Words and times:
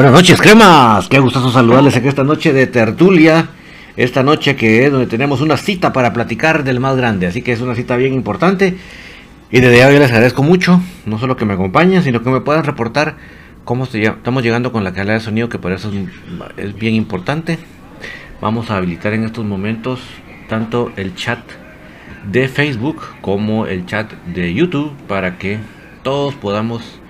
Buenas 0.00 0.14
noches, 0.14 0.40
cremas. 0.40 1.10
Qué 1.10 1.18
gustoso 1.18 1.50
saludarles 1.50 1.94
en 1.94 2.08
esta 2.08 2.24
noche 2.24 2.54
de 2.54 2.66
tertulia. 2.66 3.50
Esta 3.98 4.22
noche 4.22 4.56
que 4.56 4.86
es 4.86 4.90
donde 4.90 5.06
tenemos 5.06 5.42
una 5.42 5.58
cita 5.58 5.92
para 5.92 6.14
platicar 6.14 6.64
del 6.64 6.80
más 6.80 6.96
grande. 6.96 7.26
Así 7.26 7.42
que 7.42 7.52
es 7.52 7.60
una 7.60 7.74
cita 7.74 7.96
bien 7.96 8.14
importante. 8.14 8.78
Y 9.50 9.60
desde 9.60 9.76
ya 9.76 9.90
les 9.90 10.10
agradezco 10.10 10.42
mucho, 10.42 10.80
no 11.04 11.18
solo 11.18 11.36
que 11.36 11.44
me 11.44 11.52
acompañen, 11.52 12.02
sino 12.02 12.22
que 12.22 12.30
me 12.30 12.40
puedan 12.40 12.64
reportar 12.64 13.16
cómo 13.66 13.84
estamos 13.84 14.42
llegando 14.42 14.72
con 14.72 14.84
la 14.84 14.94
calidad 14.94 15.16
de 15.16 15.20
sonido, 15.20 15.50
que 15.50 15.58
por 15.58 15.70
eso 15.70 15.92
es 16.56 16.74
bien 16.78 16.94
importante. 16.94 17.58
Vamos 18.40 18.70
a 18.70 18.78
habilitar 18.78 19.12
en 19.12 19.24
estos 19.24 19.44
momentos 19.44 20.00
tanto 20.48 20.92
el 20.96 21.14
chat 21.14 21.40
de 22.24 22.48
Facebook 22.48 23.02
como 23.20 23.66
el 23.66 23.84
chat 23.84 24.10
de 24.32 24.54
YouTube 24.54 24.92
para 25.06 25.36
que 25.36 25.58
todos 26.02 26.34
podamos 26.36 27.00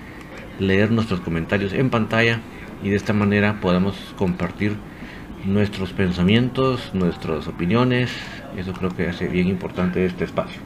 leer 0.59 0.91
nuestros 0.91 1.21
comentarios 1.21 1.71
en 1.71 1.89
pantalla 1.89 2.41
y 2.83 2.89
de 2.89 2.95
esta 2.95 3.13
manera 3.13 3.59
podamos 3.61 3.95
compartir 4.17 4.75
nuestros 5.45 5.93
pensamientos, 5.93 6.91
nuestras 6.93 7.47
opiniones. 7.47 8.11
Eso 8.57 8.73
creo 8.73 8.89
que 8.95 9.07
hace 9.07 9.27
bien 9.27 9.47
importante 9.47 10.05
este 10.05 10.25
espacio. 10.25 10.61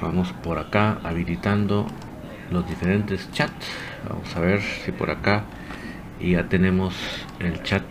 Vamos 0.00 0.32
por 0.42 0.58
acá 0.58 0.98
habilitando 1.02 1.86
los 2.50 2.68
diferentes 2.68 3.30
chats. 3.32 3.66
Vamos 4.08 4.36
a 4.36 4.40
ver 4.40 4.60
si 4.60 4.92
por 4.92 5.10
acá 5.10 5.44
ya 6.20 6.48
tenemos 6.48 6.94
el 7.40 7.62
chat 7.62 7.84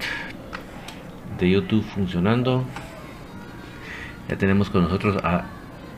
de 1.39 1.49
YouTube 1.49 1.83
funcionando. 1.83 2.63
Ya 4.29 4.37
tenemos 4.37 4.69
con 4.69 4.83
nosotros 4.83 5.17
a, 5.23 5.45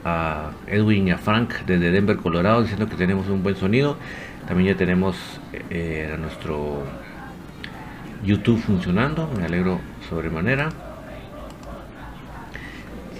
a 0.07 0.51
Edwin 0.67 1.09
y 1.09 1.11
a 1.11 1.17
Frank 1.17 1.53
desde 1.65 1.91
Denver, 1.91 2.17
Colorado, 2.17 2.61
diciendo 2.61 2.87
que 2.87 2.95
tenemos 2.95 3.27
un 3.27 3.43
buen 3.43 3.55
sonido. 3.55 3.97
También 4.47 4.73
ya 4.73 4.77
tenemos 4.77 5.17
eh, 5.69 6.15
nuestro 6.19 6.83
YouTube 8.23 8.59
funcionando. 8.61 9.29
Me 9.37 9.45
alegro 9.45 9.81
sobremanera. 10.09 10.69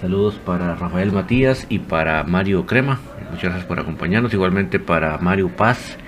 Saludos 0.00 0.36
para 0.36 0.76
Rafael 0.76 1.12
Matías 1.12 1.66
y 1.68 1.80
para 1.80 2.24
Mario 2.24 2.64
Crema. 2.64 3.00
Muchas 3.30 3.50
gracias 3.50 3.66
por 3.66 3.78
acompañarnos. 3.80 4.32
Igualmente 4.32 4.78
para 4.78 5.18
Mario 5.18 5.48
Paz 5.48 5.98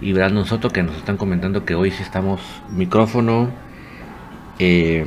y 0.00 0.12
Brandon 0.12 0.44
Soto 0.44 0.70
que 0.70 0.82
nos 0.82 0.96
están 0.96 1.16
comentando 1.16 1.64
que 1.64 1.74
hoy 1.74 1.90
sí 1.90 2.02
estamos 2.02 2.40
micrófono, 2.70 3.50
eh, 4.58 5.06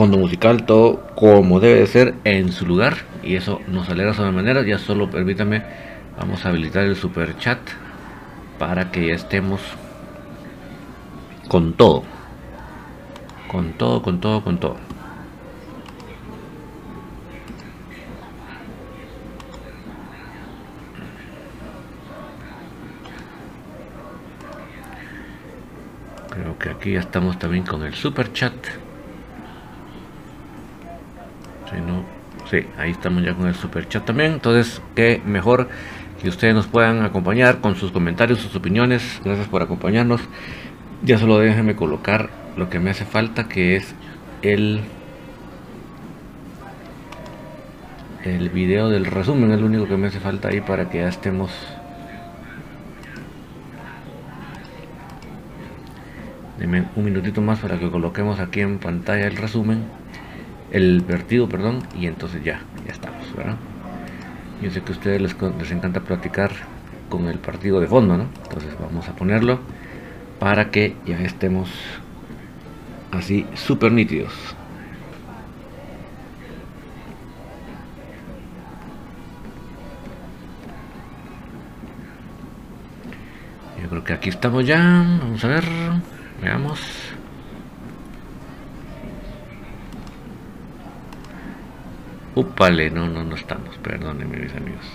fondo 0.00 0.16
musical, 0.16 0.64
todo 0.64 1.06
como 1.14 1.60
debe 1.60 1.80
de 1.80 1.86
ser 1.86 2.14
en 2.24 2.52
su 2.52 2.66
lugar. 2.66 2.96
Y 3.22 3.36
eso 3.36 3.60
nos 3.68 3.88
alegra 3.88 4.14
sobremanera. 4.14 4.62
Ya 4.62 4.78
solo 4.78 5.10
permítame 5.10 5.62
Vamos 6.20 6.44
a 6.44 6.50
habilitar 6.50 6.84
el 6.84 6.96
super 6.96 7.38
chat 7.38 7.58
para 8.58 8.90
que 8.90 9.06
ya 9.06 9.14
estemos 9.14 9.58
con 11.48 11.72
todo. 11.72 12.04
Con 13.48 13.72
todo, 13.72 14.02
con 14.02 14.20
todo, 14.20 14.44
con 14.44 14.58
todo. 14.58 14.76
Creo 26.28 26.58
que 26.58 26.68
aquí 26.68 26.92
ya 26.92 27.00
estamos 27.00 27.38
también 27.38 27.64
con 27.64 27.82
el 27.82 27.94
super 27.94 28.30
chat. 28.34 28.52
Si 31.70 31.80
no, 31.80 32.04
sí, 32.50 32.66
ahí 32.78 32.90
estamos 32.90 33.22
ya 33.22 33.34
con 33.34 33.46
el 33.46 33.54
super 33.54 33.88
chat 33.88 34.04
también. 34.04 34.32
Entonces, 34.32 34.82
qué 34.94 35.22
mejor 35.24 35.68
que 36.20 36.28
ustedes 36.28 36.54
nos 36.54 36.66
puedan 36.66 37.02
acompañar 37.02 37.60
con 37.60 37.76
sus 37.76 37.92
comentarios, 37.92 38.40
sus 38.40 38.54
opiniones. 38.56 39.20
Gracias 39.24 39.48
por 39.48 39.62
acompañarnos. 39.62 40.20
Ya 41.02 41.18
solo 41.18 41.38
déjenme 41.38 41.76
colocar 41.76 42.30
lo 42.56 42.68
que 42.68 42.78
me 42.78 42.90
hace 42.90 43.04
falta, 43.04 43.48
que 43.48 43.76
es 43.76 43.94
el 44.42 44.80
el 48.24 48.50
video 48.50 48.90
del 48.90 49.06
resumen, 49.06 49.50
es 49.50 49.60
lo 49.60 49.66
único 49.66 49.86
que 49.86 49.96
me 49.96 50.08
hace 50.08 50.20
falta 50.20 50.48
ahí 50.48 50.60
para 50.60 50.90
que 50.90 50.98
ya 50.98 51.08
estemos 51.08 51.50
Deme 56.60 56.84
un 56.94 57.04
minutito 57.06 57.40
más 57.40 57.58
para 57.60 57.78
que 57.78 57.90
coloquemos 57.90 58.38
aquí 58.38 58.60
en 58.60 58.78
pantalla 58.78 59.26
el 59.26 59.36
resumen, 59.38 59.84
el 60.70 61.02
partido, 61.02 61.48
perdón, 61.48 61.82
y 61.98 62.06
entonces 62.06 62.42
ya, 62.44 62.62
ya 62.86 62.92
estamos. 62.92 63.24
Yo 64.62 64.70
sé 64.70 64.82
que 64.82 64.92
a 64.92 64.94
ustedes 64.94 65.20
les, 65.22 65.70
encanta 65.72 66.00
platicar 66.00 66.50
con 67.08 67.28
el 67.28 67.38
partido 67.38 67.80
de 67.80 67.86
fondo, 67.86 68.16
¿no? 68.16 68.26
Entonces 68.44 68.74
vamos 68.78 69.08
a 69.08 69.16
ponerlo 69.16 69.60
para 70.38 70.70
que 70.70 70.96
ya 71.06 71.18
estemos 71.20 71.70
así 73.10 73.46
súper 73.54 73.92
nítidos. 73.92 74.32
Yo 83.82 83.88
creo 83.88 84.04
que 84.04 84.12
aquí 84.12 84.28
estamos 84.28 84.66
ya. 84.66 84.78
Vamos 85.20 85.42
a 85.44 85.48
ver. 85.48 85.64
Veamos. 86.42 86.99
Upale, 92.34 92.90
no, 92.90 93.08
no, 93.08 93.24
no 93.24 93.34
estamos, 93.34 93.76
perdónenme 93.78 94.38
mis 94.38 94.54
amigos. 94.54 94.86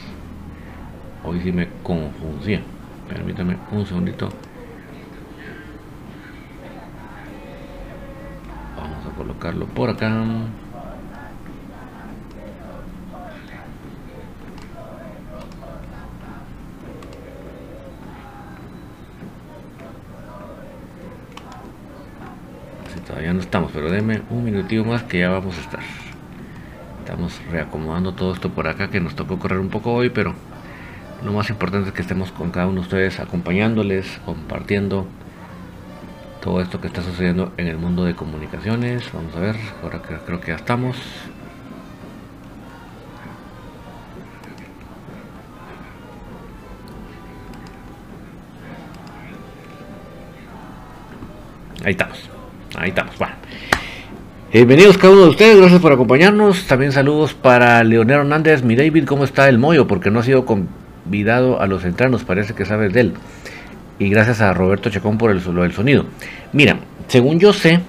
Hoy 1.24 1.42
sí 1.42 1.52
me 1.52 1.68
confundí. 1.84 2.60
Permítame 3.10 3.58
un 3.72 3.86
segundito. 3.86 4.30
Vamos 8.78 9.06
a 9.06 9.18
colocarlo 9.18 9.66
por 9.68 9.90
acá. 9.90 10.26
todavía 23.06 23.34
no 23.34 23.40
estamos, 23.40 23.72
pero 23.72 23.92
denme 23.92 24.22
un 24.30 24.44
minutito 24.44 24.84
más 24.84 25.04
que 25.04 25.20
ya 25.20 25.30
vamos 25.30 25.56
a 25.58 25.62
estar. 25.62 26.05
Reacomodando 27.52 28.14
todo 28.14 28.34
esto 28.34 28.50
por 28.50 28.68
acá 28.68 28.90
que 28.90 29.00
nos 29.00 29.16
tocó 29.16 29.40
correr 29.40 29.60
un 29.60 29.70
poco 29.70 29.94
hoy, 29.94 30.10
pero 30.10 30.34
lo 31.24 31.34
más 31.34 31.50
importante 31.50 31.90
es 31.90 31.94
que 31.94 32.02
estemos 32.02 32.32
con 32.32 32.52
cada 32.52 32.68
uno 32.68 32.76
de 32.76 32.82
ustedes 32.82 33.20
acompañándoles, 33.20 34.20
compartiendo 34.26 35.08
todo 36.42 36.62
esto 36.62 36.80
que 36.80 36.88
está 36.88 37.02
sucediendo 37.02 37.52
en 37.58 37.68
el 37.68 37.78
mundo 37.78 38.06
de 38.06 38.16
comunicaciones. 38.16 39.12
Vamos 39.12 39.36
a 39.36 39.40
ver, 39.40 39.56
ahora 39.82 40.02
creo 40.02 40.40
que 40.40 40.48
ya 40.50 40.56
estamos. 40.56 40.98
Ahí 51.84 51.92
estamos. 51.92 52.35
Bienvenidos 54.56 54.98
cada 54.98 55.12
uno 55.12 55.24
de 55.24 55.30
ustedes, 55.32 55.58
gracias 55.58 55.82
por 55.82 55.92
acompañarnos. 55.92 56.66
También 56.66 56.94
saludos 56.94 57.34
para 57.34 57.84
Leonel 57.84 58.20
Hernández. 58.20 58.64
Mi 58.64 58.78
David, 58.78 59.04
¿cómo 59.04 59.26
está 59.26 59.50
el 59.50 59.58
mollo? 59.58 59.86
Porque 59.86 60.10
no 60.12 60.22
ha 60.22 60.24
sido 60.24 60.46
convidado 60.46 61.60
a 61.60 61.68
los 61.68 61.84
entrenos, 61.84 62.24
parece 62.24 62.54
que 62.54 62.64
sabes 62.64 62.94
de 62.94 63.02
él. 63.02 63.14
Y 64.00 64.08
gracias 64.08 64.40
a 64.40 64.54
Roberto 64.54 64.90
Chacón 64.90 65.18
por 65.18 65.32
el, 65.32 65.44
lo 65.44 65.64
del 65.64 65.74
sonido. 65.74 66.06
Mira, 66.54 66.80
según 67.10 67.38
yo 67.38 67.52
sé, 67.52 67.82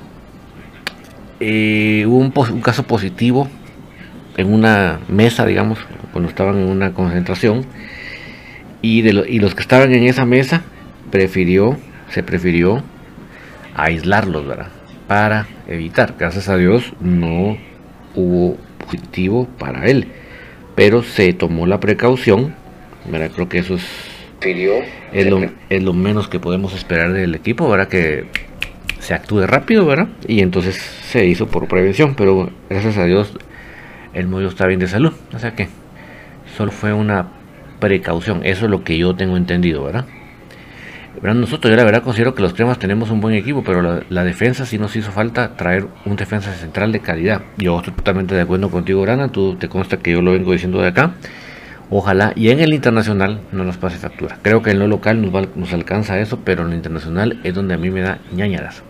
eh, 1.38 2.04
hubo 2.04 2.18
un, 2.18 2.60
caso 2.62 2.82
positivo 2.82 3.48
en 4.36 4.52
una 4.52 4.98
mesa, 5.06 5.46
digamos, 5.46 5.78
cuando 6.10 6.28
estaban 6.28 6.58
en 6.58 6.68
una 6.68 6.92
concentración. 6.92 7.64
Y, 8.82 9.02
de 9.02 9.24
y 9.28 9.38
los 9.38 9.54
que 9.54 9.62
estaban 9.62 9.92
en 9.92 10.02
esa 10.02 10.24
mesa, 10.24 10.62
prefirió, 11.12 11.78
se 12.10 12.24
prefirió 12.24 12.82
aislarlos, 13.76 14.48
¿verdad? 14.48 14.70
Para 15.06 15.46
evitar. 15.68 16.14
Gracias 16.18 16.48
a 16.48 16.56
Dios 16.56 16.92
no 17.00 17.56
hubo 18.14 18.56
positivo 18.84 19.46
para 19.58 19.86
él. 19.86 20.08
Pero 20.74 21.02
se 21.02 21.32
tomó 21.32 21.66
la 21.66 21.80
precaución, 21.80 22.54
¿verdad? 23.10 23.30
Creo 23.34 23.48
que 23.48 23.58
eso 23.58 23.74
es, 23.74 23.86
es, 25.12 25.26
lo, 25.26 25.40
es 25.70 25.82
lo 25.82 25.92
menos 25.92 26.28
que 26.28 26.38
podemos 26.38 26.74
esperar 26.74 27.12
del 27.12 27.34
equipo, 27.34 27.68
¿verdad? 27.68 27.88
Que 27.88 28.26
se 29.00 29.14
actúe 29.14 29.46
rápido, 29.46 29.86
¿verdad? 29.86 30.08
Y 30.26 30.40
entonces 30.40 30.76
se 30.76 31.26
hizo 31.26 31.46
por 31.46 31.68
prevención, 31.68 32.14
pero 32.14 32.50
gracias 32.68 32.98
a 32.98 33.04
Dios 33.04 33.32
el 34.12 34.26
mollo 34.26 34.48
está 34.48 34.66
bien 34.66 34.80
de 34.80 34.88
salud. 34.88 35.12
O 35.34 35.38
sea 35.38 35.54
que 35.54 35.68
solo 36.56 36.72
fue 36.72 36.92
una 36.92 37.28
precaución. 37.80 38.40
Eso 38.44 38.64
es 38.64 38.70
lo 38.70 38.84
que 38.84 38.98
yo 38.98 39.14
tengo 39.14 39.36
entendido, 39.36 39.84
¿verdad? 39.84 40.06
Nosotros 41.34 41.70
yo 41.70 41.76
la 41.76 41.84
verdad 41.84 42.02
considero 42.02 42.34
que 42.34 42.42
los 42.42 42.54
cremas 42.54 42.78
tenemos 42.78 43.10
un 43.10 43.20
buen 43.20 43.34
equipo, 43.34 43.62
pero 43.64 44.02
la, 44.08 44.24
defensa 44.24 44.66
sí 44.66 44.78
nos 44.78 44.94
hizo 44.96 45.10
falta 45.10 45.56
traer 45.56 45.86
un 46.04 46.16
defensa 46.16 46.52
central 46.52 46.92
de 46.92 47.00
calidad. 47.00 47.42
Yo 47.56 47.78
estoy 47.78 47.94
totalmente 47.94 48.34
de 48.34 48.42
acuerdo 48.42 48.70
contigo, 48.70 49.02
Grana, 49.02 49.28
tú 49.28 49.56
te 49.56 49.68
consta 49.68 49.96
que 49.98 50.12
yo 50.12 50.22
lo 50.22 50.32
vengo 50.32 50.52
diciendo 50.52 50.80
de 50.80 50.88
acá. 50.88 51.14
Ojalá 51.88 52.32
y 52.34 52.50
en 52.50 52.60
el 52.60 52.74
internacional 52.74 53.40
no 53.52 53.64
nos 53.64 53.76
pase 53.76 53.96
factura. 53.96 54.38
Creo 54.42 54.62
que 54.62 54.70
en 54.70 54.78
lo 54.78 54.88
local 54.88 55.22
nos, 55.22 55.56
nos 55.56 55.72
alcanza 55.72 56.18
eso, 56.18 56.40
pero 56.44 56.62
en 56.62 56.70
lo 56.70 56.74
internacional 56.74 57.40
es 57.44 57.54
donde 57.54 57.74
a 57.74 57.78
mí 57.78 57.90
me 57.90 58.00
da 58.00 58.18
ñañaras. 58.32 58.82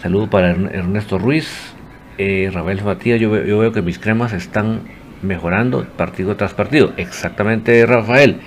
Saludo 0.00 0.30
para 0.30 0.50
Ernesto 0.50 1.18
Ruiz, 1.18 1.74
eh, 2.18 2.50
Rafael 2.52 2.80
Batía. 2.80 3.16
Yo, 3.16 3.44
yo 3.44 3.58
veo 3.58 3.72
que 3.72 3.82
mis 3.82 3.98
cremas 3.98 4.32
están 4.32 4.82
mejorando 5.22 5.84
partido 5.96 6.36
tras 6.36 6.54
partido. 6.54 6.92
Exactamente, 6.96 7.84
Rafael. 7.86 8.40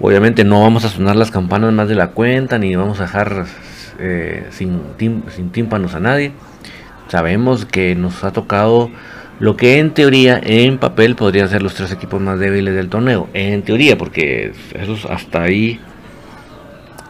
Obviamente 0.00 0.44
no 0.44 0.62
vamos 0.62 0.84
a 0.84 0.88
sonar 0.88 1.16
las 1.16 1.30
campanas 1.30 1.72
más 1.72 1.88
de 1.88 1.94
la 1.94 2.08
cuenta, 2.08 2.58
ni 2.58 2.74
vamos 2.74 3.00
a 3.00 3.02
dejar 3.02 3.46
eh, 3.98 4.46
sin, 4.50 4.80
sin 4.98 5.50
tímpanos 5.50 5.94
a 5.94 6.00
nadie. 6.00 6.32
Sabemos 7.08 7.66
que 7.66 7.94
nos 7.94 8.24
ha 8.24 8.32
tocado 8.32 8.90
lo 9.40 9.56
que 9.56 9.78
en 9.78 9.92
teoría, 9.92 10.38
en 10.42 10.78
papel, 10.78 11.16
podrían 11.16 11.48
ser 11.48 11.62
los 11.62 11.74
tres 11.74 11.90
equipos 11.92 12.20
más 12.20 12.38
débiles 12.38 12.74
del 12.74 12.88
torneo. 12.88 13.28
En 13.32 13.62
teoría, 13.62 13.96
porque 13.96 14.52
eso 14.74 15.10
hasta 15.10 15.42
ahí 15.42 15.80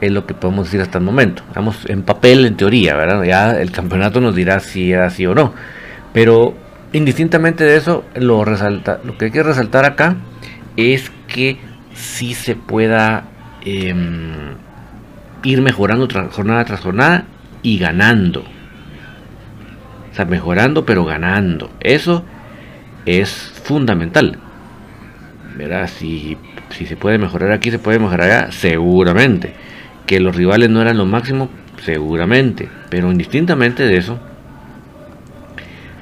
es 0.01 0.11
lo 0.13 0.27
que 0.27 0.35
podemos 0.35 0.67
decir 0.67 0.81
hasta 0.81 0.99
el 0.99 1.05
momento. 1.05 1.43
Vamos 1.55 1.85
en 1.87 2.03
papel, 2.03 2.47
en 2.47 2.57
teoría, 2.57 2.95
¿verdad? 2.95 3.23
Ya 3.25 3.51
el 3.61 3.73
campeonato 3.73 4.21
nos 4.21 4.35
dirá 4.35 4.61
si 4.61 4.93
es 4.93 5.01
así 5.01 5.27
o 5.27 5.35
no. 5.35 5.53
Pero 6.13 6.55
indistintamente 6.93 7.65
de 7.65 7.77
eso, 7.77 8.05
lo, 8.15 8.45
resalta, 8.45 9.01
lo 9.05 9.19
que 9.19 9.27
hay 9.27 9.31
que 9.31 9.43
resaltar 9.43 9.85
acá 9.85 10.17
es 10.77 11.11
que 11.27 11.59
si 11.95 12.35
se 12.35 12.57
pueda 12.57 13.25
em, 13.65 14.55
ir 15.43 15.63
mejorando 15.63 16.09
jornada 16.31 16.65
tras 16.65 16.81
jornada 16.81 17.25
y 17.63 17.79
ganando. 17.79 18.45
O 20.11 20.15
sea, 20.15 20.25
mejorando 20.25 20.85
pero 20.85 21.05
ganando. 21.05 21.71
Eso 21.81 22.25
es 23.07 23.31
fundamental. 23.65 24.39
¿Verdad? 25.57 25.89
Si, 25.89 26.37
si 26.71 26.87
se 26.87 26.97
puede 26.97 27.19
mejorar 27.19 27.53
aquí, 27.53 27.71
se 27.71 27.79
puede 27.79 27.99
mejorar 27.99 28.31
allá, 28.31 28.53
seguramente. 28.53 29.55
Que 30.07 30.21
los 30.21 30.35
rivales 30.35 30.71
no 30.71 30.81
eran 30.81 30.97
lo 30.97 31.07
máximo, 31.07 31.51
seguramente. 31.85 32.69
Pero 32.89 33.11
indistintamente 33.11 33.85
de 33.85 33.97
eso, 33.97 34.19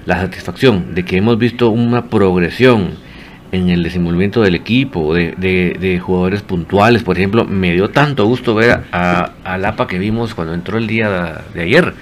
la 0.06 0.20
satisfacción 0.20 0.94
de 0.94 1.04
que 1.04 1.16
hemos 1.18 1.38
visto 1.38 1.70
una 1.70 2.06
progresión 2.06 2.92
en 3.52 3.70
el 3.70 3.82
desenvolvimiento 3.82 4.42
del 4.42 4.54
equipo, 4.54 5.14
de, 5.14 5.32
de, 5.36 5.98
jugadores 6.00 6.42
puntuales. 6.42 7.02
Por 7.02 7.16
ejemplo, 7.16 7.44
me 7.44 7.72
dio 7.72 7.90
tanto 7.90 8.26
gusto 8.26 8.54
ver 8.54 8.84
a, 8.92 9.32
a 9.44 9.58
Lapa 9.58 9.86
que 9.86 9.98
vimos 9.98 10.34
cuando 10.34 10.54
entró 10.54 10.78
el 10.78 10.86
día 10.86 11.42
de, 11.54 11.62
ayer. 11.62 11.94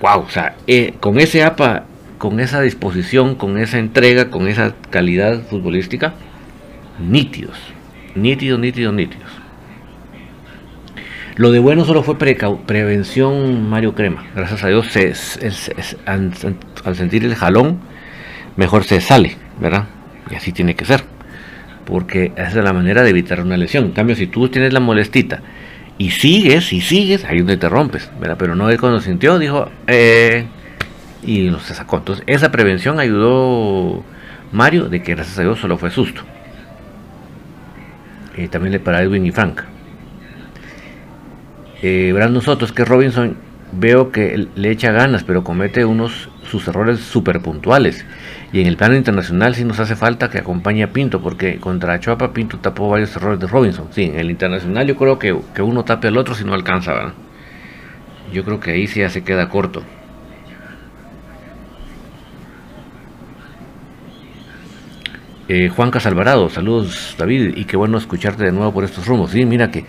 Wow, 0.00 0.20
o 0.22 0.30
sea, 0.30 0.56
eh, 0.66 0.94
con 1.00 1.20
ese 1.20 1.44
APA, 1.44 1.84
con 2.18 2.40
esa 2.40 2.60
disposición, 2.60 3.34
con 3.34 3.58
esa 3.58 3.78
entrega, 3.78 4.30
con 4.30 4.48
esa 4.48 4.74
calidad 4.90 5.42
futbolística, 5.42 6.14
nítidos, 6.98 7.58
nítidos, 8.14 8.58
nítidos, 8.58 8.94
nítidos. 8.94 9.30
Lo 11.36 11.50
de 11.50 11.60
bueno 11.60 11.84
solo 11.84 12.02
fue 12.02 12.18
prevención 12.18 13.68
Mario 13.70 13.94
Crema. 13.94 14.24
Gracias 14.34 14.64
a 14.64 14.68
Dios, 14.68 14.86
se, 14.88 15.14
al 16.04 16.96
sentir 16.96 17.24
el 17.24 17.34
jalón, 17.34 17.80
mejor 18.56 18.84
se 18.84 19.00
sale, 19.00 19.36
¿verdad? 19.58 19.86
Y 20.30 20.34
así 20.34 20.52
tiene 20.52 20.74
que 20.74 20.84
ser. 20.84 21.04
Porque 21.84 22.32
esa 22.36 22.58
es 22.58 22.64
la 22.64 22.72
manera 22.72 23.02
de 23.02 23.10
evitar 23.10 23.40
una 23.40 23.56
lesión. 23.56 23.84
En 23.86 23.92
cambio, 23.92 24.16
si 24.16 24.26
tú 24.26 24.48
tienes 24.48 24.72
la 24.72 24.80
molestita 24.80 25.42
y 25.98 26.10
sigues 26.10 26.72
y 26.72 26.80
sigues, 26.80 27.24
ahí 27.24 27.36
es 27.36 27.42
donde 27.42 27.56
te 27.56 27.68
rompes. 27.68 28.10
¿verdad? 28.20 28.36
Pero 28.38 28.54
no 28.54 28.70
es 28.70 28.78
cuando 28.78 29.00
sintió, 29.00 29.38
dijo, 29.38 29.70
eh, 29.86 30.46
y 31.22 31.50
no 31.50 31.60
se 31.60 31.74
sacó. 31.74 31.98
Entonces, 31.98 32.24
esa 32.26 32.50
prevención 32.50 33.00
ayudó 33.00 34.04
Mario 34.52 34.88
de 34.88 35.02
que 35.02 35.14
gracias 35.14 35.38
a 35.38 35.42
Dios 35.42 35.58
solo 35.58 35.76
fue 35.78 35.90
susto. 35.90 36.22
Y 38.36 38.48
también 38.48 38.72
le 38.72 38.80
para 38.80 39.02
Edwin 39.02 39.26
y 39.26 39.30
Frank. 39.32 39.62
Eh, 41.82 42.12
verán 42.14 42.32
nosotros 42.32 42.72
que 42.72 42.84
Robinson 42.84 43.36
veo 43.72 44.12
que 44.12 44.48
le 44.54 44.70
echa 44.70 44.92
ganas, 44.92 45.24
pero 45.24 45.42
comete 45.42 45.84
unos 45.84 46.28
sus 46.48 46.68
errores 46.68 47.00
súper 47.00 47.40
puntuales. 47.40 48.04
Y 48.52 48.60
en 48.60 48.66
el 48.66 48.76
plano 48.76 48.94
internacional 48.96 49.54
sí 49.54 49.64
nos 49.64 49.80
hace 49.80 49.96
falta 49.96 50.28
que 50.28 50.38
acompañe 50.38 50.82
a 50.82 50.92
Pinto, 50.92 51.22
porque 51.22 51.58
contra 51.58 51.98
Chuapa 51.98 52.32
Pinto 52.32 52.58
tapó 52.58 52.90
varios 52.90 53.16
errores 53.16 53.40
de 53.40 53.46
Robinson. 53.46 53.88
Sí, 53.90 54.04
en 54.04 54.18
el 54.18 54.30
internacional 54.30 54.86
yo 54.86 54.96
creo 54.96 55.18
que, 55.18 55.32
uno 55.62 55.84
tape 55.84 56.08
al 56.08 56.18
otro 56.18 56.34
si 56.34 56.44
no 56.44 56.54
alcanza, 56.54 57.14
Yo 58.32 58.44
creo 58.44 58.60
que 58.60 58.72
ahí 58.72 58.86
sí 58.86 59.00
ya 59.00 59.08
se 59.08 59.24
queda 59.24 59.48
corto. 59.48 59.82
Eh, 65.48 65.68
Juan 65.68 65.90
Casalvarado, 65.90 66.48
saludos 66.48 67.14
David, 67.18 67.56
y 67.56 67.64
qué 67.64 67.76
bueno 67.76 67.98
escucharte 67.98 68.44
de 68.44 68.52
nuevo 68.52 68.72
por 68.72 68.84
estos 68.84 69.06
rumos. 69.06 69.32
Sí, 69.32 69.44
mira 69.44 69.70
que 69.70 69.84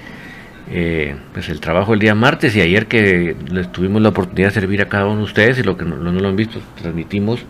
eh, 0.75 1.15
pues 1.33 1.49
el 1.49 1.59
trabajo 1.59 1.93
el 1.93 1.99
día 1.99 2.15
martes 2.15 2.55
y 2.55 2.61
ayer 2.61 2.87
que 2.87 3.35
les 3.51 3.71
tuvimos 3.71 4.01
la 4.01 4.09
oportunidad 4.09 4.47
de 4.47 4.55
servir 4.55 4.81
a 4.81 4.89
cada 4.89 5.05
uno 5.05 5.17
de 5.17 5.23
ustedes 5.23 5.59
y 5.59 5.63
lo 5.63 5.77
que 5.77 5.85
no, 5.85 5.97
lo 5.97 6.27
han 6.27 6.35
visto, 6.35 6.59
transmitimos 6.81 7.45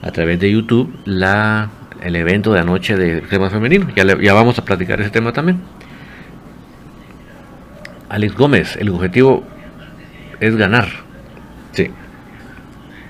a 0.00 0.12
través 0.12 0.38
de 0.38 0.52
YouTube 0.52 0.96
la, 1.04 1.70
el 2.00 2.14
evento 2.14 2.52
de 2.52 2.60
anoche 2.60 2.96
de 2.96 3.22
tema 3.22 3.50
femenino. 3.50 3.88
Ya, 3.96 4.04
ya 4.16 4.32
vamos 4.32 4.60
a 4.60 4.64
platicar 4.64 5.00
ese 5.00 5.10
tema 5.10 5.32
también. 5.32 5.58
Alex 8.08 8.36
Gómez, 8.36 8.76
el 8.76 8.90
objetivo 8.90 9.42
es 10.38 10.54
ganar. 10.54 10.86
Sí. 11.72 11.90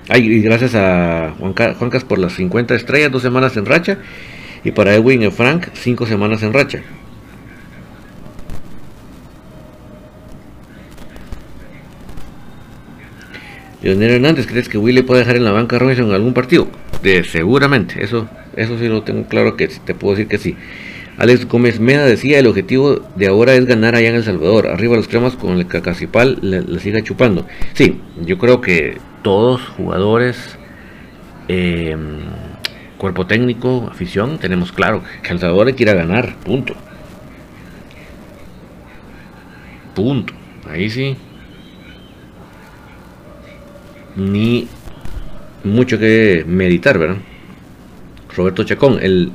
Ay, 0.09 0.33
y 0.33 0.41
gracias 0.41 0.73
a 0.73 1.35
Juan, 1.37 1.53
Juancas 1.53 2.03
por 2.03 2.17
las 2.17 2.33
50 2.33 2.73
estrellas, 2.73 3.11
dos 3.11 3.21
semanas 3.21 3.55
en 3.55 3.67
racha. 3.67 3.99
Y 4.63 4.71
para 4.71 4.95
Edwin 4.95 5.21
y 5.21 5.29
Frank, 5.29 5.67
cinco 5.73 6.07
semanas 6.07 6.41
en 6.41 6.53
racha. 6.53 6.81
Leonel 13.83 14.11
Hernández, 14.11 14.47
¿crees 14.47 14.69
que 14.69 14.77
Willy 14.77 15.01
puede 15.01 15.19
dejar 15.19 15.35
en 15.35 15.43
la 15.43 15.51
banca 15.51 15.75
a 15.75 15.79
Robinson 15.79 16.07
en 16.07 16.13
algún 16.13 16.33
partido? 16.33 16.67
Seguramente, 17.29 18.01
eso, 18.01 18.29
eso 18.55 18.79
sí 18.79 18.87
lo 18.87 19.03
tengo 19.03 19.27
claro 19.27 19.57
que 19.57 19.67
te 19.67 19.93
puedo 19.93 20.15
decir 20.15 20.29
que 20.29 20.37
sí. 20.37 20.55
Alex 21.17 21.47
Gómez 21.47 21.81
Meda 21.81 22.05
decía, 22.05 22.39
el 22.39 22.47
objetivo 22.47 23.01
de 23.15 23.27
ahora 23.27 23.53
es 23.53 23.65
ganar 23.65 23.93
allá 23.95 24.09
en 24.09 24.15
El 24.15 24.23
Salvador. 24.23 24.67
Arriba 24.67 24.95
los 24.95 25.09
cremas 25.09 25.35
con 25.35 25.57
el 25.57 25.67
cacacipal 25.67 26.39
le, 26.41 26.79
siga 26.79 27.03
chupando. 27.03 27.45
Sí, 27.73 27.99
yo 28.25 28.37
creo 28.37 28.61
que 28.61 28.97
todos 29.21 29.61
jugadores, 29.77 30.57
em, 31.49 32.21
cuerpo 32.97 33.27
técnico, 33.27 33.89
afición, 33.91 34.39
tenemos 34.39 34.71
claro 34.71 35.03
que 35.21 35.33
El 35.33 35.39
Salvador 35.39 35.75
quiere 35.75 35.93
ganar, 35.93 36.35
punto. 36.37 36.73
Punto. 39.93 40.33
Ahí 40.67 40.89
sí. 40.89 41.17
Ni 44.15 44.67
mucho 45.63 45.97
que 45.97 46.43
meditar, 46.47 46.97
¿verdad? 46.97 47.17
Roberto 48.35 48.63
Chacón, 48.63 48.99
el, 49.01 49.31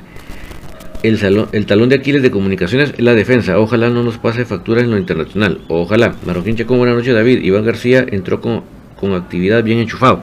el, 1.03 1.67
talón 1.67 1.89
de 1.89 1.97
Aquiles 1.97 2.23
de 2.23 2.31
comunicaciones 2.31 2.95
es 2.97 3.01
la 3.01 3.15
defensa. 3.15 3.59
Ojalá 3.59 3.91
no 3.91 4.03
nos 4.03 4.19
pase 4.19 4.45
factura 4.45 4.81
en 4.81 4.91
lo 4.91 4.99
internacional. 4.99 5.61
Ojalá. 5.69 6.15
Marroquín 6.27 6.57
Chacón, 6.57 6.79
buenas 6.79 6.97
noches, 6.97 7.15
David. 7.15 7.43
Iván 7.43 7.65
García 7.65 8.05
entró 8.09 8.41
con, 8.41 8.63
con 8.99 9.15
actividad 9.15 9.63
bien 9.63 9.79
enchufado. 9.79 10.23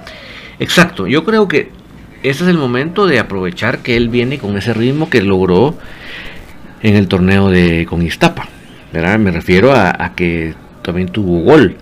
Exacto, 0.60 1.08
yo 1.08 1.24
creo 1.24 1.48
que 1.48 1.70
ese 2.24 2.44
es 2.44 2.50
el 2.50 2.58
momento 2.58 3.08
de 3.08 3.20
aprovechar 3.20 3.80
que 3.80 3.98
él 3.98 4.10
viene 4.10 4.40
con 4.40 4.58
ese 4.58 4.74
ritmo 4.74 5.10
que 5.10 5.22
logró 5.22 5.76
en 6.82 6.96
el 6.96 7.08
torneo 7.08 7.50
de 7.50 7.86
con 7.86 8.02
Iztapa. 8.02 8.48
Me 8.94 9.32
refiero 9.32 9.74
a, 9.74 10.14
que 10.16 10.54
también 10.82 11.10
tuvo 11.10 11.42
gol 11.42 11.76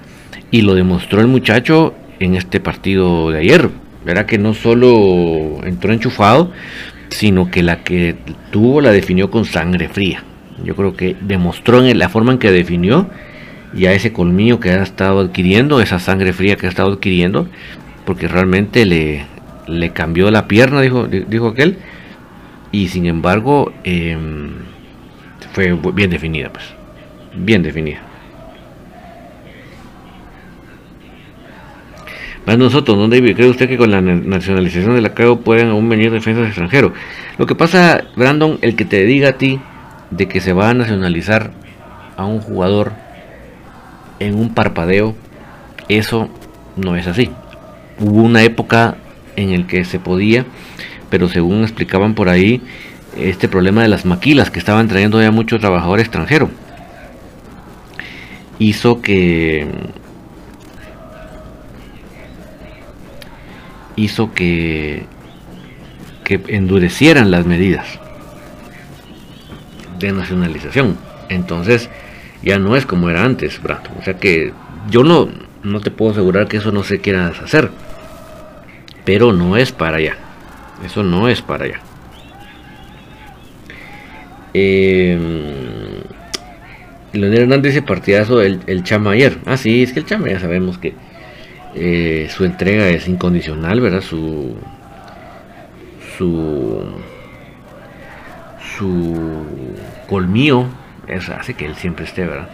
y 0.50 0.64
lo 0.64 0.74
demostró 0.74 1.22
el 1.22 1.28
muchacho 1.28 1.94
en 2.24 2.36
este 2.36 2.60
partido 2.60 3.32
de 3.32 3.40
ayer. 3.40 3.70
Verá 4.06 4.26
que 4.26 4.38
no 4.38 4.54
solo 4.54 5.64
entró 5.64 5.94
enchufado, 5.94 6.52
sino 7.10 7.50
que 7.50 7.64
la 7.64 7.84
que 7.84 8.16
tuvo 8.52 8.82
la 8.82 8.92
definió 8.92 9.32
con 9.32 9.46
sangre 9.46 9.88
fría. 9.88 10.24
Yo 10.64 10.76
creo 10.76 10.96
que 10.96 11.16
demostró 11.22 11.86
en 11.86 11.98
la 11.98 12.10
forma 12.10 12.34
en 12.34 12.38
que 12.38 12.52
definió 12.52 13.10
ya 13.74 13.92
ese 13.94 14.14
colmillo 14.14 14.60
que 14.60 14.72
ha 14.72 14.84
estado 14.84 15.20
adquiriendo, 15.20 15.82
esa 15.82 16.00
sangre 16.00 16.34
fría 16.34 16.58
que 16.58 16.68
ha 16.68 16.70
estado 16.70 16.94
adquiriendo, 16.94 17.48
porque 18.06 18.28
realmente 18.28 18.86
le, 18.86 19.26
le 19.68 19.90
cambió 19.92 20.30
la 20.32 20.48
pierna, 20.48 20.82
dijo, 20.82 21.08
dijo 21.08 21.48
aquel, 21.48 21.78
y 22.72 22.88
sin 22.88 23.06
embargo 23.06 23.72
em, 23.84 24.52
fue 25.54 25.78
bien 25.94 26.10
definida, 26.10 26.50
pues, 26.52 26.66
bien 27.36 27.64
definida. 27.64 28.02
Más 32.46 32.58
nosotros, 32.58 32.98
¿no, 32.98 33.08
David? 33.08 33.36
¿Cree 33.36 33.50
usted 33.50 33.70
que 33.70 33.78
con 33.78 33.92
la 33.92 34.02
nacionalización 34.02 34.96
de 34.96 35.02
la 35.02 35.14
CAO 35.14 35.40
pueden 35.40 35.70
aún 35.70 35.88
venir 35.88 36.12
defensas 36.12 36.48
extranjeros? 36.48 36.92
Lo 37.38 37.46
que 37.46 37.56
pasa, 37.56 38.04
Brandon, 38.16 38.60
el 38.62 38.76
que 38.76 38.84
te 38.84 39.06
diga 39.06 39.30
a 39.30 39.38
ti 39.38 39.60
de 40.12 40.28
que 40.28 40.42
se 40.42 40.52
va 40.52 40.70
a 40.70 40.74
nacionalizar 40.74 41.52
a 42.18 42.26
un 42.26 42.40
jugador 42.40 42.92
en 44.20 44.36
un 44.36 44.54
parpadeo, 44.54 45.16
eso 45.88 46.30
no 46.76 46.96
es 46.98 47.08
así. 47.08 47.30
Hubo 48.00 48.22
una 48.22 48.44
época 48.44 48.98
en 49.38 49.52
el 49.52 49.66
que 49.66 49.86
se 49.86 50.00
podía, 50.00 50.46
pero 51.10 51.30
según 51.30 51.64
explicaban 51.64 52.14
por 52.14 52.28
ahí, 52.28 52.62
este 53.18 53.48
problema 53.48 53.84
de 53.84 53.88
las 53.88 54.06
maquilas 54.06 54.52
que 54.52 54.60
estaban 54.60 54.88
trayendo 54.88 55.22
ya 55.22 55.32
mucho 55.32 55.60
trabajador 55.60 56.00
extranjero 56.00 56.50
hizo 58.60 59.02
que 59.02 59.68
hizo 63.96 64.34
que 64.34 65.06
que 66.24 66.40
endurecieran 66.48 67.32
las 67.32 67.46
medidas 67.46 68.00
de 70.00 70.14
nacionalización. 70.14 70.98
Entonces, 71.28 71.90
ya 72.44 72.60
no 72.60 72.78
es 72.78 72.86
como 72.86 73.10
era 73.10 73.26
antes, 73.26 73.62
Brato. 73.62 73.90
O 74.00 74.04
sea 74.04 74.18
que 74.18 74.54
yo 74.90 75.04
no, 75.04 75.28
no 75.64 75.82
te 75.82 75.92
puedo 75.92 76.12
asegurar 76.12 76.48
que 76.48 76.58
eso 76.58 76.72
no 76.72 76.84
se 76.84 77.00
quiera 77.00 77.28
hacer 77.28 77.72
pero 79.06 79.34
no 79.34 79.58
es 79.58 79.72
para 79.72 79.98
allá. 79.98 80.18
Eso 80.86 81.04
no 81.04 81.28
es 81.28 81.42
para 81.42 81.66
allá. 81.66 81.80
Eh, 84.54 85.18
Leonel 87.14 87.42
Hernández 87.42 87.74
dice 87.74 87.82
partidazo 87.82 88.42
el, 88.42 88.62
el 88.68 88.84
Chama 88.84 89.12
ayer. 89.12 89.38
Ah, 89.46 89.58
sí, 89.58 89.84
es 89.84 89.94
que 89.94 90.00
el 90.00 90.06
Chama 90.06 90.30
ya 90.30 90.40
sabemos 90.40 90.78
que 90.78 90.94
eh, 91.76 92.28
su 92.30 92.46
entrega 92.46 92.88
es 92.90 93.08
incondicional, 93.08 93.82
¿verdad? 93.82 94.02
Su. 94.02 94.56
Su. 96.18 96.84
Su 98.78 99.76
colmillo 100.08 100.66
es, 101.08 101.30
hace 101.30 101.54
que 101.54 101.66
él 101.66 101.76
siempre 101.76 102.06
esté, 102.06 102.26
¿verdad? 102.26 102.50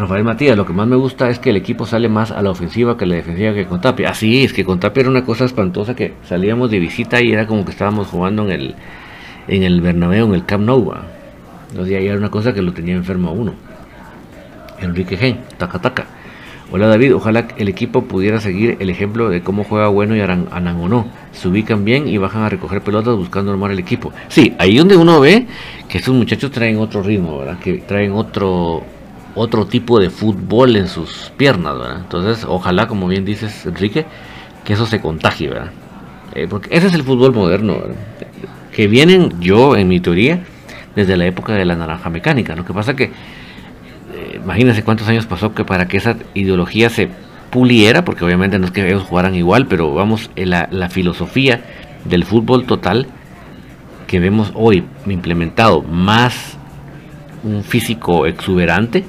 Rafael 0.00 0.24
Matías, 0.24 0.56
lo 0.56 0.64
que 0.64 0.72
más 0.72 0.86
me 0.86 0.96
gusta 0.96 1.28
es 1.28 1.38
que 1.38 1.50
el 1.50 1.56
equipo 1.56 1.84
sale 1.84 2.08
más 2.08 2.30
a 2.30 2.40
la 2.40 2.50
ofensiva 2.50 2.96
que 2.96 3.04
a 3.04 3.08
la 3.08 3.16
defensiva 3.16 3.52
que 3.52 3.66
con 3.66 3.80
Tapia. 3.80 4.10
Así 4.10 4.44
es 4.44 4.52
que 4.52 4.64
con 4.64 4.80
Tapia 4.80 5.02
era 5.02 5.10
una 5.10 5.24
cosa 5.24 5.44
espantosa 5.44 5.94
que 5.94 6.14
salíamos 6.24 6.70
de 6.70 6.78
visita 6.78 7.20
y 7.20 7.32
era 7.32 7.46
como 7.46 7.64
que 7.64 7.72
estábamos 7.72 8.08
jugando 8.08 8.44
en 8.44 8.50
el 8.50 8.74
en 9.46 9.62
el 9.62 9.80
Bernabéu, 9.80 10.26
en 10.26 10.34
el 10.34 10.46
Camp 10.46 10.64
Nou. 10.64 10.94
Entonces 11.70 11.96
ahí 11.96 12.06
era 12.06 12.16
una 12.16 12.30
cosa 12.30 12.54
que 12.54 12.62
lo 12.62 12.72
tenía 12.72 12.94
enfermo 12.94 13.28
a 13.28 13.32
uno. 13.32 13.54
Enrique 14.80 15.16
Gen, 15.16 15.40
taca 15.58 15.78
taca. 15.78 16.06
Hola 16.72 16.86
David, 16.86 17.16
ojalá 17.16 17.48
el 17.56 17.68
equipo 17.68 18.04
pudiera 18.04 18.38
seguir 18.38 18.76
el 18.78 18.90
ejemplo 18.90 19.28
de 19.28 19.42
cómo 19.42 19.64
juega 19.64 19.88
Bueno 19.88 20.14
y 20.14 20.20
Anangonó. 20.20 21.08
Se 21.32 21.48
ubican 21.48 21.84
bien 21.84 22.06
y 22.06 22.16
bajan 22.16 22.42
a 22.44 22.48
recoger 22.48 22.80
pelotas 22.80 23.16
buscando 23.16 23.50
armar 23.50 23.72
el 23.72 23.80
equipo. 23.80 24.12
Sí, 24.28 24.54
ahí 24.56 24.78
donde 24.78 24.96
uno 24.96 25.18
ve 25.18 25.46
que 25.88 25.98
estos 25.98 26.14
muchachos 26.14 26.52
traen 26.52 26.78
otro 26.78 27.02
ritmo, 27.02 27.38
¿verdad? 27.38 27.58
Que 27.58 27.78
traen 27.78 28.12
otro 28.12 28.84
otro 29.34 29.66
tipo 29.66 29.98
de 29.98 30.10
fútbol 30.10 30.76
en 30.76 30.86
sus 30.86 31.32
piernas, 31.36 31.76
¿verdad? 31.76 31.98
Entonces, 32.02 32.44
ojalá, 32.48 32.86
como 32.86 33.08
bien 33.08 33.24
dices, 33.24 33.66
Enrique, 33.66 34.06
que 34.64 34.74
eso 34.74 34.86
se 34.86 35.00
contagie, 35.00 35.48
¿verdad? 35.48 35.72
Eh, 36.36 36.46
porque 36.48 36.68
ese 36.72 36.86
es 36.86 36.94
el 36.94 37.02
fútbol 37.02 37.32
moderno, 37.32 37.74
¿verdad? 37.80 37.96
Que 38.72 38.86
vienen, 38.86 39.40
yo, 39.40 39.76
en 39.76 39.88
mi 39.88 39.98
teoría, 39.98 40.44
desde 40.94 41.16
la 41.16 41.26
época 41.26 41.54
de 41.54 41.64
la 41.64 41.74
naranja 41.74 42.10
mecánica. 42.10 42.54
Lo 42.54 42.64
que 42.64 42.72
pasa 42.72 42.94
que, 42.94 43.10
imagínense 44.42 44.82
cuántos 44.82 45.08
años 45.08 45.26
pasó 45.26 45.54
que 45.54 45.64
para 45.64 45.86
que 45.86 45.96
esa 45.96 46.16
ideología 46.34 46.90
se 46.90 47.08
puliera, 47.50 48.04
porque 48.04 48.24
obviamente 48.24 48.58
no 48.58 48.66
es 48.66 48.72
que 48.72 48.86
ellos 48.86 49.02
jugaran 49.02 49.34
igual, 49.34 49.66
pero 49.66 49.92
vamos, 49.92 50.30
la, 50.36 50.68
la 50.70 50.88
filosofía 50.88 51.62
del 52.04 52.24
fútbol 52.24 52.64
total 52.64 53.06
que 54.06 54.20
vemos 54.20 54.52
hoy 54.54 54.84
implementado 55.06 55.82
más 55.82 56.58
un 57.42 57.62
físico 57.62 58.26
exuberante, 58.26 59.04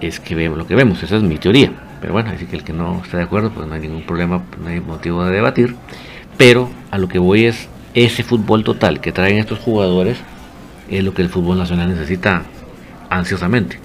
es 0.00 0.20
que 0.20 0.34
vemos 0.34 0.58
lo 0.58 0.66
que 0.66 0.74
vemos, 0.74 1.02
esa 1.02 1.16
es 1.16 1.22
mi 1.22 1.36
teoría. 1.36 1.72
Pero 2.00 2.14
bueno, 2.14 2.30
así 2.30 2.46
que 2.46 2.56
el 2.56 2.64
que 2.64 2.72
no 2.72 3.02
está 3.04 3.18
de 3.18 3.24
acuerdo, 3.24 3.50
pues 3.50 3.66
no 3.66 3.74
hay 3.74 3.80
ningún 3.80 4.02
problema, 4.02 4.42
no 4.62 4.68
hay 4.68 4.80
motivo 4.80 5.24
de 5.24 5.32
debatir. 5.32 5.76
Pero 6.38 6.70
a 6.90 6.98
lo 6.98 7.08
que 7.08 7.18
voy 7.18 7.44
es 7.44 7.68
ese 7.92 8.22
fútbol 8.22 8.64
total 8.64 9.00
que 9.00 9.12
traen 9.12 9.36
estos 9.36 9.58
jugadores 9.58 10.18
es 10.88 11.04
lo 11.04 11.12
que 11.12 11.22
el 11.22 11.28
fútbol 11.28 11.58
nacional 11.58 11.88
necesita 11.90 12.44
ansiosamente. 13.10 13.78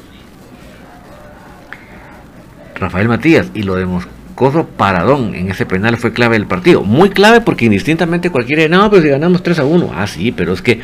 Rafael 2.75 3.07
Matías 3.07 3.47
y 3.53 3.63
lo 3.63 3.75
de 3.75 3.85
Moscoso 3.85 4.67
Paradón 4.77 5.33
en 5.35 5.49
ese 5.49 5.65
penal 5.65 5.97
fue 5.97 6.13
clave 6.13 6.37
del 6.37 6.45
partido. 6.45 6.83
Muy 6.83 7.09
clave 7.09 7.41
porque 7.41 7.65
indistintamente 7.65 8.29
cualquiera, 8.29 8.67
no, 8.67 8.89
pero 8.89 9.01
si 9.01 9.09
ganamos 9.09 9.43
3 9.43 9.59
a 9.59 9.65
1. 9.65 9.91
Ah, 9.95 10.07
sí, 10.07 10.31
pero 10.31 10.53
es 10.53 10.61
que 10.61 10.81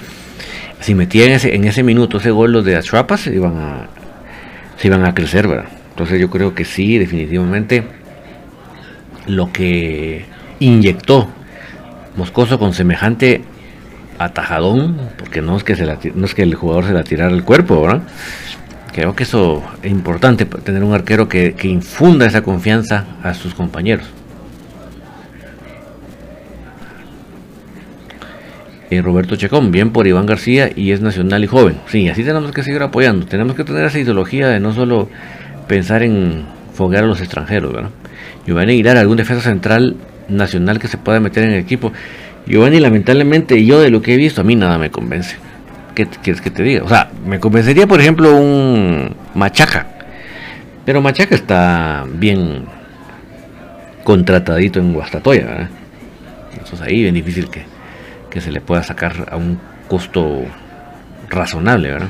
si 0.80 0.96
metían 0.96 1.30
en 1.30 1.34
ese, 1.34 1.56
en 1.56 1.66
ese 1.66 1.84
minuto 1.84 2.18
ese 2.18 2.32
gol 2.32 2.52
los 2.52 2.66
de 2.66 2.76
Achuapas 2.76 3.22
se 3.22 3.36
iban 3.36 3.58
a 3.58 3.88
se 4.78 4.88
iban 4.88 5.06
a 5.06 5.14
crecer, 5.14 5.48
¿verdad? 5.48 5.70
Entonces 5.92 6.20
yo 6.20 6.30
creo 6.30 6.56
que 6.56 6.66
sí, 6.66 6.98
definitivamente 6.98 7.84
lo 9.28 9.52
que 9.52 10.26
inyectó 10.60 11.30
Moscoso 12.16 12.58
con 12.58 12.74
semejante 12.74 13.44
atajadón, 14.18 14.98
porque 15.18 15.42
no 15.42 15.56
es 15.56 15.64
que 15.64 15.76
se 15.76 15.86
no 15.86 16.26
es 16.26 16.34
que 16.34 16.44
el 16.44 16.56
jugador 16.56 16.86
se 16.86 16.94
la 16.94 17.04
tirara 17.04 17.32
el 17.32 17.44
cuerpo, 17.44 17.82
¿verdad? 17.82 18.02
Creo 18.94 19.16
que 19.16 19.24
eso 19.24 19.64
es 19.82 19.92
importante, 19.92 20.46
tener 20.46 20.84
un 20.84 20.94
arquero 20.94 21.30
que, 21.30 21.54
que 21.54 21.68
infunda 21.68 22.26
esa 22.26 22.42
confianza 22.42 23.06
a 23.24 23.34
sus 23.34 23.54
compañeros. 23.54 24.06
Eh, 28.92 29.02
Roberto 29.02 29.38
Chacón, 29.38 29.72
bien 29.72 29.92
por 29.92 30.06
Iván 30.06 30.26
García 30.26 30.70
y 30.76 30.92
es 30.92 31.00
nacional 31.00 31.42
y 31.46 31.48
joven. 31.48 31.78
Sí, 31.88 32.10
así 32.10 32.26
tenemos 32.26 32.52
que 32.52 32.62
seguir 32.62 32.82
apoyando. 32.84 33.26
Tenemos 33.26 33.56
que 33.56 33.64
tener 33.64 33.86
esa 33.86 33.98
ideología 33.98 34.50
de 34.50 34.60
no 34.60 34.74
solo 34.74 35.08
pensar 35.70 36.04
en 36.04 36.44
foguear 36.74 37.06
a 37.06 37.08
los 37.08 37.22
extranjeros, 37.22 37.72
¿verdad? 37.72 37.92
Giovanni 38.46 38.74
Aguilar, 38.74 38.98
algún 38.98 39.16
defensa 39.16 39.44
central 39.44 39.96
nacional 40.28 40.78
que 40.78 40.90
se 40.90 40.98
pueda 40.98 41.22
meter 41.22 41.46
en 41.46 41.52
el 41.52 41.60
equipo. 41.60 41.94
Giovanni, 42.46 42.82
lamentablemente, 42.82 43.64
yo 43.64 43.80
de 43.80 43.92
lo 43.92 44.02
que 44.02 44.16
he 44.16 44.18
visto, 44.18 44.42
a 44.42 44.44
mí 44.44 44.58
nada 44.58 44.78
me 44.78 44.92
convence. 44.92 45.38
¿Qué 45.96 46.08
quieres 46.08 46.42
que 46.42 46.52
te 46.52 46.64
diga? 46.64 46.84
O 46.84 46.90
sea, 46.90 47.10
me 47.26 47.40
convencería, 47.40 47.88
por 47.88 48.00
ejemplo, 48.00 48.36
un 48.36 49.16
Machaca. 49.36 49.88
Pero 50.86 51.02
Machaca 51.02 51.36
está 51.36 52.06
bien 52.08 52.66
contratadito 54.04 54.80
en 54.80 54.94
Guastatoya, 54.94 55.46
¿verdad? 55.46 55.70
Eso 56.64 56.84
ahí 56.84 57.02
bien 57.02 57.16
difícil 57.16 57.50
que, 57.50 57.66
que 58.30 58.42
se 58.42 58.52
le 58.52 58.62
pueda 58.62 58.84
sacar 58.84 59.28
a 59.32 59.38
un 59.38 59.60
costo 59.88 60.44
razonable, 61.30 61.92
¿verdad? 61.92 62.10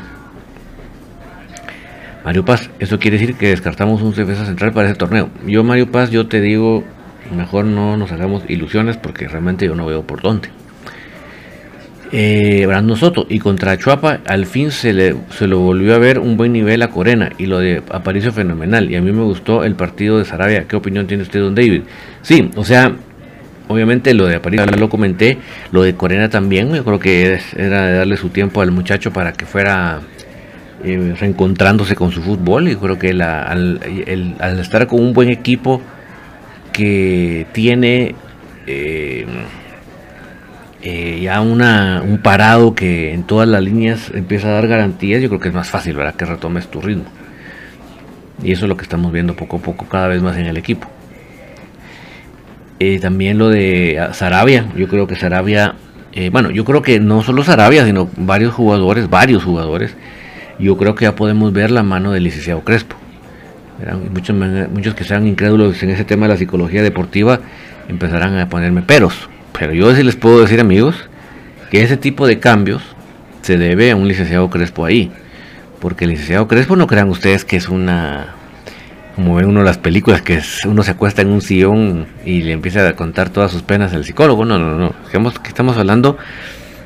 Mario 2.23 2.45
Paz, 2.45 2.69
eso 2.79 2.99
quiere 2.99 3.17
decir 3.17 3.35
que 3.35 3.49
descartamos 3.49 4.01
un 4.01 4.13
defensa 4.13 4.45
central 4.45 4.73
para 4.73 4.89
ese 4.89 4.97
torneo. 4.97 5.29
Yo, 5.47 5.63
Mario 5.63 5.91
Paz, 5.91 6.11
yo 6.11 6.27
te 6.27 6.39
digo 6.39 6.83
mejor 7.31 7.65
no 7.65 7.97
nos 7.97 8.11
hagamos 8.11 8.43
ilusiones 8.47 8.97
porque 8.97 9.27
realmente 9.27 9.65
yo 9.65 9.75
no 9.75 9.85
veo 9.85 10.03
por 10.03 10.21
dónde. 10.21 10.49
Eh, 12.13 12.65
Brandon 12.67 12.97
Soto 12.97 13.25
y 13.29 13.39
contra 13.39 13.77
Chuapa 13.77 14.19
al 14.27 14.45
fin 14.45 14.71
se 14.71 14.91
le 14.91 15.15
se 15.29 15.47
lo 15.47 15.59
volvió 15.59 15.95
a 15.95 15.97
ver 15.97 16.19
un 16.19 16.35
buen 16.35 16.51
nivel 16.51 16.81
a 16.81 16.89
Corena 16.89 17.29
y 17.37 17.45
lo 17.45 17.59
de 17.59 17.81
Aparicio 17.89 18.33
fenomenal 18.33 18.91
y 18.91 18.97
a 18.97 19.01
mí 19.01 19.13
me 19.13 19.23
gustó 19.23 19.63
el 19.63 19.75
partido 19.75 20.17
de 20.17 20.25
Sarabia. 20.25 20.67
¿Qué 20.67 20.75
opinión 20.75 21.07
tiene 21.07 21.23
usted, 21.23 21.39
don 21.39 21.55
David? 21.55 21.83
Sí, 22.21 22.51
o 22.57 22.65
sea, 22.65 22.93
obviamente 23.69 24.13
lo 24.13 24.27
de 24.27 24.35
Aparicio 24.35 24.65
lo 24.65 24.89
comenté, 24.89 25.37
lo 25.71 25.83
de 25.83 25.95
Corena 25.95 26.29
también, 26.29 26.73
yo 26.73 26.83
creo 26.83 26.99
que 26.99 27.39
era 27.55 27.85
de 27.85 27.97
darle 27.99 28.17
su 28.17 28.27
tiempo 28.27 28.59
al 28.61 28.71
muchacho 28.71 29.13
para 29.13 29.31
que 29.31 29.45
fuera 29.45 30.01
eh, 30.83 31.15
reencontrándose 31.17 31.95
con 31.95 32.11
su 32.11 32.21
fútbol 32.21 32.67
y 32.67 32.75
creo 32.75 32.99
que 32.99 33.11
al, 33.11 33.79
estar 34.59 34.87
con 34.87 34.99
un 34.99 35.13
buen 35.13 35.29
equipo 35.29 35.81
que 36.73 37.45
tiene 37.53 38.15
eh, 38.67 39.25
eh, 40.83 41.19
ya 41.21 41.41
una, 41.41 42.01
un 42.03 42.17
parado 42.17 42.73
que 42.73 43.13
en 43.13 43.23
todas 43.23 43.47
las 43.47 43.61
líneas 43.61 44.11
empieza 44.15 44.47
a 44.47 44.53
dar 44.53 44.67
garantías, 44.67 45.21
yo 45.21 45.29
creo 45.29 45.39
que 45.39 45.49
es 45.49 45.53
más 45.53 45.69
fácil, 45.69 45.95
¿verdad? 45.95 46.15
Que 46.15 46.25
retomes 46.25 46.67
tu 46.67 46.81
ritmo. 46.81 47.05
Y 48.43 48.51
eso 48.51 48.65
es 48.65 48.69
lo 48.69 48.77
que 48.77 48.83
estamos 48.83 49.11
viendo 49.11 49.35
poco 49.35 49.57
a 49.57 49.59
poco 49.59 49.85
cada 49.85 50.07
vez 50.07 50.23
más 50.23 50.37
en 50.37 50.47
el 50.47 50.57
equipo. 50.57 50.87
Eh, 52.79 52.99
también 52.99 53.37
lo 53.37 53.49
de 53.49 53.99
ah, 53.99 54.13
Sarabia, 54.13 54.65
yo 54.75 54.87
creo 54.87 55.05
que 55.05 55.15
Sarabia, 55.15 55.75
eh, 56.13 56.31
bueno, 56.31 56.49
yo 56.49 56.65
creo 56.65 56.81
que 56.81 56.99
no 56.99 57.21
solo 57.21 57.43
Sarabia, 57.43 57.85
sino 57.85 58.09
varios 58.17 58.55
jugadores, 58.55 59.07
varios 59.07 59.43
jugadores, 59.43 59.95
yo 60.57 60.77
creo 60.77 60.95
que 60.95 61.05
ya 61.05 61.15
podemos 61.15 61.53
ver 61.53 61.69
la 61.69 61.83
mano 61.83 62.11
del 62.11 62.23
licenciado 62.23 62.63
Crespo. 62.63 62.95
Muchos, 64.13 64.35
muchos 64.35 64.93
que 64.95 65.03
sean 65.03 65.27
incrédulos 65.27 65.81
en 65.81 65.89
ese 65.91 66.05
tema 66.05 66.27
de 66.27 66.33
la 66.33 66.37
psicología 66.37 66.83
deportiva 66.83 67.39
empezarán 67.87 68.37
a 68.37 68.47
ponerme 68.47 68.83
peros 68.83 69.27
pero 69.61 69.75
yo 69.75 69.93
sí 69.95 70.01
les 70.01 70.15
puedo 70.15 70.41
decir, 70.41 70.59
amigos, 70.59 70.95
que 71.69 71.83
ese 71.83 71.95
tipo 71.95 72.25
de 72.25 72.39
cambios 72.39 72.81
se 73.43 73.59
debe 73.59 73.91
a 73.91 73.95
un 73.95 74.07
licenciado 74.07 74.49
Crespo 74.49 74.85
ahí. 74.85 75.11
Porque 75.79 76.05
el 76.05 76.09
licenciado 76.09 76.47
Crespo 76.47 76.75
no 76.75 76.87
crean 76.87 77.09
ustedes 77.09 77.45
que 77.45 77.57
es 77.57 77.69
una, 77.69 78.29
como 79.15 79.35
ven 79.35 79.45
uno 79.45 79.61
las 79.61 79.77
películas, 79.77 80.23
que 80.23 80.41
uno 80.65 80.81
se 80.81 80.89
acuesta 80.89 81.21
en 81.21 81.27
un 81.27 81.41
sillón 81.41 82.07
y 82.25 82.41
le 82.41 82.53
empieza 82.53 82.87
a 82.87 82.95
contar 82.95 83.29
todas 83.29 83.51
sus 83.51 83.61
penas 83.61 83.93
al 83.93 84.03
psicólogo. 84.03 84.45
No, 84.45 84.57
no, 84.57 84.79
no. 84.79 84.95
Digamos 85.05 85.37
que 85.37 85.49
estamos 85.49 85.77
hablando 85.77 86.17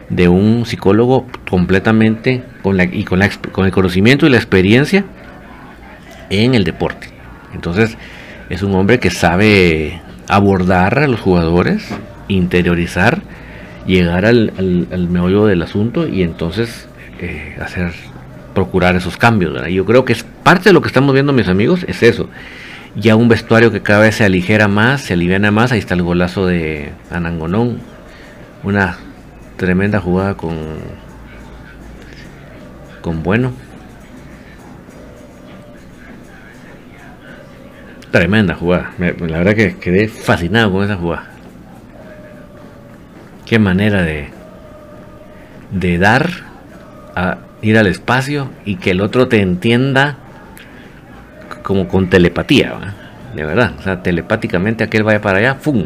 de 0.09 0.27
un 0.27 0.65
psicólogo 0.65 1.27
completamente 1.49 2.43
con, 2.61 2.75
la, 2.75 2.83
y 2.83 3.05
con, 3.05 3.19
la, 3.19 3.29
con 3.53 3.65
el 3.65 3.71
conocimiento 3.71 4.27
y 4.27 4.31
la 4.31 4.37
experiencia 4.37 5.05
en 6.29 6.55
el 6.55 6.65
deporte. 6.65 7.07
Entonces 7.53 7.97
es 8.49 8.63
un 8.63 8.75
hombre 8.75 8.99
que 8.99 9.11
sabe 9.11 10.01
abordar 10.27 10.99
a 10.99 11.07
los 11.07 11.21
jugadores 11.21 11.89
interiorizar, 12.27 13.21
llegar 13.85 14.25
al, 14.25 14.53
al, 14.91 15.07
meollo 15.09 15.45
del 15.45 15.61
asunto 15.61 16.07
y 16.07 16.23
entonces 16.23 16.87
eh, 17.19 17.57
hacer, 17.61 17.93
procurar 18.53 18.95
esos 18.95 19.17
cambios. 19.17 19.55
Yo 19.71 19.85
creo 19.85 20.05
que 20.05 20.13
es 20.13 20.23
parte 20.23 20.69
de 20.69 20.73
lo 20.73 20.81
que 20.81 20.87
estamos 20.87 21.13
viendo, 21.13 21.33
mis 21.33 21.47
amigos, 21.47 21.85
es 21.87 22.01
eso. 22.01 22.29
Ya 22.95 23.15
un 23.15 23.27
vestuario 23.27 23.71
que 23.71 23.81
cada 23.81 23.99
vez 23.99 24.15
se 24.15 24.23
aligera 24.23 24.67
más, 24.67 25.01
se 25.01 25.13
aliviana 25.13 25.51
más. 25.51 25.71
Ahí 25.71 25.79
está 25.79 25.93
el 25.93 26.01
golazo 26.01 26.47
de 26.47 26.91
Anangonón. 27.11 27.79
Una 28.63 28.97
tremenda 29.57 29.99
jugada 29.99 30.35
con, 30.35 30.57
con 33.01 33.21
Bueno. 33.21 33.51
Tremenda 38.11 38.55
jugada. 38.55 38.93
la 38.97 39.11
verdad 39.39 39.55
que 39.55 39.75
quedé 39.75 40.07
fascinado 40.07 40.71
con 40.71 40.85
esa 40.85 40.95
jugada. 40.95 41.34
Qué 43.45 43.59
manera 43.59 44.01
de, 44.01 44.29
de 45.71 45.97
dar, 45.97 46.29
a 47.15 47.37
ir 47.61 47.77
al 47.77 47.87
espacio 47.87 48.49
y 48.65 48.75
que 48.75 48.91
el 48.91 49.01
otro 49.01 49.27
te 49.27 49.41
entienda 49.41 50.17
como 51.63 51.87
con 51.87 52.09
telepatía, 52.09 52.93
de 53.35 53.45
verdad. 53.45 53.73
O 53.79 53.81
sea, 53.81 54.03
telepáticamente 54.03 54.83
aquel 54.83 55.03
vaya 55.03 55.21
para 55.21 55.39
allá, 55.39 55.55
¡fum! 55.55 55.85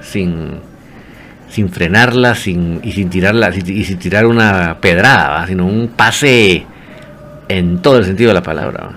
Sin, 0.00 0.60
sin 1.48 1.70
frenarla 1.70 2.34
sin, 2.34 2.80
y 2.82 2.92
sin 2.92 3.08
tirarla 3.08 3.50
y 3.54 3.84
sin 3.84 3.98
tirar 3.98 4.26
una 4.26 4.78
pedrada, 4.80 5.46
sino 5.46 5.66
un 5.66 5.88
pase 5.88 6.66
en 7.48 7.80
todo 7.80 7.98
el 7.98 8.04
sentido 8.04 8.28
de 8.28 8.34
la 8.34 8.42
palabra. 8.42 8.90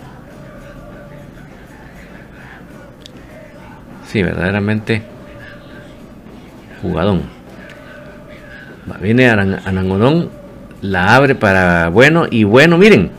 Sí, 4.08 4.24
verdaderamente 4.24 5.02
jugadón. 6.82 7.37
Viene 9.02 9.30
Anangonón, 9.30 10.30
la 10.82 11.16
abre 11.16 11.36
para 11.36 11.90
bueno 11.90 12.26
y 12.30 12.44
bueno, 12.44 12.78
miren, 12.78 13.12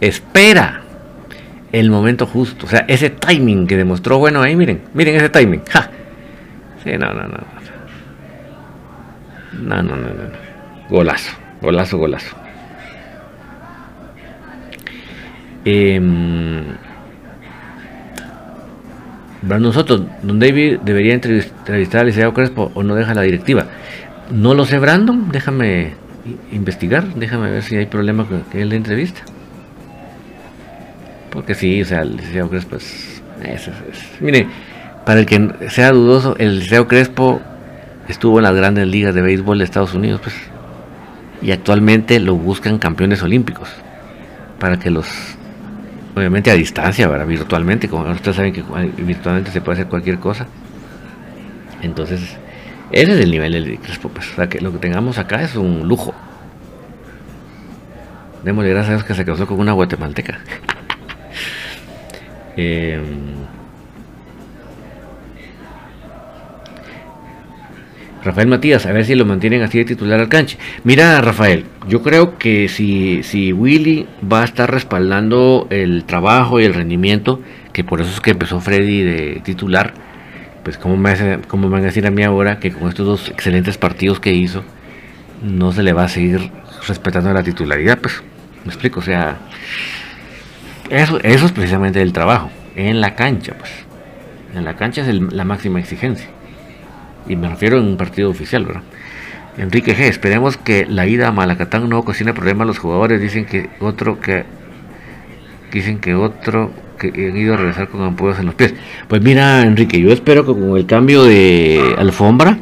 espera 0.00 0.82
el 1.72 1.90
momento 1.90 2.26
justo. 2.26 2.66
O 2.66 2.68
sea, 2.68 2.84
ese 2.86 3.10
timing 3.10 3.66
que 3.66 3.76
demostró 3.76 4.18
bueno 4.18 4.42
ahí, 4.42 4.54
miren, 4.56 4.82
miren 4.92 5.16
ese 5.16 5.28
timing. 5.30 5.62
¡Ja! 5.68 5.90
Sí, 6.84 6.90
no, 6.98 7.12
no, 7.12 7.22
no. 7.22 7.38
No, 9.62 9.82
no, 9.82 9.96
no, 9.96 10.08
no. 10.08 10.88
Golazo, 10.90 11.32
golazo, 11.62 11.98
golazo. 11.98 12.36
Eh, 15.64 16.00
Soto, 19.72 20.06
don 20.22 20.38
David 20.38 20.78
debería 20.84 21.14
entrevistar 21.14 22.00
al 22.00 22.06
licenciado 22.06 22.32
Crespo 22.32 22.70
o 22.74 22.82
no 22.82 22.94
deja 22.94 23.14
la 23.14 23.22
directiva. 23.22 23.66
No 24.30 24.54
lo 24.54 24.64
sé, 24.64 24.78
Brandon. 24.78 25.30
Déjame 25.30 25.94
investigar. 26.52 27.14
Déjame 27.14 27.50
ver 27.50 27.62
si 27.62 27.76
hay 27.76 27.86
problema 27.86 28.26
con 28.26 28.44
la 28.52 28.74
entrevista. 28.74 29.22
Porque 31.30 31.54
sí, 31.54 31.82
o 31.82 31.84
sea, 31.84 32.02
el 32.02 32.16
Liceo 32.16 32.48
Crespo 32.48 32.76
es, 32.76 33.22
Mire, 34.20 34.46
para 35.04 35.20
el 35.20 35.26
que 35.26 35.68
sea 35.68 35.90
dudoso, 35.90 36.36
el 36.38 36.60
Liceo 36.60 36.86
Crespo 36.86 37.40
estuvo 38.08 38.38
en 38.38 38.44
las 38.44 38.54
grandes 38.54 38.86
ligas 38.86 39.14
de 39.14 39.20
béisbol 39.20 39.58
de 39.58 39.64
Estados 39.64 39.94
Unidos, 39.94 40.20
pues. 40.22 40.34
Y 41.42 41.50
actualmente 41.50 42.20
lo 42.20 42.36
buscan 42.36 42.78
campeones 42.78 43.22
olímpicos. 43.22 43.68
Para 44.58 44.78
que 44.78 44.90
los. 44.90 45.06
Obviamente 46.14 46.50
a 46.50 46.54
distancia, 46.54 47.08
¿verdad? 47.08 47.26
virtualmente. 47.26 47.88
Como 47.88 48.08
ustedes 48.10 48.36
saben 48.36 48.52
que 48.52 48.62
virtualmente 48.98 49.50
se 49.50 49.60
puede 49.60 49.80
hacer 49.80 49.88
cualquier 49.88 50.18
cosa. 50.20 50.46
Entonces 51.82 52.38
ese 52.94 53.14
es 53.14 53.20
el 53.20 53.30
nivel 53.30 53.52
del 53.52 53.78
Crespo, 53.80 54.08
pues. 54.08 54.30
O 54.32 54.36
sea, 54.36 54.48
que 54.48 54.60
lo 54.60 54.70
que 54.72 54.78
tengamos 54.78 55.18
acá 55.18 55.42
es 55.42 55.56
un 55.56 55.88
lujo. 55.88 56.14
Démosle 58.44 58.70
gracias 58.70 58.90
a 58.90 58.94
Dios 58.94 59.04
que 59.04 59.14
se 59.14 59.24
casó 59.24 59.46
con 59.46 59.58
una 59.58 59.72
guatemalteca. 59.72 60.38
eh, 62.56 63.00
Rafael 68.22 68.46
Matías, 68.46 68.86
a 68.86 68.92
ver 68.92 69.04
si 69.04 69.16
lo 69.16 69.26
mantienen 69.26 69.62
así 69.62 69.78
de 69.78 69.84
titular 69.84 70.20
al 70.20 70.28
canche. 70.28 70.56
Mira, 70.84 71.20
Rafael, 71.20 71.64
yo 71.88 72.00
creo 72.02 72.38
que 72.38 72.68
si, 72.68 73.22
si 73.24 73.52
Willy 73.52 74.06
va 74.32 74.42
a 74.42 74.44
estar 74.44 74.70
respaldando 74.70 75.66
el 75.70 76.04
trabajo 76.04 76.60
y 76.60 76.64
el 76.64 76.74
rendimiento, 76.74 77.40
que 77.72 77.82
por 77.82 78.00
eso 78.00 78.10
es 78.10 78.20
que 78.20 78.30
empezó 78.30 78.60
Freddy 78.60 79.02
de 79.02 79.40
titular, 79.44 80.03
pues 80.64 80.78
¿cómo 80.78 80.96
me, 80.96 81.68
van 81.68 81.82
a 81.82 81.86
decir 81.86 82.06
a 82.06 82.10
mí 82.10 82.22
ahora 82.22 82.58
que 82.58 82.72
con 82.72 82.88
estos 82.88 83.06
dos 83.06 83.28
excelentes 83.28 83.78
partidos 83.78 84.18
que 84.18 84.32
hizo 84.32 84.64
no 85.42 85.72
se 85.72 85.82
le 85.82 85.92
va 85.92 86.04
a 86.04 86.08
seguir 86.08 86.50
respetando 86.88 87.32
la 87.32 87.42
titularidad? 87.42 87.98
Pues 87.98 88.22
me 88.64 88.70
explico, 88.70 89.00
o 89.00 89.02
sea, 89.02 89.36
eso, 90.88 91.20
eso 91.22 91.46
es 91.46 91.52
precisamente 91.52 92.00
el 92.00 92.12
trabajo, 92.12 92.50
en 92.74 93.00
la 93.00 93.14
cancha, 93.14 93.54
pues. 93.58 93.70
En 94.54 94.64
la 94.64 94.76
cancha 94.76 95.02
es 95.02 95.08
la 95.08 95.44
máxima 95.44 95.80
exigencia. 95.80 96.28
Y 97.26 97.36
me 97.36 97.48
refiero 97.48 97.78
en 97.78 97.86
un 97.86 97.96
partido 97.96 98.30
oficial, 98.30 98.64
¿verdad? 98.64 98.82
Enrique 99.56 99.96
G, 99.96 100.00
esperemos 100.08 100.56
que 100.56 100.86
la 100.86 101.06
ida 101.06 101.28
a 101.28 101.32
Malacatán 101.32 101.88
no 101.88 101.98
ocasione 101.98 102.34
problemas 102.34 102.64
a 102.64 102.66
los 102.66 102.78
jugadores. 102.78 103.20
Dicen 103.20 103.46
que 103.46 103.70
otro 103.80 104.20
que 104.20 104.44
dicen 105.72 105.98
que 105.98 106.14
otro 106.14 106.72
que 107.12 107.28
han 107.28 107.36
ido 107.36 107.54
a 107.54 107.56
regresar 107.56 107.88
con 107.88 108.02
ampollas 108.02 108.38
en 108.38 108.46
los 108.46 108.54
pies. 108.54 108.74
Pues 109.08 109.22
mira, 109.22 109.62
Enrique, 109.62 110.00
yo 110.00 110.12
espero 110.12 110.44
que 110.44 110.52
con 110.52 110.76
el 110.76 110.86
cambio 110.86 111.24
de 111.24 111.94
alfombra 111.98 112.58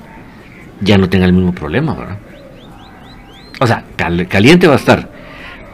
ya 0.80 0.98
no 0.98 1.08
tenga 1.08 1.26
el 1.26 1.32
mismo 1.32 1.54
problema, 1.54 1.94
¿verdad? 1.94 2.18
O 3.60 3.66
sea, 3.66 3.84
caliente 4.28 4.66
va 4.66 4.74
a 4.74 4.76
estar, 4.76 5.08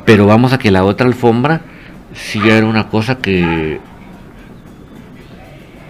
pero 0.04 0.26
vamos 0.26 0.52
a 0.52 0.59
que 0.59 0.70
la 0.70 0.85
otra 0.85 1.07
alfombra 1.07 1.62
sí 2.12 2.40
era 2.44 2.66
una 2.66 2.88
cosa 2.88 3.18
que 3.18 3.81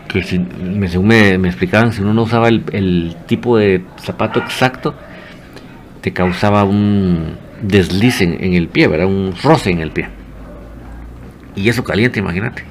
que 0.09 0.23
si, 0.23 0.43
según 0.89 1.09
me, 1.09 1.35
explicaban, 1.35 1.93
si 1.93 2.01
uno 2.01 2.15
no 2.15 2.23
usaba 2.23 2.49
el, 2.49 3.17
tipo 3.27 3.59
de 3.59 3.83
zapato 4.01 4.41
exacto, 4.41 4.95
te 6.01 6.13
causaba 6.15 6.65
un 6.65 7.37
desliz 7.61 8.23
en 8.23 8.55
el 8.55 8.69
pie, 8.69 8.89
¿verdad? 8.89 9.07
Un 9.07 9.35
roce 9.43 9.71
en 9.71 9.81
el 9.81 9.91
pie. 9.91 10.09
Y 11.59 11.69
eso 11.69 11.83
caliente, 11.83 12.21
imagínate. 12.21 12.68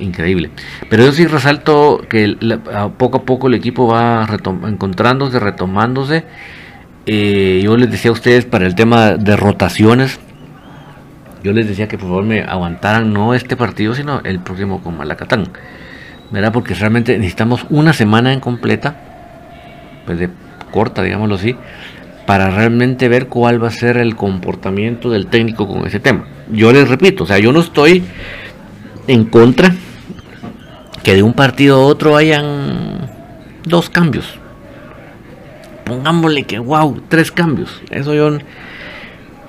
Increíble. 0.00 0.50
Pero 0.88 1.04
yo 1.04 1.12
sí 1.12 1.26
resalto 1.26 2.02
que 2.08 2.36
poco 2.96 3.18
a 3.18 3.22
poco 3.22 3.46
el 3.46 3.54
equipo 3.54 3.86
va 3.86 4.26
encontrándose, 4.66 5.38
retomándose. 5.38 6.24
Eh, 7.06 7.60
yo 7.62 7.76
les 7.76 7.90
decía 7.90 8.10
a 8.10 8.14
ustedes 8.14 8.44
para 8.44 8.66
el 8.66 8.74
tema 8.74 9.12
de 9.12 9.36
rotaciones, 9.36 10.20
yo 11.42 11.52
les 11.52 11.66
decía 11.66 11.88
que 11.88 11.96
por 11.96 12.08
favor 12.08 12.24
me 12.24 12.42
aguantaran 12.42 13.12
no 13.12 13.32
este 13.34 13.56
partido, 13.56 13.94
sino 13.94 14.20
el 14.24 14.40
próximo 14.40 14.82
con 14.82 14.96
Malacatán. 14.96 15.48
¿Verdad? 16.30 16.52
Porque 16.52 16.74
realmente 16.74 17.16
necesitamos 17.16 17.66
una 17.70 17.92
semana 17.92 18.32
en 18.32 18.40
completa, 18.40 18.96
pues 20.06 20.18
de 20.18 20.28
corta, 20.70 21.02
digámoslo 21.02 21.36
así, 21.36 21.56
para 22.26 22.50
realmente 22.50 23.08
ver 23.08 23.26
cuál 23.26 23.62
va 23.62 23.68
a 23.68 23.72
ser 23.72 23.96
el 23.96 24.14
comportamiento 24.14 25.10
del 25.10 25.26
técnico 25.26 25.66
con 25.66 25.86
ese 25.86 25.98
tema. 25.98 26.26
Yo 26.52 26.72
les 26.72 26.88
repito, 26.88 27.24
o 27.24 27.26
sea, 27.26 27.38
yo 27.38 27.52
no 27.52 27.60
estoy 27.60 28.04
en 29.10 29.24
contra 29.24 29.74
que 31.02 31.14
de 31.14 31.22
un 31.22 31.32
partido 31.32 31.76
a 31.76 31.84
otro 31.84 32.16
hayan 32.16 33.10
dos 33.64 33.90
cambios. 33.90 34.38
Pongámosle 35.84 36.44
que 36.44 36.58
wow, 36.58 37.02
tres 37.08 37.32
cambios. 37.32 37.82
Eso 37.90 38.14
yo 38.14 38.38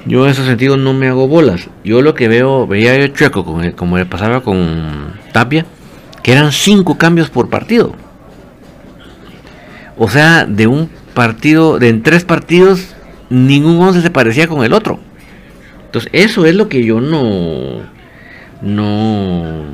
yo 0.06 0.26
en 0.26 0.32
ese 0.32 0.44
sentido 0.46 0.78
no 0.78 0.94
me 0.94 1.08
hago 1.08 1.28
bolas. 1.28 1.70
Yo 1.84 2.02
lo 2.02 2.16
que 2.16 2.28
veo, 2.28 2.66
veía 2.66 2.98
yo 2.98 3.08
chueco, 3.08 3.46
como, 3.46 3.62
como 3.76 3.98
le 4.00 4.08
pasaba 4.08 4.42
con 4.42 5.14
Tapia, 5.32 5.66
que 6.24 6.32
eran 6.32 6.52
cinco 6.52 6.98
cambios 6.98 7.30
por 7.30 7.50
partido. 7.50 7.94
O 9.98 10.10
sea, 10.10 10.46
de 10.46 10.66
un 10.66 10.90
partido, 11.14 11.78
de 11.78 11.90
en 11.90 12.02
tres 12.02 12.24
partidos, 12.24 12.96
ningún 13.30 13.80
once 13.80 14.02
se 14.02 14.10
parecía 14.10 14.48
con 14.48 14.66
el 14.66 14.74
otro. 14.74 15.00
Entonces, 15.86 16.10
eso 16.14 16.48
es 16.48 16.56
lo 16.56 16.68
que 16.68 16.84
yo 16.84 17.00
no 17.00 17.82
no, 18.62 19.66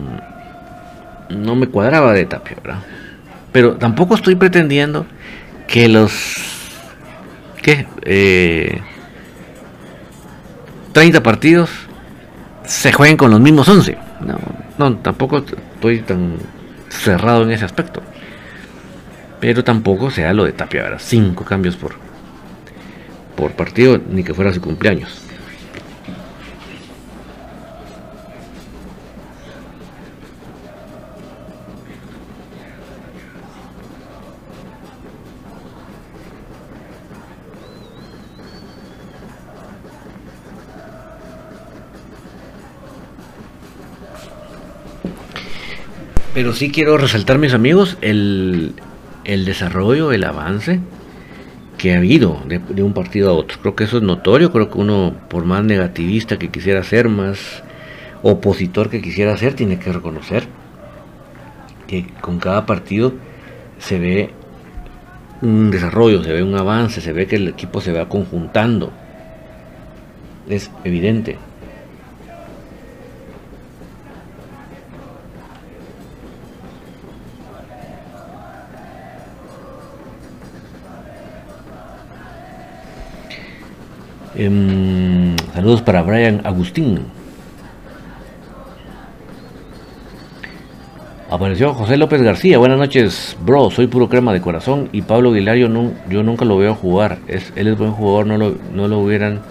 no 1.30 1.56
me 1.56 1.68
cuadraba 1.68 2.14
de 2.14 2.26
Tapia, 2.26 2.58
¿verdad? 2.64 2.84
Pero 3.52 3.76
tampoco 3.76 4.16
estoy 4.16 4.36
pretendiendo 4.36 5.06
que 5.68 5.90
los 5.90 6.58
¿qué? 7.62 7.86
30 10.94 11.18
eh, 11.18 11.22
partidos 11.22 11.70
se 12.64 12.92
jueguen 12.92 13.18
con 13.18 13.32
los 13.32 13.40
mismos 13.40 13.68
11. 13.68 13.98
No, 14.22 14.38
no, 14.78 14.98
tampoco 14.98 15.40
estoy 15.40 16.00
tan 16.02 16.36
cerrado 16.90 17.44
en 17.44 17.52
ese 17.52 17.66
aspecto. 17.66 18.02
Pero 19.40 19.64
tampoco 19.64 20.10
sea 20.10 20.34
lo 20.34 20.46
de 20.46 20.54
Tapia, 20.54 20.84
¿verdad? 20.84 21.02
Cinco 21.02 21.46
cambios 21.46 21.76
por, 21.76 21.96
por 23.36 23.52
partido, 23.52 24.00
ni 24.10 24.24
que 24.24 24.34
fuera 24.34 24.54
su 24.54 24.62
cumpleaños. 24.62 25.27
Pero 46.38 46.54
sí 46.54 46.70
quiero 46.70 47.00
resaltar, 47.00 47.40
mis 47.40 47.56
amigos, 47.56 47.98
el, 48.02 48.76
desarrollo, 49.26 50.12
el 50.12 50.24
avance 50.24 50.80
que 51.80 51.96
ha 51.96 51.98
habido 51.98 52.44
de, 52.46 52.84
un 52.84 52.94
partido 52.94 53.32
a 53.32 53.34
otro. 53.34 53.58
Creo 53.60 53.76
que 53.76 53.86
eso 53.86 53.98
es 53.98 54.04
notorio, 54.04 54.52
creo 54.52 54.70
que 54.70 54.78
uno, 54.78 55.16
por 55.30 55.46
más 55.46 55.64
negativista 55.64 56.38
que 56.38 56.50
quisiera 56.50 56.84
ser, 56.84 57.10
más 57.10 57.64
opositor 58.22 58.92
que 58.92 59.02
quisiera 59.02 59.36
ser, 59.36 59.56
tiene 59.56 59.80
que 59.80 59.92
reconocer 59.92 60.44
que 61.88 62.06
con 62.22 62.38
cada 62.38 62.68
partido 62.68 63.16
se 63.80 63.98
ve 63.98 64.30
un 65.42 65.72
desarrollo, 65.72 66.24
se 66.24 66.34
ve 66.34 66.44
un 66.44 66.54
avance, 66.54 67.02
se 67.02 67.14
ve 67.14 67.26
que 67.26 67.38
el 67.38 67.48
equipo 67.48 67.82
se 67.82 67.94
va 67.94 68.10
conjuntando. 68.10 68.92
Es 70.48 70.70
evidente. 70.84 71.40
Em, 84.40 85.36
saludos 85.56 85.82
para 85.82 86.04
Brian 86.04 86.42
Agustín. 86.44 87.00
Apareció 91.32 91.74
José 91.74 91.98
López 91.98 92.22
García. 92.22 92.60
Buenas 92.60 92.78
noches, 92.78 93.36
bro. 93.44 93.72
Soy 93.72 93.88
puro 93.88 94.08
crema 94.08 94.32
de 94.34 94.40
corazón. 94.40 94.90
Y 94.92 95.02
Pablo 95.02 95.32
Aguilar, 95.32 95.58
yo, 95.58 95.68
nunca 95.68 96.46
lo 96.46 96.58
veo 96.58 96.76
jugar. 96.76 97.18
Él 97.28 97.68
es 97.68 97.78
buen 97.78 97.92
jugador. 97.94 98.28
No 98.28 98.38
lo, 98.38 98.56
no 98.74 98.88
lo 98.88 99.00
hubieran 99.00 99.42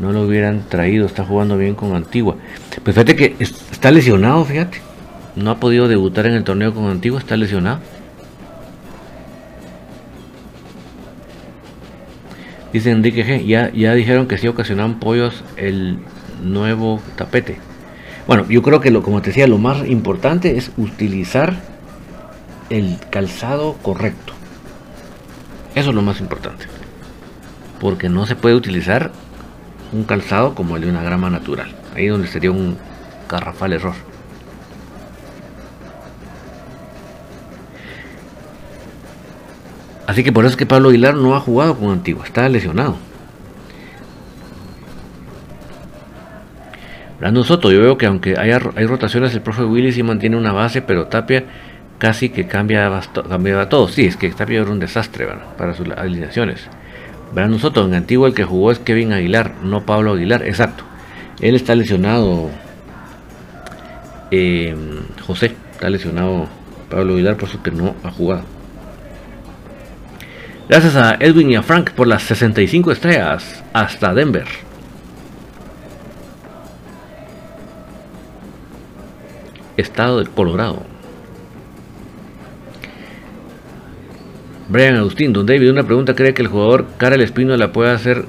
no 0.00 0.12
lo 0.12 0.22
hubieran 0.22 0.64
traído. 0.70 1.04
Está 1.04 1.22
jugando 1.22 1.58
bien 1.58 1.74
con 1.74 1.94
Antigua. 1.94 2.36
Pues 2.82 2.94
fíjate 2.94 3.14
que 3.14 3.36
está 3.38 3.90
lesionado, 3.90 4.46
fíjate. 4.46 4.78
No 5.36 5.50
ha 5.50 5.60
podido 5.60 5.88
debutar 5.88 6.24
en 6.24 6.32
el 6.32 6.44
torneo 6.44 6.72
con 6.72 6.86
Antigua. 6.86 7.20
Está 7.20 7.36
lesionado. 7.36 7.80
Dice 12.72 12.90
Enrique 12.90 13.26
G, 13.26 13.46
ya, 13.46 13.72
ya 13.72 13.94
dijeron 13.94 14.28
que 14.28 14.38
sí 14.38 14.46
ocasionan 14.46 15.00
pollos 15.00 15.42
el 15.56 15.98
nuevo 16.42 17.00
tapete. 17.16 17.58
Bueno, 18.26 18.46
yo 18.48 18.62
creo 18.62 18.80
que 18.80 18.90
lo, 18.90 19.02
como 19.02 19.22
te 19.22 19.30
decía, 19.30 19.48
lo 19.48 19.58
más 19.58 19.86
importante 19.88 20.56
es 20.56 20.70
utilizar 20.76 21.56
el 22.68 22.98
calzado 23.10 23.74
correcto. 23.82 24.34
Eso 25.74 25.90
es 25.90 25.96
lo 25.96 26.02
más 26.02 26.20
importante. 26.20 26.66
Porque 27.80 28.08
no 28.08 28.26
se 28.26 28.36
puede 28.36 28.54
utilizar 28.54 29.10
un 29.92 30.04
calzado 30.04 30.54
como 30.54 30.76
el 30.76 30.82
de 30.82 30.90
una 30.90 31.02
grama 31.02 31.28
natural. 31.30 31.74
Ahí 31.96 32.06
donde 32.06 32.28
sería 32.28 32.52
un 32.52 32.76
garrafal 33.28 33.72
error. 33.72 34.09
Así 40.10 40.24
que 40.24 40.32
por 40.32 40.44
eso 40.44 40.50
es 40.50 40.56
que 40.56 40.66
Pablo 40.66 40.88
Aguilar 40.88 41.14
no 41.14 41.36
ha 41.36 41.40
jugado 41.40 41.78
con 41.78 41.90
Antigua, 41.90 42.24
está 42.26 42.48
lesionado. 42.48 42.96
Brandon 47.20 47.44
Soto, 47.44 47.70
yo 47.70 47.80
veo 47.80 47.96
que 47.96 48.06
aunque 48.06 48.34
haya, 48.36 48.60
hay 48.74 48.86
rotaciones, 48.86 49.32
el 49.34 49.40
profe 49.40 49.62
Willy 49.62 49.92
sí 49.92 50.02
mantiene 50.02 50.36
una 50.36 50.50
base, 50.50 50.82
pero 50.82 51.06
Tapia 51.06 51.44
casi 51.98 52.30
que 52.30 52.48
cambia, 52.48 52.90
cambiaba 53.28 53.68
todo. 53.68 53.86
Sí, 53.86 54.06
es 54.06 54.16
que 54.16 54.28
Tapia 54.30 54.62
era 54.62 54.70
un 54.72 54.80
desastre 54.80 55.28
para 55.56 55.74
sus 55.74 55.88
alineaciones. 55.90 56.66
Brandon 57.32 57.60
Soto, 57.60 57.86
en 57.86 57.94
Antigua 57.94 58.26
el 58.26 58.34
que 58.34 58.42
jugó 58.42 58.72
es 58.72 58.80
Kevin 58.80 59.12
Aguilar, 59.12 59.52
no 59.62 59.86
Pablo 59.86 60.14
Aguilar, 60.14 60.42
exacto. 60.42 60.82
Él 61.40 61.54
está 61.54 61.76
lesionado, 61.76 62.50
eh, 64.32 64.74
José, 65.24 65.54
está 65.70 65.88
lesionado 65.88 66.48
Pablo 66.90 67.12
Aguilar, 67.12 67.36
por 67.36 67.48
eso 67.48 67.62
que 67.62 67.70
no 67.70 67.94
ha 68.02 68.10
jugado. 68.10 68.59
Gracias 70.70 70.94
a 70.94 71.16
Edwin 71.18 71.50
y 71.50 71.56
a 71.56 71.64
Frank 71.64 71.90
por 71.90 72.06
las 72.06 72.22
65 72.22 72.92
estrellas. 72.92 73.60
Hasta 73.72 74.14
Denver. 74.14 74.46
Estado 79.76 80.18
del 80.18 80.30
Colorado. 80.30 80.84
Brian 84.68 84.94
Agustín, 84.94 85.32
don 85.32 85.44
David, 85.44 85.72
una 85.72 85.82
pregunta, 85.82 86.14
¿cree 86.14 86.34
que 86.34 86.42
el 86.42 86.46
jugador 86.46 86.86
Karel 86.98 87.22
Espino 87.22 87.56
la 87.56 87.72
puede 87.72 87.90
hacer 87.90 88.26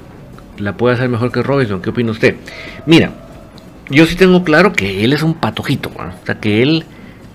la 0.58 0.76
puede 0.76 0.96
hacer 0.96 1.08
mejor 1.08 1.30
que 1.30 1.44
Robinson? 1.44 1.80
¿Qué 1.80 1.90
opina 1.90 2.10
usted? 2.10 2.34
Mira, 2.86 3.12
yo 3.88 4.04
sí 4.04 4.16
tengo 4.16 4.42
claro 4.42 4.72
que 4.72 5.04
él 5.04 5.12
es 5.12 5.22
un 5.22 5.34
patojito, 5.34 5.90
o 5.90 6.26
sea 6.26 6.40
que 6.40 6.60
él 6.60 6.86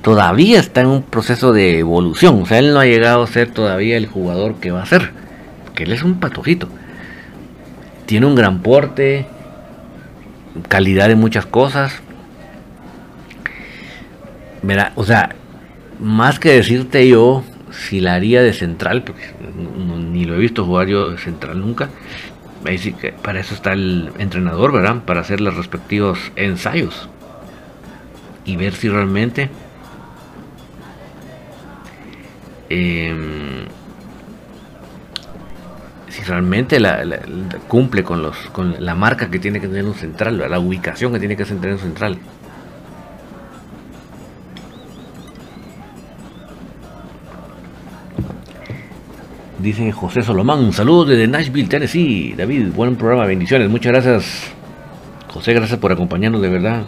todavía 0.07 0.61
está 0.61 0.79
en 0.79 0.87
un 0.87 1.01
proceso 1.03 1.51
de 1.51 1.79
evolución. 1.79 2.41
O 2.41 2.45
sea, 2.45 2.59
él 2.59 2.73
no 2.73 2.79
ha 2.79 2.85
llegado 2.85 3.23
a 3.23 3.27
ser 3.27 3.51
todavía 3.51 3.97
el 3.97 4.05
jugador 4.05 4.55
que 4.55 4.71
va 4.71 4.83
a 4.83 4.85
ser. 4.85 5.11
Porque 5.65 5.83
él 5.83 5.91
es 5.91 6.01
un 6.01 6.21
patojito. 6.21 6.69
Tiene 8.05 8.25
un 8.25 8.33
gran 8.33 8.61
porte, 8.61 9.25
calidad 10.69 11.09
de 11.09 11.17
muchas 11.17 11.45
cosas. 11.45 12.01
O 14.95 15.03
sea, 15.03 15.35
más 15.99 16.39
que 16.39 16.53
decirte 16.53 17.05
yo 17.09 17.43
si 17.69 17.99
la 17.99 18.13
haría 18.13 18.41
de 18.41 18.53
central, 18.53 19.03
porque 19.03 19.33
ni 20.09 20.23
lo 20.23 20.35
he 20.35 20.37
visto 20.37 20.63
jugar 20.63 20.87
yo 20.87 21.09
de 21.09 21.17
central 21.17 21.59
nunca. 21.59 21.89
que 22.63 23.11
para 23.11 23.41
eso 23.41 23.53
está 23.53 23.73
el 23.73 24.11
entrenador, 24.19 24.71
¿verdad? 24.71 25.03
Para 25.03 25.19
hacer 25.19 25.41
los 25.41 25.57
respectivos 25.57 26.31
ensayos 26.37 27.09
y 28.45 28.55
ver 28.55 28.73
si 28.73 28.87
realmente 28.87 29.49
Em, 32.69 33.65
si 36.09 36.23
realmente 36.23 36.79
la, 36.79 37.03
cumple 37.67 38.03
con, 38.03 38.21
los, 38.21 38.37
con 38.51 38.75
la 38.79 38.95
marca 38.95 39.29
que 39.29 39.39
tiene 39.39 39.59
que 39.59 39.67
tener 39.67 39.85
un 39.85 39.93
central, 39.93 40.37
la 40.49 40.59
ubicación 40.59 41.13
que 41.13 41.19
tiene 41.19 41.35
que 41.35 41.45
tener 41.45 41.73
un 41.73 41.79
central. 41.79 42.17
Dicen 49.59 49.91
José 49.91 50.21
Solomán, 50.21 50.59
un 50.59 50.71
saludo 50.71 51.05
desde 51.05 51.27
Nashville, 51.27 51.67
Tennessee. 51.67 52.35
David, 52.37 52.67
buen 52.73 52.95
programa, 52.95 53.25
bendiciones. 53.25 53.69
Muchas 53.69 53.91
gracias, 53.91 54.51
José, 55.27 55.53
gracias 55.53 55.79
por 55.79 55.91
acompañarnos 55.91 56.41
de 56.41 56.49
verdad. 56.49 56.83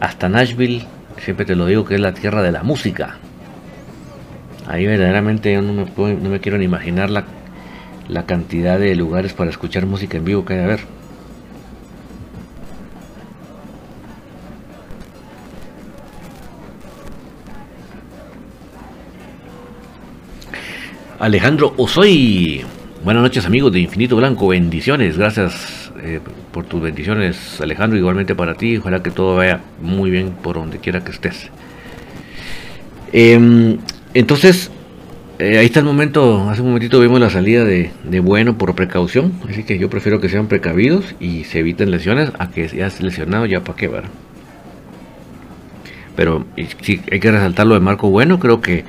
Hasta 0.00 0.28
Nashville, 0.28 0.86
siempre 1.18 1.44
te 1.44 1.54
lo 1.54 1.66
digo 1.66 1.84
que 1.84 1.96
es 1.96 2.00
la 2.00 2.14
tierra 2.14 2.42
de 2.42 2.52
la 2.52 2.62
música. 2.62 3.18
Ahí 4.70 4.86
verdaderamente 4.86 5.52
yo 5.52 5.62
no 5.62 5.72
me, 5.72 6.14
no 6.14 6.30
me 6.30 6.38
quiero 6.38 6.56
ni 6.56 6.64
imaginar 6.64 7.10
la, 7.10 7.24
cantidad 8.24 8.78
de 8.78 8.94
lugares 8.94 9.32
para 9.32 9.50
escuchar 9.50 9.84
música 9.84 10.16
en 10.16 10.24
vivo 10.24 10.44
que 10.44 10.54
hay 10.54 10.60
a 10.60 10.66
ver. 10.68 10.80
Alejandro 21.18 21.74
Osoy. 21.76 22.64
Buenas 23.02 23.24
noches 23.24 23.46
amigos 23.46 23.72
de 23.72 23.80
Infinito 23.80 24.14
Blanco, 24.14 24.46
bendiciones, 24.46 25.18
gracias 25.18 25.90
eh, 26.00 26.20
por 26.52 26.64
tus 26.66 26.80
bendiciones 26.80 27.60
Alejandro, 27.60 27.98
igualmente 27.98 28.36
para 28.36 28.54
ti, 28.54 28.76
ojalá 28.76 29.02
que 29.02 29.10
todo 29.10 29.34
vaya 29.34 29.62
muy 29.82 30.10
bien 30.12 30.30
por 30.30 30.54
donde 30.54 30.78
quiera 30.78 31.02
que 31.02 31.10
estés. 31.10 31.50
Em, 33.12 33.78
entonces, 34.14 34.70
eh, 35.38 35.58
ahí 35.58 35.66
está 35.66 35.80
el 35.80 35.86
momento, 35.86 36.50
hace 36.50 36.60
un 36.60 36.68
momentito 36.68 37.00
vimos 37.00 37.20
la 37.20 37.30
salida 37.30 37.64
de, 37.64 37.90
bueno 38.20 38.58
por 38.58 38.74
precaución, 38.74 39.32
así 39.48 39.62
que 39.62 39.78
yo 39.78 39.88
prefiero 39.88 40.20
que 40.20 40.28
sean 40.28 40.48
precavidos 40.48 41.14
y 41.20 41.44
se 41.44 41.60
eviten 41.60 41.90
lesiones 41.90 42.30
a 42.38 42.50
que 42.50 42.68
ya 42.68 42.90
lesionado 43.00 43.46
ya 43.46 43.60
para 43.60 43.76
qué, 43.76 43.88
¿verdad? 43.88 44.10
Pero 46.16 46.44
si 46.82 47.00
hay 47.10 47.20
que 47.20 47.30
resaltar 47.30 47.66
lo 47.66 47.74
de 47.74 47.80
Marco 47.80 48.10
Bueno, 48.10 48.38
creo 48.38 48.60
que 48.60 48.84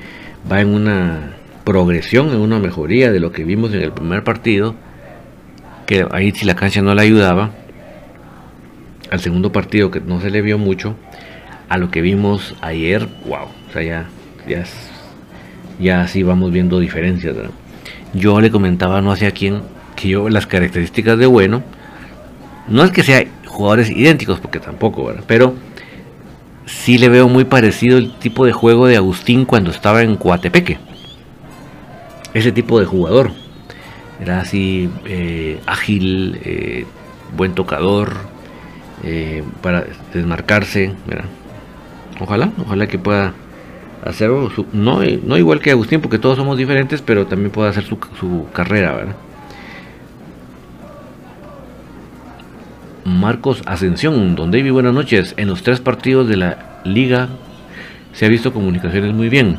va 0.50 0.60
en 0.60 0.68
una 0.68 1.36
progresión, 1.64 2.28
en 2.30 2.40
una 2.40 2.58
mejoría 2.58 3.10
de 3.12 3.20
lo 3.20 3.32
que 3.32 3.44
vimos 3.44 3.72
en 3.72 3.80
el 3.80 3.92
primer 3.92 4.24
partido, 4.24 4.74
que 5.86 6.06
ahí 6.10 6.32
si 6.32 6.44
la 6.44 6.56
cancha 6.56 6.82
no 6.82 6.94
le 6.94 7.02
ayudaba, 7.02 7.52
al 9.10 9.20
segundo 9.20 9.52
partido 9.52 9.90
que 9.90 10.00
no 10.00 10.20
se 10.20 10.30
le 10.30 10.42
vio 10.42 10.58
mucho, 10.58 10.96
a 11.68 11.78
lo 11.78 11.90
que 11.90 12.02
vimos 12.02 12.54
ayer, 12.60 13.08
wow, 13.26 13.46
o 13.68 13.72
sea, 13.72 13.82
ya, 13.82 14.06
ya, 14.46 14.64
ya 15.78 16.02
así 16.02 16.22
vamos 16.22 16.50
viendo 16.52 16.78
diferencias. 16.78 17.36
Yo 18.14 18.40
le 18.40 18.50
comentaba 18.50 19.00
no 19.00 19.16
sé 19.16 19.26
a 19.26 19.30
quién 19.30 19.62
que 19.96 20.08
yo 20.08 20.28
las 20.28 20.46
características 20.46 21.18
de 21.18 21.26
bueno, 21.26 21.62
no 22.68 22.84
es 22.84 22.90
que 22.90 23.02
sean 23.02 23.26
jugadores 23.46 23.90
idénticos, 23.90 24.40
porque 24.40 24.60
tampoco, 24.60 25.04
¿verdad? 25.04 25.24
pero 25.26 25.54
sí 26.66 26.98
le 26.98 27.08
veo 27.08 27.28
muy 27.28 27.44
parecido 27.44 27.98
el 27.98 28.14
tipo 28.18 28.46
de 28.46 28.52
juego 28.52 28.86
de 28.86 28.96
Agustín 28.96 29.44
cuando 29.44 29.70
estaba 29.70 30.02
en 30.02 30.16
Coatepeque 30.16 30.78
ese 32.34 32.52
tipo 32.52 32.80
de 32.80 32.86
jugador. 32.86 33.32
Era 34.20 34.40
así 34.40 34.90
eh, 35.06 35.60
ágil, 35.66 36.40
eh, 36.44 36.86
buen 37.36 37.54
tocador, 37.54 38.16
eh, 39.02 39.42
para 39.60 39.84
desmarcarse. 40.14 40.92
Ojalá, 42.20 42.52
ojalá 42.58 42.86
que 42.86 42.98
pueda 42.98 43.34
hacerlo, 44.02 44.50
no, 44.72 45.00
no 45.24 45.38
igual 45.38 45.60
que 45.60 45.70
Agustín, 45.70 46.00
porque 46.00 46.18
todos 46.18 46.36
somos 46.36 46.58
diferentes, 46.58 47.02
pero 47.02 47.26
también 47.26 47.50
pueda 47.50 47.70
hacer 47.70 47.84
su, 47.84 47.98
su 48.18 48.46
carrera. 48.52 48.94
¿verdad? 48.94 49.16
Marcos 53.04 53.62
Ascensión, 53.66 54.34
don 54.34 54.50
David, 54.50 54.72
buenas 54.72 54.94
noches. 54.94 55.34
En 55.36 55.48
los 55.48 55.62
tres 55.62 55.80
partidos 55.80 56.28
de 56.28 56.36
la 56.36 56.80
liga 56.84 57.28
se 58.12 58.26
ha 58.26 58.28
visto 58.28 58.52
comunicaciones 58.52 59.12
muy 59.14 59.28
bien 59.28 59.58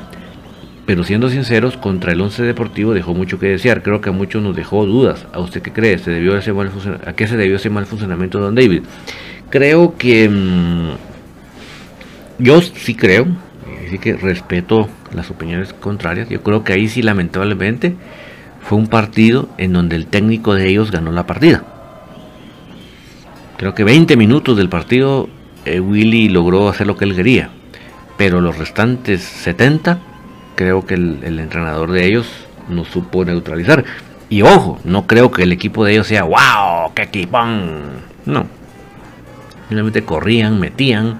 pero 0.86 1.04
siendo 1.04 1.30
sinceros, 1.30 1.78
contra 1.78 2.12
el 2.12 2.20
Once 2.20 2.44
Deportivo 2.44 2.94
dejó 2.94 3.14
mucho 3.14 3.40
que 3.40 3.48
desear. 3.48 3.84
Creo 3.84 4.02
que 4.02 4.10
a 4.10 4.12
muchos 4.12 4.44
nos 4.44 4.56
dejó 4.56 4.86
dudas. 4.86 5.26
¿A 5.32 5.40
usted 5.40 5.62
qué 5.62 5.72
cree? 5.72 5.98
¿Se 5.98 6.12
debió 6.12 6.38
ese 6.38 6.52
mal 6.52 6.70
¿A 7.06 7.14
qué 7.14 7.28
se 7.28 7.38
debió 7.38 7.56
ese 7.56 7.70
mal 7.70 7.86
funcionamiento 7.86 8.40
Don 8.40 8.54
David? 8.54 8.84
Creo 9.50 9.96
que 9.98 10.28
mm, 10.28 10.90
yo 12.40 12.62
sí 12.62 12.96
creo, 12.96 13.28
sí 13.94 14.00
que 14.00 14.16
respeto 14.16 14.90
las 15.14 15.30
opiniones 15.30 15.72
contrarias. 15.72 16.28
Yo 16.28 16.42
creo 16.42 16.64
que 16.64 16.74
ahí 16.74 16.90
sí 16.90 17.04
lamentablemente 17.04 17.96
fue 18.64 18.80
un 18.80 18.88
partido 18.88 19.50
en 19.60 19.72
donde 19.74 19.96
el 19.96 20.08
técnico 20.08 20.56
de 20.56 20.68
ellos 20.68 20.90
ganó 20.90 21.12
la 21.12 21.28
partida. 21.28 21.64
Creo 23.58 23.76
que 23.76 23.84
20 23.84 24.18
minutos 24.18 24.58
del 24.58 24.68
partido 24.68 25.30
eh, 25.66 25.80
Willy 25.80 26.28
logró 26.30 26.70
hacer 26.70 26.88
lo 26.88 26.98
que 26.98 27.06
él 27.06 27.16
quería, 27.16 27.52
pero 28.18 28.42
los 28.42 28.58
restantes 28.58 29.22
70 29.22 30.00
creo 30.56 30.88
que 30.88 30.96
el, 30.96 31.38
entrenador 31.40 31.92
de 31.92 32.08
ellos 32.08 32.28
no 32.70 32.86
supo 32.86 33.24
neutralizar. 33.24 33.86
Y 34.28 34.42
ojo, 34.42 34.80
no 34.86 35.06
creo 35.06 35.30
que 35.30 35.44
el 35.44 35.52
equipo 35.52 35.86
de 35.86 35.94
ellos 35.94 36.08
sea 36.08 36.24
wow, 36.24 36.94
qué 36.96 37.04
equipón. 37.04 38.02
No. 38.26 38.48
Simplemente 39.68 40.04
corrían, 40.04 40.60
metían. 40.60 41.20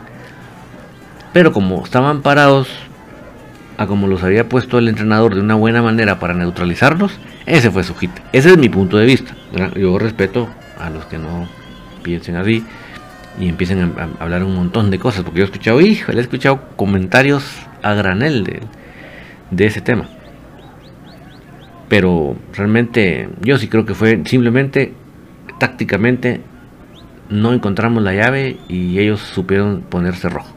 Pero 1.34 1.52
como 1.52 1.84
estaban 1.84 2.22
parados, 2.22 2.70
a 3.78 3.88
como 3.88 4.08
los 4.08 4.24
había 4.24 4.48
puesto 4.48 4.78
el 4.78 4.88
entrenador 4.88 5.34
de 5.34 5.42
una 5.42 5.56
buena 5.56 5.82
manera 5.82 6.20
para 6.20 6.36
neutralizarlos, 6.36 7.20
ese 7.46 7.72
fue 7.72 7.84
su 7.84 7.96
hit. 7.96 8.12
Ese 8.32 8.52
es 8.52 8.58
mi 8.58 8.70
punto 8.70 8.98
de 8.98 9.06
vista. 9.06 9.36
Yo 9.76 9.98
respeto 9.98 10.48
a 10.80 10.90
los 10.90 11.06
que 11.06 11.18
no 11.18 11.48
piensen 12.04 12.36
así 12.36 12.64
y 13.40 13.50
empiecen 13.50 13.94
a, 13.98 14.24
hablar 14.24 14.44
un 14.44 14.56
montón 14.56 14.92
de 14.92 15.00
cosas. 15.00 15.24
Porque 15.24 15.40
yo 15.40 15.46
he 15.46 15.48
escuchado, 15.48 15.82
hijo, 15.82 16.12
he 16.12 16.20
escuchado 16.20 16.62
comentarios 16.76 17.44
a 17.82 17.94
granel 17.96 18.44
de, 18.44 18.62
de 19.50 19.66
ese 19.66 19.82
tema. 19.82 20.06
Pero 21.90 22.36
realmente 22.54 23.30
yo 23.42 23.58
sí 23.58 23.68
creo 23.68 23.86
que 23.86 23.96
fue 23.96 24.22
simplemente 24.26 24.94
tácticamente 25.60 26.42
no 27.30 27.54
encontramos 27.54 28.04
la 28.04 28.14
llave 28.14 28.58
y 28.68 29.00
ellos 29.00 29.20
supieron 29.20 29.82
ponerse 29.82 30.30
rojo. 30.30 30.54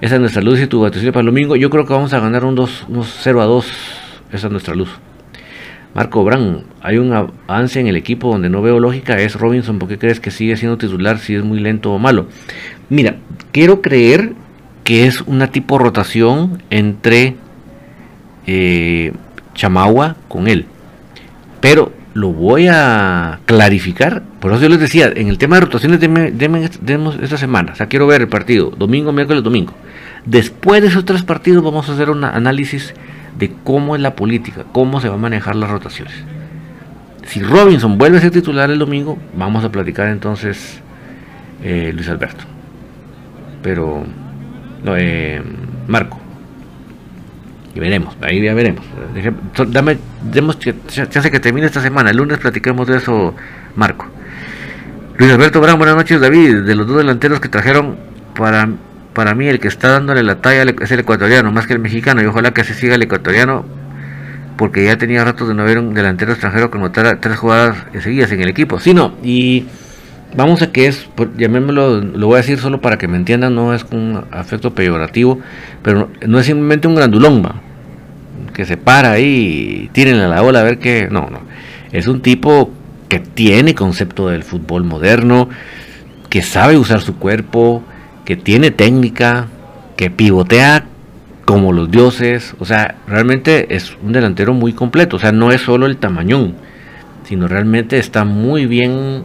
Esa 0.00 0.14
es 0.14 0.20
nuestra 0.20 0.42
luz 0.42 0.60
y 0.60 0.66
tu 0.68 0.80
batería 0.80 1.10
para 1.10 1.20
el 1.20 1.26
domingo. 1.26 1.56
Yo 1.56 1.70
creo 1.70 1.84
que 1.84 1.92
vamos 1.92 2.12
a 2.12 2.20
ganar 2.20 2.44
un 2.44 2.54
2, 2.54 2.86
unos 2.88 3.12
0 3.22 3.42
a 3.42 3.46
2. 3.46 3.72
Esa 4.32 4.46
es 4.46 4.50
nuestra 4.52 4.74
luz. 4.74 4.90
Marco 5.94 6.22
Bran, 6.22 6.62
hay 6.80 6.98
un 6.98 7.12
avance 7.12 7.80
en 7.80 7.88
el 7.88 7.96
equipo 7.96 8.30
donde 8.30 8.48
no 8.48 8.62
veo 8.62 8.78
lógica. 8.78 9.18
Es 9.18 9.34
Robinson. 9.34 9.80
¿Por 9.80 9.88
qué 9.88 9.98
crees 9.98 10.20
que 10.20 10.30
sigue 10.30 10.56
siendo 10.56 10.78
titular 10.78 11.18
si 11.18 11.34
es 11.34 11.42
muy 11.42 11.58
lento 11.58 11.92
o 11.92 11.98
malo? 11.98 12.26
Mira, 12.88 13.16
quiero 13.50 13.82
creer 13.82 14.34
que 14.84 15.06
es 15.06 15.22
una 15.22 15.48
tipo 15.48 15.78
rotación 15.78 16.62
entre 16.70 17.34
eh, 18.46 19.12
con 20.28 20.46
él. 20.46 20.66
Pero 21.60 21.92
lo 22.14 22.28
voy 22.30 22.68
a 22.68 23.40
clarificar. 23.46 24.22
Por 24.40 24.52
eso 24.52 24.62
yo 24.62 24.68
les 24.68 24.80
decía, 24.80 25.12
en 25.14 25.28
el 25.28 25.38
tema 25.38 25.56
de 25.56 25.62
rotaciones, 25.62 26.00
demos 26.00 27.18
esta 27.20 27.36
semana. 27.36 27.72
O 27.72 27.74
sea, 27.74 27.86
quiero 27.86 28.06
ver 28.06 28.22
el 28.22 28.28
partido, 28.28 28.70
domingo, 28.70 29.12
miércoles, 29.12 29.42
domingo. 29.42 29.74
Después 30.24 30.82
de 30.82 30.88
esos 30.88 31.04
tres 31.04 31.22
partidos 31.22 31.64
vamos 31.64 31.88
a 31.88 31.92
hacer 31.92 32.10
un 32.10 32.24
análisis 32.24 32.94
de 33.38 33.52
cómo 33.64 33.94
es 33.94 34.02
la 34.02 34.14
política, 34.14 34.64
cómo 34.72 35.00
se 35.00 35.08
va 35.08 35.14
a 35.14 35.18
manejar 35.18 35.56
las 35.56 35.70
rotaciones. 35.70 36.14
Si 37.26 37.42
Robinson 37.42 37.98
vuelve 37.98 38.18
a 38.18 38.20
ser 38.20 38.30
titular 38.30 38.70
el 38.70 38.78
domingo, 38.78 39.18
vamos 39.34 39.64
a 39.64 39.70
platicar 39.70 40.08
entonces 40.08 40.80
eh, 41.62 41.92
Luis 41.94 42.08
Alberto. 42.08 42.44
Pero, 43.62 44.04
eh, 44.96 45.42
Marco, 45.86 46.18
veremos, 47.78 48.16
ahí 48.20 48.42
ya 48.42 48.54
veremos. 48.54 48.84
Dame, 49.68 49.98
demos 50.30 50.58
chance 50.58 51.30
que 51.30 51.40
termine 51.40 51.66
esta 51.66 51.80
semana. 51.80 52.10
El 52.10 52.16
lunes 52.16 52.38
platiquemos 52.38 52.86
de 52.86 52.96
eso, 52.96 53.34
Marco. 53.76 54.06
Luis 55.16 55.32
Alberto 55.32 55.60
Brown, 55.60 55.78
buenas 55.78 55.96
noches, 55.96 56.20
David. 56.20 56.62
De 56.62 56.74
los 56.74 56.86
dos 56.86 56.98
delanteros 56.98 57.40
que 57.40 57.48
trajeron, 57.48 57.96
para, 58.36 58.68
para 59.18 59.34
mí 59.34 59.48
el 59.48 59.58
que 59.58 59.66
está 59.66 59.88
dándole 59.88 60.22
la 60.22 60.36
talla 60.36 60.62
es 60.80 60.92
el 60.92 61.00
ecuatoriano, 61.00 61.50
más 61.50 61.66
que 61.66 61.72
el 61.72 61.80
mexicano. 61.80 62.22
Y 62.22 62.26
ojalá 62.26 62.52
que 62.52 62.62
se 62.62 62.72
siga 62.72 62.94
el 62.94 63.02
ecuatoriano, 63.02 63.64
porque 64.56 64.84
ya 64.84 64.96
tenía 64.96 65.24
ratos 65.24 65.48
de 65.48 65.54
no 65.54 65.64
ver 65.64 65.80
un 65.80 65.92
delantero 65.92 66.30
extranjero 66.30 66.70
que 66.70 66.78
notara 66.78 67.20
tres 67.20 67.36
jugadas 67.36 67.78
seguidas 68.00 68.30
en 68.30 68.42
el 68.42 68.48
equipo. 68.48 68.78
Sí, 68.78 68.94
no, 68.94 69.16
y 69.24 69.66
vamos 70.36 70.62
a 70.62 70.70
que 70.70 70.86
es, 70.86 71.08
llamémoslo, 71.36 72.00
lo 72.00 72.28
voy 72.28 72.34
a 72.34 72.42
decir 72.42 72.58
solo 72.58 72.80
para 72.80 72.96
que 72.96 73.08
me 73.08 73.16
entiendan, 73.16 73.56
no 73.56 73.74
es 73.74 73.84
un 73.90 74.24
afecto 74.30 74.72
peyorativo, 74.72 75.40
pero 75.82 76.08
no 76.24 76.38
es 76.38 76.46
simplemente 76.46 76.86
un 76.86 76.94
grandulón, 76.94 77.44
va 77.44 77.60
que 78.54 78.66
se 78.66 78.76
para 78.76 79.10
ahí 79.10 79.82
y 79.84 79.88
tiren 79.88 80.20
a 80.20 80.28
la 80.28 80.44
ola 80.44 80.60
a 80.60 80.62
ver 80.62 80.78
qué. 80.78 81.08
No, 81.10 81.28
no. 81.28 81.40
Es 81.90 82.06
un 82.06 82.22
tipo 82.22 82.70
que 83.08 83.18
tiene 83.18 83.74
concepto 83.74 84.28
del 84.28 84.44
fútbol 84.44 84.84
moderno, 84.84 85.48
que 86.30 86.42
sabe 86.42 86.76
usar 86.76 87.00
su 87.00 87.16
cuerpo, 87.16 87.82
que 88.28 88.36
tiene 88.36 88.70
técnica, 88.70 89.46
que 89.96 90.10
pivotea 90.10 90.84
como 91.46 91.72
los 91.72 91.90
dioses. 91.90 92.54
O 92.58 92.66
sea, 92.66 92.96
realmente 93.06 93.74
es 93.74 93.96
un 94.02 94.12
delantero 94.12 94.52
muy 94.52 94.74
completo. 94.74 95.16
O 95.16 95.18
sea, 95.18 95.32
no 95.32 95.50
es 95.50 95.62
solo 95.62 95.86
el 95.86 95.96
tamañón, 95.96 96.54
sino 97.24 97.48
realmente 97.48 97.98
está 97.98 98.26
muy 98.26 98.66
bien. 98.66 99.22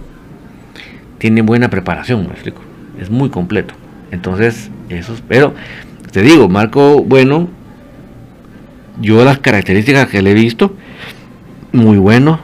Tiene 1.18 1.42
buena 1.42 1.70
preparación, 1.70 2.28
me 2.28 2.32
explico. 2.32 2.62
Es 2.98 3.10
muy 3.10 3.28
completo. 3.28 3.74
Entonces, 4.12 4.72
eso. 4.88 5.18
Pero 5.28 5.54
te 6.14 6.22
digo, 6.22 6.48
Marco, 6.48 7.04
bueno, 7.04 7.50
yo 9.02 9.26
las 9.26 9.40
características 9.40 10.08
que 10.08 10.22
le 10.22 10.32
he 10.32 10.34
visto, 10.34 10.78
muy 11.74 11.98
bueno. 11.98 12.40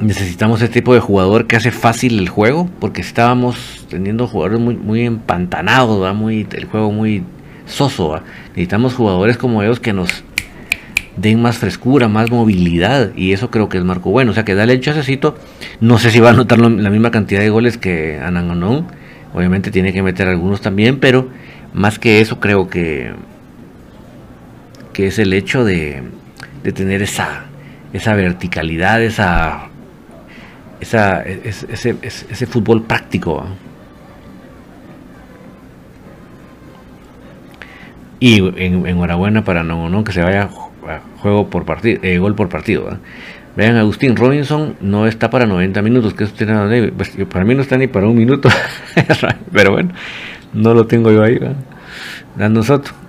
Necesitamos 0.00 0.62
este 0.62 0.80
tipo 0.80 0.94
de 0.94 1.00
jugador 1.00 1.46
que 1.48 1.56
hace 1.56 1.72
fácil 1.72 2.20
el 2.20 2.28
juego, 2.28 2.68
porque 2.78 3.00
estábamos 3.00 3.84
teniendo 3.90 4.28
jugadores 4.28 4.60
muy, 4.60 5.02
empantanados, 5.04 6.06
el 6.52 6.64
juego 6.66 6.92
muy 6.92 7.24
soso. 7.66 8.20
Necesitamos 8.50 8.94
jugadores 8.94 9.36
como 9.36 9.62
ellos 9.62 9.80
que 9.80 9.92
nos 9.92 10.22
den 11.16 11.42
más 11.42 11.58
frescura, 11.58 12.06
más 12.06 12.30
movilidad, 12.30 13.10
y 13.16 13.32
eso 13.32 13.50
creo 13.50 13.68
que 13.68 13.78
es 13.78 13.84
marco 13.84 14.10
bueno. 14.10 14.30
O 14.30 14.34
sea 14.34 14.44
que 14.44 14.54
dale 14.54 14.74
el 14.74 14.80
chasecito. 14.80 15.36
No 15.80 15.98
sé 15.98 16.10
si 16.10 16.20
va 16.20 16.30
a 16.30 16.32
anotar 16.32 16.58
la 16.58 16.90
misma 16.90 17.10
cantidad 17.10 17.40
de 17.40 17.50
goles 17.50 17.76
que 17.76 18.20
Anangonón. 18.22 18.86
Obviamente 19.34 19.70
tiene 19.72 19.92
que 19.92 20.02
meter 20.02 20.28
algunos 20.28 20.60
también, 20.60 21.00
pero 21.00 21.28
más 21.74 21.98
que 21.98 22.20
eso 22.20 22.38
creo 22.40 22.68
que, 22.68 23.12
que 24.92 25.08
es 25.08 25.18
el 25.18 25.32
hecho 25.32 25.64
de, 25.64 26.02
de 26.62 26.72
tener 26.72 27.02
esa, 27.02 27.44
esa 27.92 28.14
verticalidad, 28.14 29.02
esa, 29.02 29.67
esa 30.80 31.22
ese, 31.22 31.96
ese, 32.02 32.46
fútbol 32.46 32.82
práctico. 32.82 33.44
Y 38.20 38.38
en, 38.62 38.86
enhorabuena 38.86 39.44
para 39.44 39.62
no, 39.62 40.02
que 40.04 40.12
se 40.12 40.22
vaya 40.22 40.48
juego 41.20 41.48
por 41.48 41.64
partido, 41.64 42.00
eh, 42.02 42.18
gol 42.18 42.34
por 42.34 42.48
partido. 42.48 42.98
Vean, 43.56 43.76
Agustín 43.76 44.14
Robinson 44.14 44.76
no 44.80 45.06
está 45.06 45.30
para 45.30 45.44
90 45.44 45.82
minutos, 45.82 46.14
que 46.14 46.26
pues, 46.96 47.10
para 47.28 47.44
mí 47.44 47.54
no 47.54 47.62
está 47.62 47.76
ni 47.76 47.88
para 47.88 48.06
un 48.06 48.16
minuto, 48.16 48.48
pero 49.52 49.72
bueno, 49.72 49.90
no 50.52 50.74
lo 50.74 50.86
tengo 50.86 51.10
yo 51.10 51.24
ahí. 51.24 51.38
Dando 52.36 52.62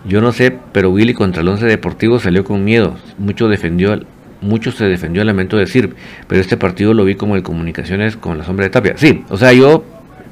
yo 0.06 0.22
no 0.22 0.32
sé, 0.32 0.58
pero 0.72 0.90
Willy 0.90 1.14
contra 1.14 1.44
el 1.44 1.50
11 1.50 1.68
Deportivo 1.68 2.20
salió 2.20 2.44
con 2.44 2.64
miedo, 2.64 2.96
mucho 3.20 3.48
defendió, 3.48 4.00
mucho 4.42 4.72
se 4.72 4.86
defendió 4.86 5.22
el 5.22 5.28
lamento 5.28 5.58
de 5.58 5.68
Sirp, 5.68 5.96
pero 6.28 6.42
este 6.42 6.58
partido 6.58 6.94
lo 6.94 7.06
vi 7.06 7.16
como 7.16 7.36
de 7.36 7.44
comunicaciones 7.44 8.16
con 8.16 8.38
la 8.38 8.44
sombra 8.44 8.66
de 8.66 8.70
Tapia. 8.70 8.94
Sí, 8.98 9.24
o 9.30 9.38
sea, 9.38 9.54
yo 9.54 9.84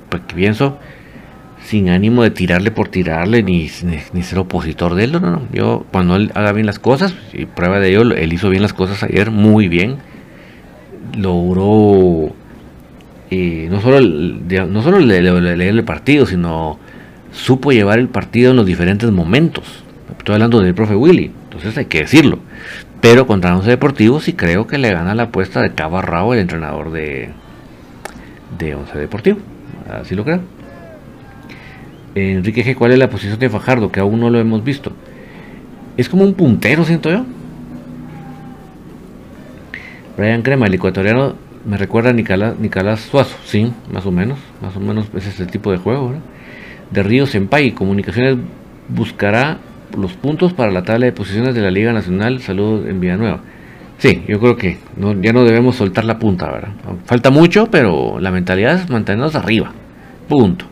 pues, 0.09 0.21
pienso 0.33 0.77
sin 1.63 1.89
ánimo 1.89 2.23
de 2.23 2.31
tirarle 2.31 2.71
por 2.71 2.87
tirarle 2.87 3.43
ni, 3.43 3.69
ni, 4.13 4.23
ser 4.23 4.39
opositor 4.39 4.95
de 4.95 5.03
él. 5.03 5.11
No, 5.11 5.19
no, 5.19 5.41
Yo, 5.51 5.85
cuando 5.91 6.15
él 6.15 6.31
haga 6.33 6.53
bien 6.53 6.65
las 6.65 6.79
cosas, 6.79 7.13
y 7.33 7.45
prueba 7.45 7.79
de 7.79 7.89
ello, 7.89 8.01
él 8.01 8.31
hizo 8.31 8.49
bien 8.49 8.61
las 8.61 8.73
cosas 8.73 9.03
ayer, 9.03 9.31
muy 9.31 9.67
bien. 9.67 9.97
Logró 11.17 12.33
eh, 13.29 13.67
no 13.69 13.81
solo, 13.81 13.99
no 13.99 14.81
solo 14.81 14.99
leer 14.99 15.61
el 15.61 15.83
partido, 15.83 16.25
sino 16.25 16.79
supo 17.31 17.71
llevar 17.71 17.99
el 17.99 18.07
partido 18.07 18.51
en 18.51 18.57
los 18.57 18.65
diferentes 18.65 19.11
momentos. 19.11 19.83
Estoy 20.17 20.35
hablando 20.35 20.61
del 20.61 20.73
profe 20.73 20.95
Willy, 20.95 21.31
entonces 21.43 21.77
hay 21.77 21.85
que 21.85 21.99
decirlo. 21.99 22.39
Pero 23.01 23.27
contra 23.27 23.55
Once 23.55 23.69
Deportivo 23.69 24.19
sí 24.19 24.33
creo 24.33 24.67
que 24.67 24.77
le 24.77 24.91
gana 24.91 25.15
la 25.15 25.23
apuesta 25.23 25.61
de 25.61 25.73
cabo 25.73 25.97
a 25.97 26.33
el 26.33 26.39
entrenador 26.39 26.91
de, 26.91 27.29
de 28.57 28.75
Once 28.75 28.97
Deportivo. 28.97 29.39
Así 29.89 30.15
lo 30.15 30.23
creo. 30.23 30.41
Enrique 32.15 32.65
G, 32.65 32.75
¿cuál 32.75 32.91
es 32.91 32.99
la 32.99 33.09
posición 33.09 33.37
de 33.39 33.49
Fajardo? 33.49 33.91
Que 33.91 33.99
aún 33.99 34.19
no 34.19 34.29
lo 34.29 34.39
hemos 34.39 34.63
visto. 34.63 34.91
Es 35.95 36.09
como 36.09 36.23
un 36.23 36.33
puntero, 36.33 36.83
siento 36.83 37.09
yo. 37.11 37.25
Brian 40.17 40.41
Crema, 40.41 40.65
el 40.65 40.73
ecuatoriano, 40.73 41.35
me 41.65 41.77
recuerda 41.77 42.09
a 42.09 42.13
Nicolás, 42.13 42.57
Nicolás 42.57 43.01
Suazo. 43.01 43.37
Sí, 43.45 43.71
más 43.91 44.05
o 44.05 44.11
menos. 44.11 44.39
Más 44.61 44.75
o 44.75 44.79
menos 44.79 45.07
ese 45.15 45.29
es 45.29 45.39
el 45.39 45.47
tipo 45.47 45.71
de 45.71 45.77
juego. 45.77 46.13
De 46.91 47.03
Río 47.03 47.27
Senpai, 47.27 47.71
Comunicaciones 47.71 48.37
buscará 48.89 49.59
los 49.95 50.13
puntos 50.13 50.53
para 50.53 50.71
la 50.71 50.83
tabla 50.83 51.05
de 51.05 51.11
posiciones 51.11 51.53
de 51.53 51.61
la 51.61 51.71
Liga 51.71 51.93
Nacional. 51.93 52.41
Saludos 52.41 52.87
en 52.87 52.99
Villanueva. 52.99 53.41
Sí, 53.97 54.23
yo 54.27 54.39
creo 54.39 54.55
que 54.57 54.77
ya 55.21 55.33
no 55.33 55.43
debemos 55.43 55.75
soltar 55.75 56.05
la 56.05 56.19
punta, 56.19 56.51
¿verdad? 56.51 56.69
Falta 57.05 57.29
mucho, 57.31 57.69
pero 57.71 58.19
la 58.19 58.31
mentalidad 58.31 58.75
es 58.75 58.89
mantenernos 58.89 59.35
arriba. 59.35 59.71
Punto. 60.27 60.65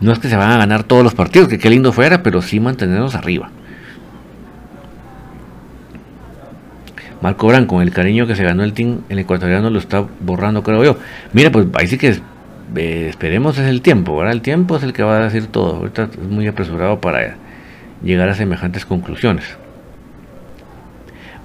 No 0.00 0.12
es 0.12 0.18
que 0.18 0.28
se 0.28 0.36
van 0.36 0.50
a 0.50 0.58
ganar 0.58 0.84
todos 0.84 1.02
los 1.02 1.14
partidos, 1.14 1.48
que 1.48 1.58
qué 1.58 1.70
lindo 1.70 1.92
fuera, 1.92 2.22
pero 2.22 2.42
sí 2.42 2.60
mantenernos 2.60 3.14
arriba. 3.14 3.50
Marco 7.22 7.46
Bran, 7.46 7.64
con 7.66 7.80
el 7.80 7.90
cariño 7.90 8.26
que 8.26 8.36
se 8.36 8.44
ganó 8.44 8.64
el 8.64 8.74
team, 8.74 9.00
el 9.08 9.18
ecuatoriano 9.18 9.70
lo 9.70 9.78
está 9.78 10.04
borrando, 10.20 10.62
creo 10.62 10.84
yo. 10.84 10.98
Mira, 11.32 11.50
pues 11.50 11.66
ahí 11.74 11.86
sí 11.86 11.96
que 11.96 12.20
esperemos 12.76 13.58
es 13.58 13.68
el 13.68 13.82
tiempo, 13.82 14.16
¿verdad? 14.16 14.32
El 14.32 14.42
tiempo 14.42 14.76
es 14.76 14.82
el 14.82 14.92
que 14.92 15.02
va 15.02 15.18
a 15.18 15.24
decir 15.24 15.46
todo. 15.46 15.76
Ahorita 15.76 16.08
es 16.12 16.18
muy 16.28 16.46
apresurado 16.46 17.00
para 17.00 17.36
llegar 18.02 18.28
a 18.28 18.34
semejantes 18.34 18.84
conclusiones. 18.84 19.44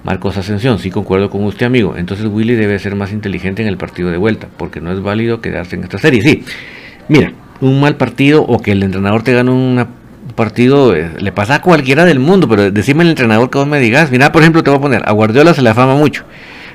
Marcos 0.02 0.36
Ascensión, 0.36 0.78
sí 0.78 0.90
concuerdo 0.90 1.30
con 1.30 1.44
usted, 1.44 1.66
amigo. 1.66 1.94
Entonces 1.96 2.26
Willy 2.26 2.54
debe 2.54 2.78
ser 2.78 2.96
más 2.96 3.12
inteligente 3.12 3.62
en 3.62 3.68
el 3.68 3.76
partido 3.76 4.10
de 4.10 4.16
vuelta, 4.16 4.48
porque 4.56 4.80
no 4.80 4.92
es 4.92 5.02
válido 5.02 5.40
quedarse 5.40 5.76
en 5.76 5.84
esta 5.84 5.98
serie. 5.98 6.22
Sí, 6.22 6.44
mira, 7.08 7.32
un 7.60 7.80
mal 7.80 7.96
partido 7.96 8.42
o 8.42 8.60
que 8.60 8.72
el 8.72 8.82
entrenador 8.82 9.22
te 9.22 9.34
gane 9.34 9.50
un 9.50 9.86
partido, 10.34 10.94
eh, 10.96 11.10
le 11.18 11.32
pasa 11.32 11.56
a 11.56 11.62
cualquiera 11.62 12.04
del 12.04 12.18
mundo, 12.18 12.48
pero 12.48 12.70
decime 12.70 13.04
el 13.04 13.10
entrenador 13.10 13.50
que 13.50 13.58
vos 13.58 13.66
me 13.66 13.78
digas. 13.78 14.10
Mira, 14.10 14.32
por 14.32 14.42
ejemplo, 14.42 14.62
te 14.62 14.70
voy 14.70 14.78
a 14.78 14.82
poner, 14.82 15.02
a 15.04 15.12
Guardiola 15.12 15.52
se 15.52 15.60
le 15.60 15.68
afama 15.68 15.96
mucho, 15.96 16.24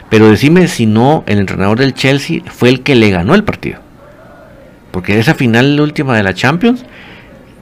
pero 0.09 0.29
decime 0.29 0.67
si 0.67 0.85
no 0.85 1.23
el 1.25 1.39
entrenador 1.39 1.79
del 1.79 1.93
Chelsea 1.93 2.41
fue 2.45 2.69
el 2.69 2.81
que 2.81 2.93
le 2.93 3.09
ganó 3.09 3.33
el 3.33 3.43
partido. 3.43 3.84
Porque 4.95 5.19
esa 5.19 5.33
final 5.35 5.77
última 5.81 6.15
de 6.15 6.23
la 6.23 6.33
Champions 6.33 6.85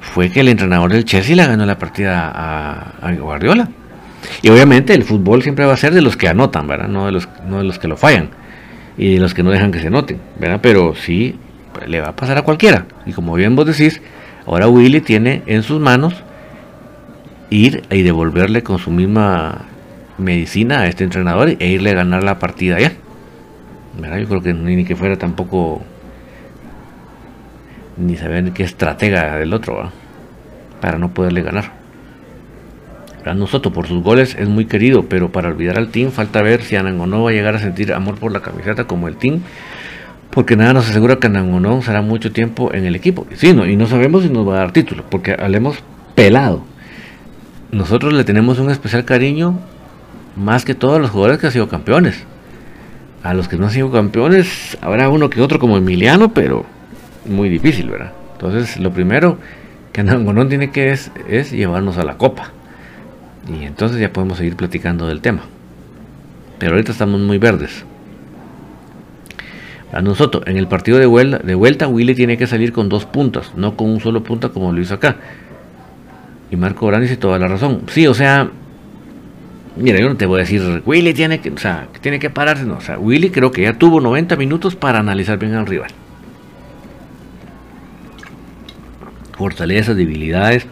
fue 0.02 0.30
que 0.30 0.42
el 0.42 0.50
entrenador 0.50 0.94
del 0.94 1.04
Chelsea 1.04 1.36
le 1.36 1.44
ganó 1.44 1.66
la 1.66 1.80
partida 1.80 2.32
a, 2.32 3.12
Guardiola. 3.12 3.70
Y 4.44 4.50
obviamente 4.50 4.94
el 4.94 5.04
fútbol 5.04 5.42
siempre 5.42 5.66
va 5.66 5.74
a 5.74 5.78
ser 5.78 5.96
de 5.96 6.04
los 6.04 6.16
que 6.16 6.28
anotan, 6.28 6.68
¿verdad? 6.68 6.90
No 6.90 7.08
de 7.08 7.12
los, 7.12 7.28
no 7.48 7.58
de 7.58 7.64
los 7.64 7.80
que 7.80 7.88
lo 7.88 7.98
fallan 7.98 8.30
y 9.00 9.16
de 9.16 9.20
los 9.20 9.34
que 9.34 9.42
no 9.42 9.50
dejan 9.50 9.72
que 9.72 9.80
se 9.80 9.90
noten, 9.90 10.20
¿verdad? 10.40 10.60
Pero 10.62 10.94
sí, 10.94 11.36
le 11.88 12.02
va 12.02 12.10
a 12.10 12.16
pasar 12.16 12.38
a 12.38 12.44
cualquiera. 12.44 12.86
Y 13.08 13.14
como 13.14 13.34
bien 13.34 13.56
vos 13.56 13.66
decís, 13.66 14.00
ahora 14.46 14.68
Willy 14.68 15.02
tiene 15.02 15.42
en 15.48 15.64
sus 15.64 15.82
manos 15.82 16.14
ir 17.50 17.82
y 17.90 18.04
devolverle 18.04 18.62
con 18.62 18.78
su 18.78 18.92
misma 18.92 19.64
medicina 20.20 20.82
a 20.82 20.88
este 20.88 21.04
entrenador 21.04 21.50
e 21.58 21.68
irle 21.68 21.90
a 21.90 21.96
ganar 21.96 22.24
la 22.24 22.38
partida 22.38 22.80
ya. 22.80 22.92
Yo 24.20 24.28
creo 24.28 24.44
que 24.44 24.54
ni 24.54 24.86
que 24.86 24.96
fuera 24.96 25.18
tampoco 25.18 25.82
ni 27.98 28.16
saber 28.18 28.52
qué 28.52 28.64
estratega 28.64 29.38
del 29.38 29.54
otro 29.54 29.92
para 30.82 30.98
no 30.98 31.14
poderle 31.14 31.42
ganar. 31.42 31.72
Nosotros 33.36 33.74
por 33.74 33.88
sus 33.88 34.04
goles 34.04 34.36
es 34.38 34.50
muy 34.50 34.66
querido, 34.66 35.04
pero 35.04 35.32
para 35.32 35.48
olvidar 35.48 35.78
al 35.78 35.90
team 35.90 36.12
falta 36.12 36.42
ver 36.42 36.62
si 36.62 36.76
no 36.76 37.24
va 37.24 37.30
a 37.30 37.34
llegar 37.34 37.56
a 37.56 37.60
sentir 37.60 37.94
amor 37.94 38.16
por 38.16 38.34
la 38.34 38.42
camiseta 38.42 38.84
como 38.84 39.08
el 39.08 39.16
team 39.16 39.42
porque 40.34 40.56
nada 40.56 40.74
nos 40.74 40.90
asegura 40.90 41.18
que 41.18 41.30
Nangonón 41.30 41.84
será 41.84 42.02
mucho 42.02 42.32
tiempo 42.32 42.74
en 42.74 42.86
el 42.86 42.96
equipo. 42.96 43.28
Sí, 43.36 43.54
no, 43.54 43.68
y 43.68 43.76
no 43.76 43.86
sabemos 43.86 44.24
si 44.24 44.30
nos 44.30 44.48
va 44.48 44.56
a 44.56 44.60
dar 44.60 44.72
título, 44.72 45.04
porque 45.08 45.36
hablemos 45.38 45.78
pelado. 46.16 46.64
Nosotros 47.72 48.14
le 48.14 48.24
tenemos 48.24 48.58
un 48.58 48.72
especial 48.72 49.06
cariño 49.06 49.60
más 50.36 50.66
que 50.66 50.74
todos 50.74 51.00
los 51.00 51.12
jugadores 51.12 51.40
que 51.40 51.46
han 51.48 51.54
sido 51.54 51.70
campeones. 51.70 52.24
A 53.22 53.36
los 53.36 53.48
que 53.48 53.58
no 53.58 53.66
han 53.66 53.72
sido 53.72 53.92
campeones, 53.92 54.76
habrá 54.82 55.08
uno 55.10 55.30
que 55.30 55.40
otro 55.40 55.60
como 55.60 55.78
Emiliano, 55.78 56.34
pero 56.34 56.66
muy 57.26 57.50
difícil, 57.50 57.90
¿verdad? 57.90 58.12
Entonces, 58.34 58.80
lo 58.80 58.92
primero 58.92 59.38
que 59.92 60.04
Nangonón 60.04 60.50
tiene 60.50 60.72
que 60.72 60.92
es, 60.92 61.12
es 61.30 61.52
llevarnos 61.52 61.98
a 61.98 62.04
la 62.04 62.18
copa. 62.18 62.52
Y 63.48 63.64
entonces 63.66 64.00
ya 64.00 64.12
podemos 64.12 64.38
seguir 64.38 64.56
platicando 64.56 65.08
del 65.08 65.22
tema. 65.22 65.42
Pero 66.60 66.74
ahorita 66.74 66.92
estamos 66.92 67.20
muy 67.20 67.38
verdes. 67.38 67.86
A 69.92 70.02
nosotros, 70.02 70.44
en 70.48 70.58
el 70.58 70.68
partido 70.68 70.98
de 70.98 71.06
vuelta, 71.06 71.38
de 71.38 71.54
vuelta, 71.54 71.88
Willy 71.88 72.16
tiene 72.16 72.38
que 72.38 72.48
salir 72.48 72.74
con 72.74 72.90
dos 72.90 73.06
puntas, 73.06 73.52
no 73.56 73.76
con 73.78 73.90
un 73.90 74.00
solo 74.00 74.24
punta 74.24 74.50
como 74.50 74.72
lo 74.72 74.82
hizo 74.82 74.96
acá. 74.96 75.18
Y 76.50 76.56
Marco 76.56 76.88
Orán 76.88 77.02
dice 77.02 77.16
toda 77.16 77.38
la 77.38 77.48
razón. 77.48 77.84
Sí, 77.88 78.08
o 78.08 78.14
sea, 78.16 78.50
mira, 79.76 80.00
yo 80.00 80.10
no 80.10 80.18
te 80.18 80.26
voy 80.26 80.38
a 80.38 80.44
decir, 80.44 80.82
Willy 80.86 81.14
tiene 81.14 81.42
que, 81.42 81.52
o 81.52 81.58
sea, 81.58 81.88
tiene 82.02 82.18
que 82.18 82.32
pararse, 82.32 82.66
no. 82.66 82.78
O 82.78 82.82
sea, 82.82 82.98
Willy 82.98 83.30
creo 83.30 83.52
que 83.52 83.62
ya 83.64 83.74
tuvo 83.74 84.02
90 84.02 84.36
minutos 84.36 84.76
para 84.76 85.00
analizar 85.00 85.38
bien 85.38 85.54
al 85.54 85.68
rival. 85.68 85.92
Fortalezas, 89.38 89.96
debilidades, 89.96 90.66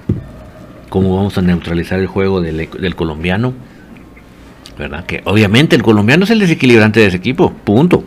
cómo 0.90 1.16
vamos 1.16 1.38
a 1.38 1.42
neutralizar 1.42 2.00
el 2.00 2.08
juego 2.08 2.42
del, 2.42 2.96
colombiano. 2.96 3.54
¿Verdad? 4.78 5.06
Que 5.06 5.22
obviamente 5.26 5.76
el 5.76 5.84
colombiano 5.84 6.24
es 6.24 6.32
el 6.32 6.40
desequilibrante 6.40 7.00
de 7.00 7.08
ese 7.08 7.18
equipo, 7.18 7.52
punto 7.52 8.04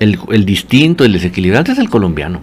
el, 0.00 0.44
distinto, 0.44 1.04
el 1.04 1.12
desequilibrante 1.12 1.72
es 1.72 1.78
el 1.78 1.90
colombiano. 1.90 2.40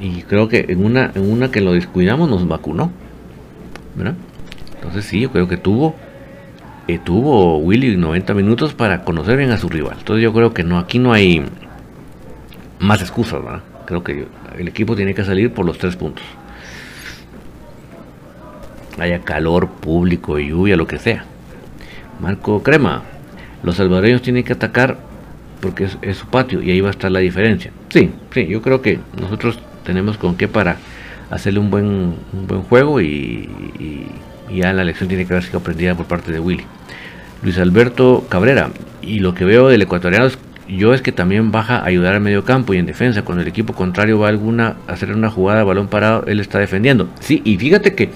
Y 0.00 0.22
creo 0.22 0.48
que 0.48 0.66
en 0.68 0.84
una, 0.84 1.12
en 1.14 1.30
una 1.30 1.50
que 1.50 1.60
lo 1.60 1.72
descuidamos 1.72 2.28
nos 2.28 2.46
vacunó. 2.46 2.90
¿verdad? 3.94 4.14
Entonces 4.74 5.04
sí, 5.04 5.20
yo 5.20 5.30
creo 5.30 5.48
que 5.48 5.56
tuvo, 5.56 5.94
eh, 6.88 6.98
tuvo 6.98 7.58
Willy 7.58 7.96
90 7.96 8.34
minutos 8.34 8.74
para 8.74 9.04
conocer 9.04 9.36
bien 9.36 9.50
a 9.50 9.58
su 9.58 9.68
rival. 9.68 9.96
Entonces 9.98 10.22
yo 10.22 10.32
creo 10.32 10.52
que 10.52 10.64
no, 10.64 10.78
aquí 10.78 10.98
no 10.98 11.12
hay 11.12 11.44
más 12.78 13.00
excusas, 13.00 13.42
¿verdad? 13.44 13.62
Creo 13.92 14.04
que 14.04 14.26
el 14.58 14.68
equipo 14.68 14.96
tiene 14.96 15.12
que 15.12 15.22
salir 15.22 15.52
por 15.52 15.66
los 15.66 15.76
tres 15.76 15.96
puntos. 15.96 16.24
Haya 18.98 19.18
calor, 19.18 19.68
público, 19.68 20.38
lluvia, 20.38 20.78
lo 20.78 20.86
que 20.86 20.98
sea. 20.98 21.26
Marco 22.18 22.62
Crema, 22.62 23.02
los 23.62 23.76
salvadoreños 23.76 24.22
tienen 24.22 24.44
que 24.44 24.54
atacar 24.54 24.96
porque 25.60 25.88
es, 26.00 26.16
su 26.16 26.26
patio 26.26 26.62
y 26.62 26.70
ahí 26.70 26.80
va 26.80 26.88
a 26.88 26.92
estar 26.92 27.10
la 27.10 27.18
diferencia. 27.18 27.70
Sí, 27.90 28.10
sí, 28.32 28.46
yo 28.46 28.62
creo 28.62 28.80
que 28.80 28.98
nosotros 29.20 29.58
tenemos 29.84 30.16
con 30.16 30.38
qué 30.38 30.48
para 30.48 30.78
hacerle 31.28 31.60
un 31.60 31.70
buen, 31.70 31.84
un 32.32 32.46
buen 32.46 32.62
juego 32.62 32.98
y, 33.02 33.50
ya 34.50 34.72
la 34.72 34.84
lección 34.84 35.10
tiene 35.10 35.26
que 35.26 35.34
haber 35.34 35.44
sido 35.44 35.58
aprendida 35.58 35.94
por 35.94 36.06
parte 36.06 36.32
de 36.32 36.40
Willy. 36.40 36.64
Luis 37.42 37.58
Alberto 37.58 38.24
Cabrera, 38.30 38.70
y 39.02 39.18
lo 39.18 39.34
que 39.34 39.44
veo 39.44 39.68
del 39.68 39.82
ecuatoriano 39.82 40.30
yo 40.68 40.94
es 40.94 41.02
que 41.02 41.12
también 41.12 41.50
baja 41.50 41.78
a 41.78 41.86
ayudar 41.86 42.14
al 42.14 42.20
medio 42.20 42.44
campo 42.44 42.74
y 42.74 42.78
en 42.78 42.86
defensa. 42.86 43.22
Cuando 43.22 43.42
el 43.42 43.48
equipo 43.48 43.72
contrario 43.72 44.18
va 44.18 44.26
a 44.26 44.30
alguna 44.30 44.76
a 44.86 44.92
hacer 44.92 45.12
una 45.12 45.30
jugada 45.30 45.64
balón 45.64 45.88
parado, 45.88 46.24
él 46.26 46.40
está 46.40 46.58
defendiendo. 46.58 47.08
Sí, 47.20 47.42
y 47.44 47.56
fíjate 47.56 47.94
que 47.94 48.10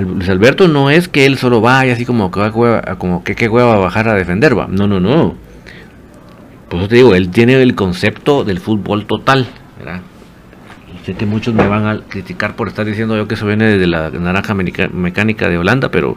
Luis 0.00 0.28
Alberto 0.28 0.68
no 0.68 0.90
es 0.90 1.08
que 1.08 1.26
él 1.26 1.38
solo 1.38 1.60
vaya 1.60 1.92
así 1.92 2.04
como 2.04 2.30
que 2.30 2.50
como 2.98 3.24
que 3.24 3.34
qué 3.34 3.48
hueva 3.48 3.74
a 3.74 3.78
bajar 3.78 4.08
a 4.08 4.14
defender, 4.14 4.58
va. 4.58 4.66
No, 4.68 4.86
no, 4.86 5.00
no. 5.00 5.36
Por 6.68 6.80
eso 6.80 6.88
te 6.88 6.96
digo, 6.96 7.14
él 7.14 7.30
tiene 7.30 7.60
el 7.62 7.74
concepto 7.74 8.42
del 8.42 8.58
fútbol 8.58 9.06
total, 9.06 9.46
sé 11.06 11.14
que 11.14 11.24
muchos 11.24 11.54
me 11.54 11.68
van 11.68 11.86
a 11.86 12.00
criticar 12.08 12.56
por 12.56 12.66
estar 12.66 12.84
diciendo 12.84 13.16
yo 13.16 13.28
que 13.28 13.34
eso 13.34 13.46
viene 13.46 13.66
desde 13.66 13.86
la 13.86 14.10
naranja 14.10 14.54
mecánica 14.54 15.48
de 15.48 15.56
Holanda, 15.56 15.88
pero 15.92 16.16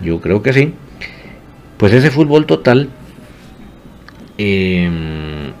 yo 0.00 0.20
creo 0.20 0.40
que 0.40 0.52
sí. 0.52 0.72
Pues 1.78 1.92
ese 1.92 2.12
fútbol 2.12 2.46
total 2.46 2.90
em, 4.38 5.52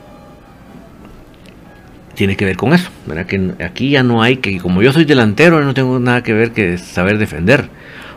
tiene 2.14 2.36
que 2.36 2.44
ver 2.44 2.56
con 2.56 2.72
eso, 2.72 2.90
¿verdad? 3.06 3.26
Que 3.26 3.52
aquí 3.64 3.90
ya 3.90 4.02
no 4.02 4.22
hay 4.22 4.38
que, 4.38 4.58
como 4.58 4.82
yo 4.82 4.92
soy 4.92 5.04
delantero, 5.04 5.62
no 5.62 5.74
tengo 5.74 6.00
nada 6.00 6.22
que 6.22 6.32
ver 6.32 6.52
que 6.52 6.78
saber 6.78 7.18
defender. 7.18 7.68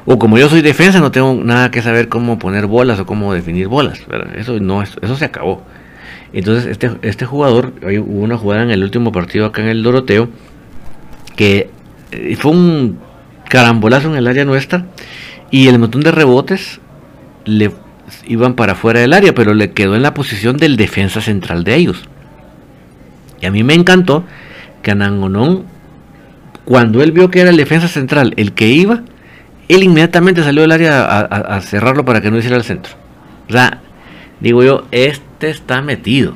O 0.06 0.18
como 0.18 0.38
yo 0.38 0.50
soy 0.50 0.62
defensa, 0.62 1.00
no 1.00 1.12
tengo 1.12 1.36
nada 1.44 1.70
que 1.70 1.82
saber 1.82 2.08
cómo 2.08 2.40
poner 2.40 2.66
bolas 2.66 3.00
o 3.00 3.06
cómo 3.06 3.34
definir 3.34 3.68
bolas. 3.68 4.02
Eso 4.36 4.60
no, 4.60 4.82
eso 4.82 5.16
se 5.16 5.26
acabó. 5.26 5.64
Entonces, 6.34 6.66
este, 6.66 6.92
este 7.02 7.26
jugador, 7.26 7.74
hubo 7.84 8.22
una 8.22 8.38
jugada 8.38 8.64
en 8.64 8.72
el 8.72 8.84
último 8.84 9.12
partido 9.12 9.46
acá 9.46 9.62
en 9.62 9.68
el 9.68 9.84
Doroteo, 9.84 10.30
que 11.36 11.70
eh, 12.12 12.36
fue 12.38 12.52
un 12.52 13.00
carambolazo 13.50 14.10
en 14.10 14.16
el 14.16 14.28
área 14.28 14.46
nuestra, 14.46 14.86
y 15.50 15.68
el 15.68 15.78
montón 15.78 16.02
de 16.02 16.12
rebotes 16.12 16.80
le 17.44 17.72
iban 18.26 18.56
para 18.56 18.76
fuera 18.76 19.00
del 19.00 19.14
área, 19.14 19.34
pero 19.34 19.54
le 19.54 19.72
quedó 19.72 19.96
en 19.96 20.04
la 20.04 20.14
posición 20.14 20.58
del 20.58 20.78
defensa 20.78 21.22
central 21.22 21.64
de 21.64 21.76
ellos. 21.76 22.04
Y 23.42 23.46
a 23.46 23.52
mí 23.52 23.64
me 23.64 23.74
encantó 23.74 24.24
que 24.82 24.92
Anangonón, 24.92 25.66
cuando 26.66 27.02
él 27.02 27.12
vio 27.12 27.30
que 27.30 27.42
era 27.42 27.50
el 27.50 27.58
defensa 27.58 27.88
central 27.88 28.34
el 28.38 28.54
que 28.54 28.68
iba, 28.68 29.02
él 29.68 29.84
inmediatamente 29.84 30.44
salió 30.44 30.62
del 30.62 30.72
área 30.72 31.04
a, 31.04 31.20
a 31.22 31.62
cerrarlo 31.62 32.06
para 32.06 32.22
que 32.22 32.30
no 32.30 32.38
hiciera 32.38 32.58
el 32.58 32.64
centro. 32.64 32.94
O 33.50 33.52
sea, 33.52 33.80
digo 34.40 34.64
yo, 34.64 34.86
este 34.92 35.32
este 35.42 35.50
está 35.50 35.82
metido. 35.82 36.36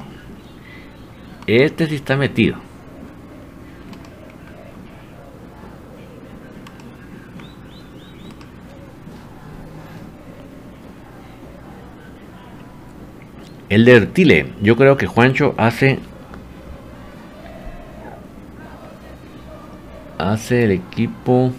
Este 1.45 1.85
sí 1.85 1.93
está 1.93 2.17
metido. 2.17 2.55
El 13.69 13.85
de 13.85 13.95
Ertile, 13.95 14.47
yo 14.61 14.75
creo 14.75 14.97
que 14.97 15.07
Juancho 15.07 15.55
hace 15.57 15.99
hace 20.17 20.63
el 20.63 20.71
equipo 20.71 21.51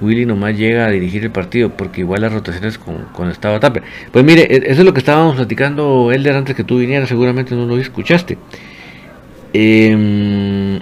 Willy 0.00 0.26
nomás 0.26 0.56
llega 0.56 0.86
a 0.86 0.90
dirigir 0.90 1.24
el 1.24 1.30
partido 1.30 1.70
porque 1.70 2.00
igual 2.00 2.20
las 2.22 2.32
rotaciones 2.32 2.78
con, 2.78 3.04
con 3.12 3.30
estaba 3.30 3.60
Tapia. 3.60 3.82
Pues 4.12 4.24
mire, 4.24 4.42
e, 4.42 4.56
eso 4.70 4.80
es 4.80 4.84
lo 4.84 4.92
que 4.92 4.98
estábamos 4.98 5.36
platicando 5.36 6.12
Elder 6.12 6.36
antes 6.36 6.54
que 6.54 6.64
tú 6.64 6.78
vinieras, 6.78 7.08
seguramente 7.08 7.54
no 7.54 7.66
lo 7.66 7.78
escuchaste. 7.78 8.36
Em, 9.52 10.80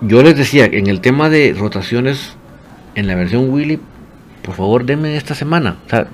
yo 0.00 0.22
les 0.22 0.36
decía, 0.36 0.66
en 0.66 0.88
el 0.88 1.00
tema 1.00 1.30
de 1.30 1.54
rotaciones 1.56 2.36
en 2.94 3.06
la 3.06 3.14
versión 3.14 3.48
Willy, 3.50 3.78
por 4.42 4.54
favor 4.54 4.84
denme 4.84 5.16
esta 5.16 5.34
semana. 5.34 5.76
O 5.86 5.90
sea, 5.90 6.06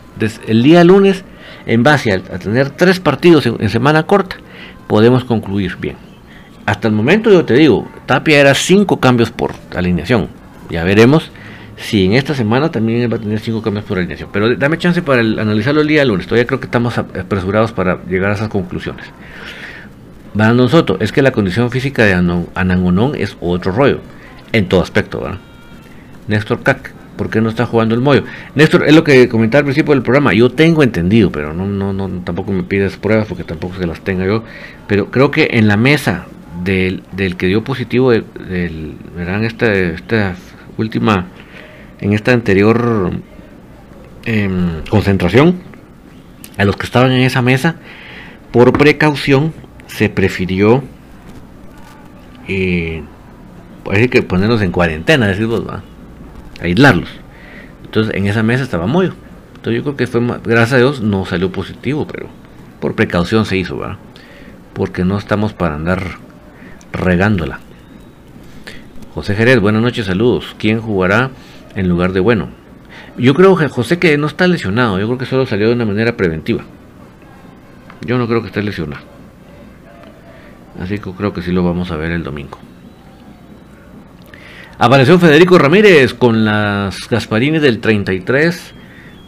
el 0.46 0.62
día 0.62 0.84
lunes, 0.84 1.24
en 1.66 1.82
base 1.82 2.12
a, 2.12 2.20
tener 2.38 2.70
tres 2.70 3.00
partidos 3.00 3.46
en, 3.46 3.68
semana 3.68 4.04
corta, 4.04 4.36
podemos 4.86 5.24
concluir 5.24 5.76
bien. 5.76 5.96
Hasta 6.64 6.88
el 6.88 6.94
momento 6.94 7.30
yo 7.30 7.44
te 7.44 7.54
digo, 7.54 7.88
Tapia 8.06 8.40
era 8.40 8.54
cinco 8.54 8.98
cambios 8.98 9.30
por 9.30 9.52
alineación 9.74 10.28
ya 10.70 10.84
veremos 10.84 11.30
si 11.76 12.04
en 12.04 12.14
esta 12.14 12.34
semana 12.34 12.70
también 12.70 13.10
va 13.12 13.16
a 13.16 13.20
tener 13.20 13.38
cinco 13.38 13.60
cambios 13.60 13.84
por 13.84 13.98
alineación. 13.98 14.30
Pero 14.32 14.54
dame 14.56 14.78
chance 14.78 15.02
para 15.02 15.20
analizarlo 15.20 15.82
el 15.82 15.88
día 15.88 16.04
lunes. 16.04 16.26
Todavía 16.26 16.46
creo 16.46 16.58
que 16.58 16.66
estamos 16.66 16.96
apresurados 16.96 17.72
para 17.72 18.02
llegar 18.04 18.30
a 18.30 18.34
esas 18.34 18.48
conclusiones. 18.48 19.04
Brandon 20.32 20.68
Soto, 20.68 20.96
es 21.00 21.12
que 21.12 21.22
la 21.22 21.32
condición 21.32 21.70
física 21.70 22.04
de 22.04 22.14
Anangonón 22.54 23.14
es 23.14 23.36
otro 23.40 23.72
rollo. 23.72 24.00
En 24.52 24.68
todo 24.68 24.82
aspecto, 24.82 25.20
¿verdad? 25.20 25.38
Néstor 26.28 26.62
Cac, 26.62 26.92
¿por 27.16 27.30
qué 27.30 27.40
no 27.40 27.48
está 27.48 27.66
jugando 27.66 27.94
el 27.94 28.00
Moyo? 28.00 28.24
Néstor, 28.54 28.84
es 28.86 28.94
lo 28.94 29.04
que 29.04 29.28
comentaba 29.28 29.60
al 29.60 29.64
principio 29.64 29.94
del 29.94 30.02
programa. 30.02 30.32
Yo 30.34 30.50
tengo 30.50 30.82
entendido, 30.82 31.30
pero 31.30 31.52
no, 31.52 31.66
no, 31.66 31.92
no, 31.92 32.08
tampoco 32.22 32.52
me 32.52 32.62
pides 32.62 32.96
pruebas 32.96 33.26
porque 33.26 33.44
tampoco 33.44 33.76
se 33.76 33.86
las 33.86 34.00
tenga 34.00 34.26
yo. 34.26 34.44
Pero 34.86 35.10
creo 35.10 35.30
que 35.30 35.48
en 35.52 35.68
la 35.68 35.76
mesa 35.76 36.26
del, 36.62 37.02
que 37.36 37.46
dio 37.46 37.64
positivo, 37.64 38.10
del, 38.10 38.94
verán, 39.16 39.44
esta, 39.44 39.72
esta 39.72 40.36
última, 40.76 41.26
en 42.00 42.12
esta 42.12 42.32
anterior 42.32 43.12
em, 44.24 44.82
concentración, 44.88 45.56
a 46.56 46.64
los 46.64 46.76
que 46.76 46.86
estaban 46.86 47.12
en 47.12 47.20
esa 47.20 47.42
mesa, 47.42 47.76
por 48.52 48.72
precaución 48.72 49.52
se 49.86 50.08
prefirió 50.08 50.82
eh, 52.48 53.02
que 54.10 54.22
ponerlos 54.22 54.62
en 54.62 54.72
cuarentena, 54.72 55.26
decimos, 55.28 55.62
aislarlos. 56.60 57.08
Entonces 57.84 58.14
en 58.14 58.26
esa 58.26 58.42
mesa 58.42 58.64
estaba 58.64 58.86
muy 58.86 59.06
Entonces 59.54 59.74
yo 59.74 59.82
creo 59.82 59.96
que 59.96 60.06
fue, 60.06 60.20
gracias 60.44 60.72
a 60.74 60.78
Dios, 60.78 61.00
no 61.00 61.24
salió 61.24 61.52
positivo, 61.52 62.06
pero 62.06 62.28
por 62.80 62.94
precaución 62.94 63.46
se 63.46 63.56
hizo, 63.56 63.78
¿verdad? 63.78 63.96
Porque 64.72 65.04
no 65.04 65.16
estamos 65.18 65.52
para 65.52 65.74
andar 65.74 66.18
regándola. 66.92 67.60
José 69.14 69.34
Jerez, 69.34 69.60
buenas 69.60 69.82
noches, 69.82 70.06
saludos. 70.06 70.54
¿Quién 70.58 70.80
jugará 70.80 71.30
en 71.74 71.88
lugar 71.88 72.12
de 72.12 72.20
bueno? 72.20 72.48
Yo 73.16 73.32
creo, 73.34 73.56
José, 73.56 73.98
que 73.98 74.18
no 74.18 74.26
está 74.26 74.46
lesionado. 74.46 74.98
Yo 74.98 75.06
creo 75.06 75.18
que 75.18 75.24
solo 75.24 75.46
salió 75.46 75.68
de 75.68 75.74
una 75.74 75.86
manera 75.86 76.16
preventiva. 76.18 76.64
Yo 78.02 78.18
no 78.18 78.28
creo 78.28 78.42
que 78.42 78.48
esté 78.48 78.62
lesionado. 78.62 79.02
Así 80.78 80.98
que 80.98 81.10
creo 81.12 81.32
que 81.32 81.40
sí 81.40 81.50
lo 81.50 81.64
vamos 81.64 81.90
a 81.90 81.96
ver 81.96 82.12
el 82.12 82.22
domingo. 82.22 82.58
Apareció 84.78 85.18
Federico 85.18 85.58
Ramírez 85.58 86.12
con 86.12 86.44
las 86.44 87.08
Gasparines 87.08 87.62
del 87.62 87.80
33, 87.80 88.74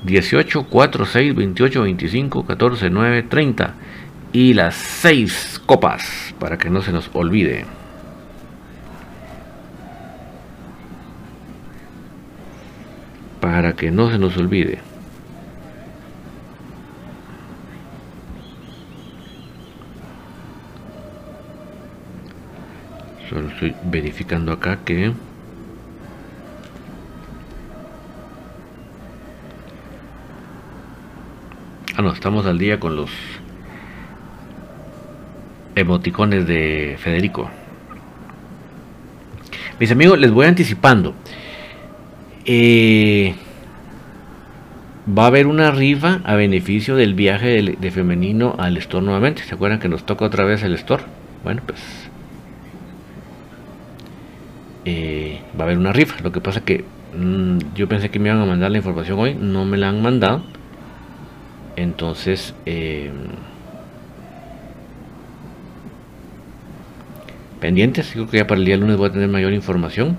18, 0.05 0.65
4, 0.65 1.07
6, 1.07 1.35
28, 1.35 1.83
25, 1.83 2.47
14, 2.47 2.91
9, 2.91 3.23
30. 3.23 3.75
Y 4.33 4.53
las 4.53 4.75
6 4.75 5.63
copas, 5.65 6.35
para 6.39 6.59
que 6.59 6.69
no 6.69 6.83
se 6.83 6.93
nos 6.93 7.11
olvide. 7.15 7.65
para 13.41 13.75
que 13.75 13.91
no 13.91 14.11
se 14.11 14.19
nos 14.19 14.37
olvide. 14.37 14.79
Solo 23.29 23.49
estoy 23.49 23.75
verificando 23.85 24.53
acá 24.53 24.79
que 24.85 25.13
Ah, 31.99 32.03
no, 32.03 32.13
estamos 32.13 32.47
al 32.47 32.59
día 32.59 32.79
con 32.79 32.95
los 32.95 33.11
emoticones 35.75 36.47
de 36.47 36.97
Federico. 36.97 37.51
Mis 39.81 39.91
amigos, 39.91 40.17
les 40.17 40.31
voy 40.31 40.47
anticipando. 40.47 41.13
Eh, 42.45 43.35
va 45.09 45.25
a 45.25 45.27
haber 45.27 45.49
una 45.49 45.73
rifa 45.73 46.21
a 46.23 46.37
beneficio 46.37 46.95
del 46.95 47.15
viaje 47.15 47.77
de, 47.77 47.91
femenino 47.91 48.55
al 48.61 48.77
store 48.77 49.05
nuevamente. 49.05 49.43
¿Se 49.43 49.57
acuerdan 49.57 49.81
que 49.81 49.89
nos 49.89 50.07
toca 50.07 50.25
otra 50.25 50.45
vez 50.45 50.63
el 50.63 50.75
store? 50.75 51.03
Bueno, 51.43 51.63
pues 51.67 51.81
eh, 54.85 55.41
va 55.59 55.63
a 55.63 55.67
haber 55.67 55.79
una 55.79 55.93
rifa. 55.93 56.15
Lo 56.23 56.31
que 56.31 56.41
pasa 56.41 56.65
que 56.65 56.85
mm, 57.19 57.75
yo 57.75 57.89
pensé 57.89 58.09
que 58.09 58.21
me 58.21 58.29
iban 58.29 58.41
a 58.41 58.47
mandar 58.47 58.71
la 58.71 58.77
información 58.77 59.19
hoy, 59.19 59.35
no 59.35 59.65
me 59.65 59.77
la 59.77 59.89
han 59.89 60.01
mandado. 60.01 60.45
Entonces, 61.79 62.55
eh, 62.67 63.13
pendientes. 67.61 68.11
Creo 68.13 68.29
que 68.29 68.39
ya 68.39 68.49
para 68.49 68.59
el 68.59 68.67
día 68.67 68.77
lunes 68.77 68.97
voy 68.97 69.09
a 69.09 69.13
tener 69.13 69.29
mayor 69.29 69.53
información. 69.53 70.17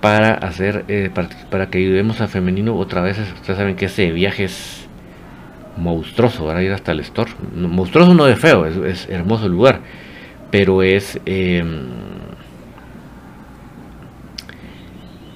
para 0.00 0.34
hacer 0.34 0.84
eh, 0.88 1.10
para, 1.50 1.68
que 1.68 1.78
ayudemos 1.78 2.20
a 2.22 2.28
femenino 2.28 2.74
otra 2.74 3.02
vez 3.02 3.18
ustedes 3.18 3.58
saben 3.58 3.76
que 3.76 3.84
ese 3.84 4.10
viaje 4.12 4.44
es 4.44 4.88
monstruoso 5.76 6.48
ahora 6.48 6.62
ir 6.62 6.72
hasta 6.72 6.92
el 6.92 7.00
store 7.00 7.30
monstruoso 7.54 8.14
no 8.14 8.24
de 8.24 8.34
feo 8.36 8.64
es, 8.64 9.06
hermoso 9.10 9.44
el 9.44 9.52
lugar 9.52 9.80
pero 10.50 10.82
es 10.82 11.20
em, 11.26 11.88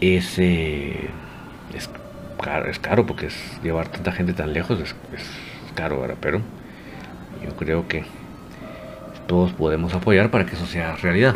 es, 0.01 0.39
eh, 0.39 1.11
es 2.69 2.79
caro 2.79 3.07
porque 3.07 3.27
es 3.27 3.35
llevar 3.63 3.89
tanta 3.89 4.13
gente 4.13 4.33
tan 4.33 4.53
lejos 4.53 4.79
es, 4.81 4.95
caro 5.75 5.97
ahora 5.97 6.15
pero 6.21 6.41
yo 7.43 7.57
creo 7.57 7.89
que 7.89 8.05
todos 9.27 9.53
podemos 9.53 9.95
apoyar 9.95 10.31
para 10.31 10.45
que 10.47 10.55
eso 10.55 10.67
sea 10.67 10.95
realidad 10.97 11.35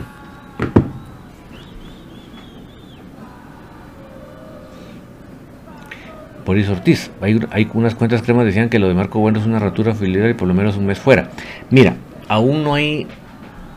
Boris 6.44 6.66
Ortiz. 6.70 7.10
Hay, 7.20 7.38
hay, 7.50 7.68
unas 7.74 7.94
cuentas 7.94 8.22
cremas 8.22 8.46
decían 8.46 8.70
que 8.70 8.78
lo 8.78 8.88
de 8.88 8.94
Marco 8.94 9.18
Bueno 9.18 9.38
es 9.38 9.44
una 9.44 9.58
rotura 9.58 9.94
filial 9.94 10.30
y 10.30 10.32
por 10.32 10.48
lo 10.48 10.54
menos 10.54 10.78
un 10.78 10.86
mes 10.86 10.98
fuera. 10.98 11.28
Mira, 11.68 11.96
aún 12.26 12.64
no 12.64 12.72
hay, 12.72 13.06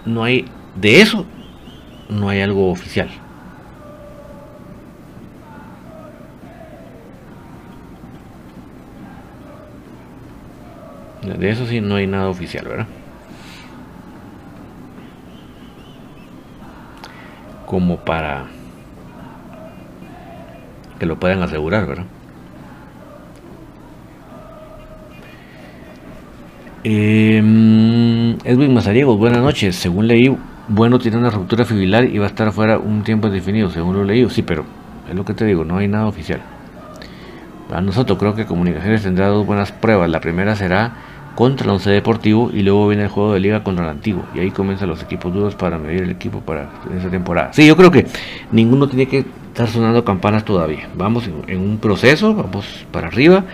no 0.06 0.24
hay, 0.24 0.46
de 0.78 1.02
eso, 1.02 1.26
no 2.08 2.30
hay 2.30 2.40
algo 2.40 2.72
oficial. 2.72 3.10
De 11.22 11.50
eso 11.50 11.68
sí 11.68 11.82
no 11.82 11.96
hay 11.96 12.08
nada 12.08 12.30
oficial, 12.30 12.68
¿verdad? 12.68 12.88
Como 17.68 17.98
para 17.98 18.46
que 21.00 21.06
lo 21.06 21.20
puedan 21.20 21.42
asegurar, 21.42 21.86
¿verdad? 21.88 22.06
Eh, 26.84 27.38
Edwin 28.44 28.74
Mazariegos, 28.74 29.18
buenas 29.18 29.42
noches. 29.42 29.76
Según 29.76 30.08
leí, 30.08 30.36
Bueno 30.68 30.98
tiene 30.98 31.18
una 31.18 31.30
ruptura 31.30 31.66
fibrilar 31.66 32.06
y 32.06 32.18
va 32.18 32.26
a 32.26 32.30
estar 32.30 32.48
afuera 32.48 32.80
un 32.80 33.04
tiempo 33.04 33.30
definido, 33.30 33.70
según 33.70 33.96
lo 33.96 34.04
leí. 34.04 34.28
Sí, 34.30 34.42
pero 34.42 34.66
es 35.08 35.16
lo 35.16 35.24
que 35.24 35.36
te 35.36 35.46
digo, 35.46 35.64
no 35.64 35.78
hay 35.78 35.88
nada 35.88 36.08
oficial. 36.08 36.42
A 37.72 37.80
nosotros 37.80 38.18
creo 38.18 38.36
que 38.36 38.46
Comunicaciones 38.46 39.04
tendrá 39.04 39.28
dos 39.28 39.46
buenas 39.46 39.72
pruebas. 39.72 40.10
La 40.10 40.20
primera 40.20 40.56
será 40.56 40.94
contra 41.36 41.66
el 41.66 41.72
Once 41.72 41.90
Deportivo 41.90 42.52
y 42.54 42.62
luego 42.62 42.88
viene 42.88 43.04
el 43.04 43.10
juego 43.10 43.34
de 43.34 43.40
liga 43.40 43.64
contra 43.64 43.86
el 43.86 43.92
Antiguo. 43.92 44.24
Y 44.36 44.40
ahí 44.40 44.52
comienzan 44.52 44.90
los 44.90 45.02
equipos 45.02 45.34
duros 45.34 45.56
para 45.56 45.78
medir 45.78 46.04
el 46.04 46.12
equipo 46.12 46.42
para 46.42 46.70
esa 46.98 47.10
temporada. 47.10 47.54
Sí, 47.54 47.66
yo 47.66 47.76
creo 47.76 47.92
que 47.92 48.06
ninguno 48.52 48.88
tiene 48.88 49.08
que 49.08 49.26
estar 49.48 49.68
sonando 49.68 50.04
campanas 50.04 50.46
todavía. 50.46 50.90
Vamos 50.96 51.30
en 51.48 51.60
un 51.60 51.78
proceso, 51.78 52.34
vamos 52.34 52.86
para 52.92 53.08
arriba 53.08 53.46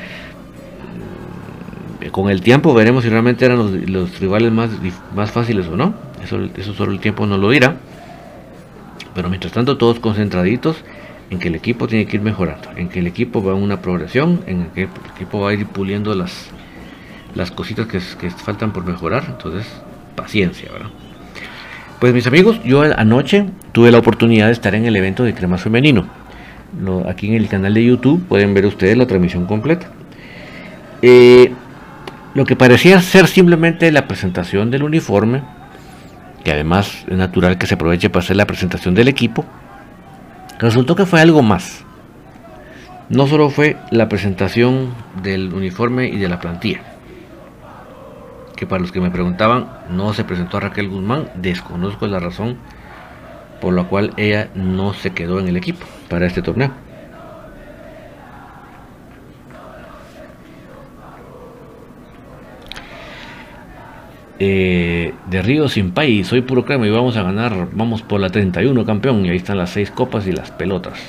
con 2.11 2.29
el 2.29 2.41
tiempo 2.41 2.73
veremos 2.73 3.03
si 3.03 3.09
realmente 3.09 3.45
eran 3.45 3.57
los, 3.91 4.19
rivales 4.19 4.51
más, 4.51 4.69
más 5.15 5.31
fáciles 5.31 5.67
o 5.67 5.75
no. 5.75 5.93
Eso, 6.23 6.39
eso 6.57 6.73
solo 6.73 6.91
el 6.91 6.99
tiempo 6.99 7.25
nos 7.25 7.39
lo 7.39 7.49
dirá. 7.49 7.77
Pero 9.13 9.29
mientras 9.29 9.53
tanto, 9.53 9.77
todos 9.77 9.99
concentraditos 9.99 10.77
en 11.29 11.39
que 11.39 11.47
el 11.47 11.55
equipo 11.55 11.87
tiene 11.87 12.05
que 12.05 12.17
ir 12.17 12.23
mejorando, 12.23 12.69
en 12.75 12.89
que 12.89 12.99
el 12.99 13.07
equipo 13.07 13.43
va 13.43 13.53
en 13.53 13.61
una 13.61 13.81
progresión, 13.81 14.41
en 14.47 14.67
que 14.69 14.83
el 14.83 14.89
equipo 15.15 15.41
va 15.41 15.49
a 15.49 15.53
ir 15.53 15.65
puliendo 15.65 16.13
las, 16.15 16.49
las 17.37 17.51
cositas 17.51 17.85
que, 17.85 17.99
faltan 18.31 18.73
por 18.73 18.83
mejorar. 18.83 19.23
Entonces, 19.27 19.65
paciencia, 20.15 20.69
¿verdad? 20.71 20.89
Pues 21.99 22.13
mis 22.13 22.27
amigos, 22.27 22.59
yo 22.63 22.81
anoche 22.81 23.45
tuve 23.71 23.91
la 23.91 23.99
oportunidad 23.99 24.47
de 24.47 24.53
estar 24.53 24.75
en 24.75 24.85
el 24.85 24.95
evento 24.95 25.23
de 25.23 25.33
crema 25.33 25.57
femenino. 25.57 26.07
aquí 27.07 27.27
en 27.27 27.35
el 27.35 27.47
canal 27.47 27.73
de 27.73 27.85
YouTube 27.85 28.23
pueden 28.27 28.53
ver 28.53 28.65
ustedes 28.65 28.97
la 28.97 29.07
transmisión 29.07 29.45
completa. 29.45 29.87
Eh, 31.01 31.53
lo 32.33 32.45
que 32.45 32.55
parecía 32.55 32.99
ser 33.01 33.27
simplemente 33.27 33.91
la 33.91 34.07
presentación 34.07 34.69
del 34.69 34.83
uniforme, 34.83 35.41
que 36.43 36.51
además 36.51 37.05
es 37.07 37.17
natural 37.17 37.57
que 37.57 37.67
se 37.67 37.75
aproveche 37.75 38.09
para 38.09 38.23
hacer 38.23 38.35
la 38.35 38.45
presentación 38.45 38.93
del 38.93 39.07
equipo, 39.07 39.45
resultó 40.59 40.95
que 40.95 41.05
fue 41.05 41.21
algo 41.21 41.41
más. 41.41 41.83
No 43.09 43.25
solo 43.25 43.49
fue 43.49 43.77
la 43.89 44.09
presentación 44.09 44.93
del 45.23 45.53
uniforme 45.53 46.09
y 46.09 46.17
de 46.17 46.27
la 46.27 46.39
plantilla, 46.39 46.81
que 48.57 48.65
para 48.67 48.81
los 48.81 48.91
que 48.91 48.99
me 48.99 49.11
preguntaban, 49.11 49.69
no 49.89 50.13
se 50.13 50.25
presentó 50.25 50.57
a 50.57 50.59
Raquel 50.59 50.89
Guzmán, 50.89 51.29
desconozco 51.35 52.07
la 52.07 52.19
razón 52.19 52.57
por 53.61 53.73
la 53.73 53.85
cual 53.85 54.13
ella 54.17 54.49
no 54.55 54.93
se 54.93 55.11
quedó 55.11 55.39
en 55.39 55.47
el 55.47 55.55
equipo 55.55 55.85
para 56.09 56.25
este 56.25 56.41
torneo. 56.41 56.71
Eh, 64.39 65.13
de 65.29 65.41
Río 65.41 65.67
Sin 65.67 65.91
País, 65.91 66.27
soy 66.27 66.41
puro 66.41 66.63
crema 66.63 66.85
y 66.85 66.91
vamos 66.91 67.17
a 67.17 67.23
ganar, 67.23 67.69
vamos 67.71 68.03
por 68.03 68.19
la 68.19 68.29
31 68.29 68.85
campeón 68.85 69.25
y 69.25 69.29
ahí 69.29 69.37
están 69.37 69.57
las 69.57 69.71
seis 69.71 69.89
copas 69.89 70.27
y 70.27 70.31
las 70.31 70.51
pelotas. 70.51 70.99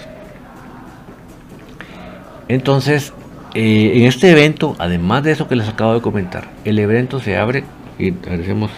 Entonces, 2.49 3.13
eh, 3.55 3.93
en 3.95 4.05
este 4.05 4.31
evento, 4.31 4.77
además 4.79 5.23
de 5.23 5.33
eso 5.33 5.49
que 5.49 5.57
les 5.57 5.69
acabo 5.69 5.95
de 5.95 6.01
comentar, 6.01 6.49
el 6.65 6.79
evento 6.79 7.21
se 7.21 7.37
abre 7.37 7.65
y 7.99 8.11
agradecemos 8.13 8.71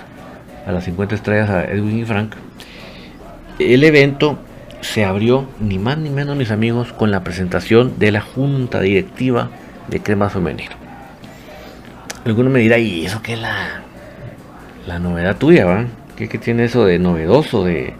a 0.66 0.72
las 0.72 0.84
50 0.84 1.14
estrellas 1.14 1.50
a 1.50 1.64
Edwin 1.64 1.98
y 1.98 2.04
Frank. 2.04 2.34
El 3.58 3.84
evento 3.84 4.38
se 4.80 5.04
abrió 5.04 5.46
ni 5.60 5.78
más 5.78 5.98
ni 5.98 6.10
menos, 6.10 6.36
mis 6.36 6.50
amigos, 6.50 6.92
con 6.92 7.10
la 7.10 7.22
presentación 7.22 7.98
de 7.98 8.12
la 8.12 8.20
junta 8.20 8.80
directiva 8.80 9.50
de 9.88 10.00
Crema 10.00 10.30
Femenino. 10.30 10.72
Alguno 12.24 12.50
me 12.50 12.60
dirá, 12.60 12.78
¿y 12.78 13.06
eso 13.06 13.22
qué 13.22 13.34
es 13.34 13.40
la 13.40 13.80
la 14.86 14.98
novedad 14.98 15.36
tuya, 15.36 15.66
¿va? 15.66 15.86
¿Qué, 16.16 16.26
tiene 16.26 16.64
eso 16.64 16.84
de 16.84 16.98
novedoso? 16.98 17.64
De, 17.64 17.94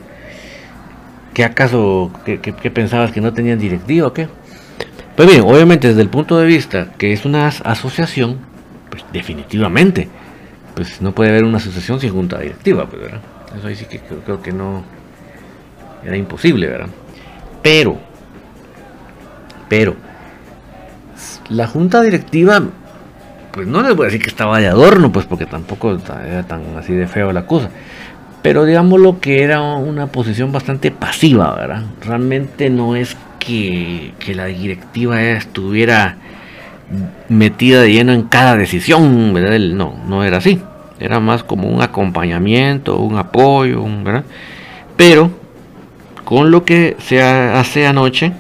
¿Qué 1.33 1.45
acaso, 1.45 2.11
qué, 2.25 2.71
pensabas 2.71 3.13
que 3.13 3.21
no 3.21 3.33
tenían 3.33 3.59
directiva 3.59 4.09
o 4.09 4.13
qué? 4.13 4.29
Pues 5.21 5.29
bien, 5.33 5.43
obviamente 5.43 5.89
desde 5.89 6.01
el 6.01 6.09
punto 6.09 6.39
de 6.39 6.47
vista 6.47 6.93
que 6.97 7.13
es 7.13 7.27
una 7.27 7.49
asociación, 7.49 8.39
pues 8.89 9.05
definitivamente, 9.13 10.09
pues 10.75 11.03
no 11.03 11.13
puede 11.13 11.29
haber 11.29 11.45
una 11.45 11.59
asociación 11.59 12.01
sin 12.01 12.11
junta 12.11 12.39
directiva, 12.39 12.87
pues, 12.87 13.03
¿verdad? 13.03 13.21
Eso 13.55 13.67
ahí 13.69 13.77
sí 13.77 13.85
que 13.85 13.99
creo, 13.99 14.41
que 14.41 14.51
no 14.51 14.83
era 16.03 16.17
imposible, 16.17 16.69
¿verdad? 16.69 16.89
Pero, 17.63 17.99
pero, 19.69 19.95
la 21.51 21.67
junta 21.67 22.01
directiva 22.01 22.63
pues 23.53 23.67
no 23.67 23.83
les 23.83 23.95
voy 23.95 24.05
a 24.05 24.07
decir 24.07 24.23
que 24.23 24.31
estaba 24.31 24.59
de 24.59 24.69
adorno, 24.69 25.13
pues 25.13 25.27
porque 25.27 25.45
tampoco 25.45 25.99
era 26.27 26.45
tan 26.45 26.63
así 26.79 26.95
de 26.95 27.07
feo 27.07 27.31
la 27.31 27.45
cosa. 27.45 27.69
Pero 28.41 28.65
digamos 28.65 28.99
lo 28.99 29.21
que 29.21 29.43
era 29.43 29.61
una 29.61 30.07
posición 30.07 30.51
bastante 30.51 30.91
pasiva, 30.91 31.55
¿verdad? 31.57 31.83
Realmente 32.01 32.71
no 32.71 32.97
es 32.97 33.19
que, 33.41 34.13
la 34.35 34.47
directiva 34.47 35.21
estuviera 35.21 36.17
metida 37.29 37.83
de 37.83 37.93
lleno 37.93 38.13
en 38.13 38.23
cada 38.23 38.57
decisión, 38.57 39.35
¿verdad? 39.35 39.59
No, 39.59 39.97
no 40.07 40.23
era 40.23 40.39
así. 40.39 40.61
Era 41.01 41.19
más 41.19 41.43
como 41.43 41.69
un 41.69 41.83
acompañamiento, 41.83 42.99
un 42.99 43.19
apoyo, 43.19 43.85
¿verdad? 44.05 44.25
Pero 44.97 45.33
con 46.25 46.53
lo 46.53 46.65
que 46.65 46.97
se 47.01 47.21
hace 47.23 47.89
anoche, 47.89 48.33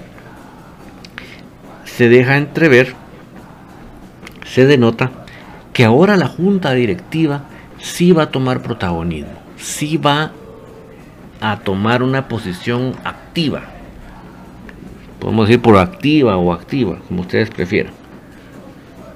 se 1.85 2.09
deja 2.09 2.37
entrever 2.37 2.95
se 4.55 4.67
denota 4.67 5.11
que 5.73 5.85
ahora 5.85 6.17
la 6.17 6.27
junta 6.27 6.73
directiva 6.73 7.43
sí 7.79 8.13
va 8.13 8.25
a 8.25 8.31
tomar 8.31 8.63
protagonismo, 8.63 9.33
sí 9.57 9.97
va 9.97 10.33
a 11.41 11.59
tomar 11.61 12.03
una 12.03 12.27
posición 12.27 12.95
activa. 13.05 13.63
Podemos 15.21 15.49
decir 15.49 15.63
proactiva 15.63 16.37
o 16.37 16.53
activa, 16.53 16.99
como 17.07 17.23
ustedes 17.23 17.51
prefieran. 17.51 17.93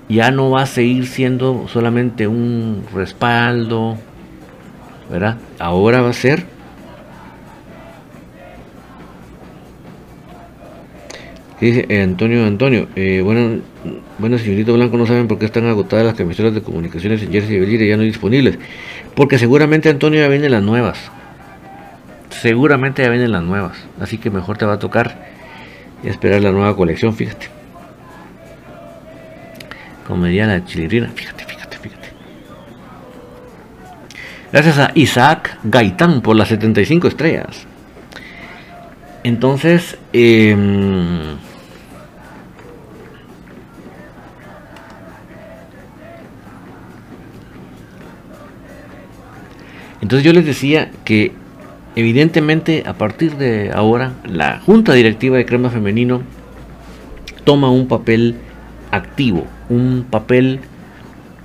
Ya 0.09 0.31
no 0.31 0.51
va 0.51 0.63
a 0.63 0.67
seguir 0.67 1.07
siendo 1.07 1.67
solamente 1.69 2.27
un 2.27 2.85
respaldo, 2.95 3.97
¿verdad? 5.11 5.39
Ahora 5.59 6.03
va 6.03 6.11
a 6.11 6.13
ser 6.13 6.55
dice 11.61 11.87
eh, 11.89 12.03
Antonio 12.03 12.47
Antonio, 12.47 12.89
eh, 12.95 13.21
bueno, 13.23 13.61
bueno, 14.19 14.39
señorito 14.39 14.75
Blanco, 14.75 14.97
no 14.97 15.07
saben 15.07 15.29
por 15.29 15.39
qué 15.39 15.47
están 15.47 15.67
agotadas 15.67 16.05
las 16.05 16.15
camisetas 16.15 16.55
de 16.55 16.63
comunicaciones 16.63 17.23
en 17.23 17.33
Jersey 17.33 17.57
y 17.57 17.61
Belire 17.61 17.89
ya 17.89 17.97
no 17.97 18.03
disponibles. 18.03 18.59
Porque 19.15 19.39
seguramente 19.39 19.89
Antonio 19.89 20.21
ya 20.21 20.29
vienen 20.29 20.51
las 20.51 20.63
nuevas. 20.63 20.99
Seguramente 22.31 23.03
ya 23.03 23.09
vienen 23.09 23.33
las 23.33 23.43
nuevas. 23.43 23.77
Así 24.01 24.19
que 24.19 24.31
mejor 24.31 24.59
te 24.59 24.67
va 24.67 24.75
a 24.75 24.79
tocar 24.79 25.34
esperar 26.11 26.43
la 26.43 26.53
nueva 26.53 26.77
colección, 26.77 27.15
fíjate. 27.15 27.49
Como 30.07 30.27
la 30.27 30.65
chilirina, 30.65 31.11
fíjate, 31.15 31.45
fíjate, 31.45 31.79
fíjate. 31.79 32.09
Gracias 34.53 34.79
a 34.79 34.91
Isaac 34.95 35.59
Gaitán 35.65 36.21
por 36.21 36.37
las 36.37 36.49
75 36.49 37.09
estrellas. 37.09 37.67
Entonces, 39.23 39.97
em, 40.13 41.37
entonces 50.03 50.25
yo 50.25 50.33
les 50.35 50.45
decía 50.45 50.91
que 51.07 51.44
evidentemente 51.97 52.83
a 52.87 52.95
partir 52.95 53.37
de 53.37 53.71
ahora 53.73 54.15
la 54.25 54.61
Junta 54.61 54.93
Directiva 54.93 55.37
de 55.37 55.47
Crema 55.47 55.71
Femenino 55.71 56.23
toma 57.45 57.71
un 57.71 57.89
papel 57.89 58.37
activo, 58.91 59.47
un 59.69 60.07
papel 60.11 60.61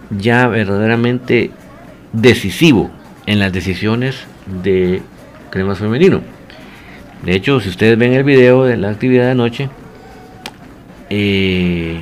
ya 0.09 0.47
verdaderamente 0.47 1.51
decisivo 2.13 2.89
en 3.25 3.39
las 3.39 3.53
decisiones 3.53 4.15
de 4.63 5.01
Crema 5.49 5.75
Femenino. 5.75 6.21
De 7.23 7.35
hecho, 7.35 7.59
si 7.59 7.69
ustedes 7.69 7.97
ven 7.97 8.13
el 8.13 8.23
video 8.23 8.63
de 8.63 8.77
la 8.77 8.89
actividad 8.89 9.25
de 9.25 9.31
anoche, 9.31 9.69
eh, 11.09 12.01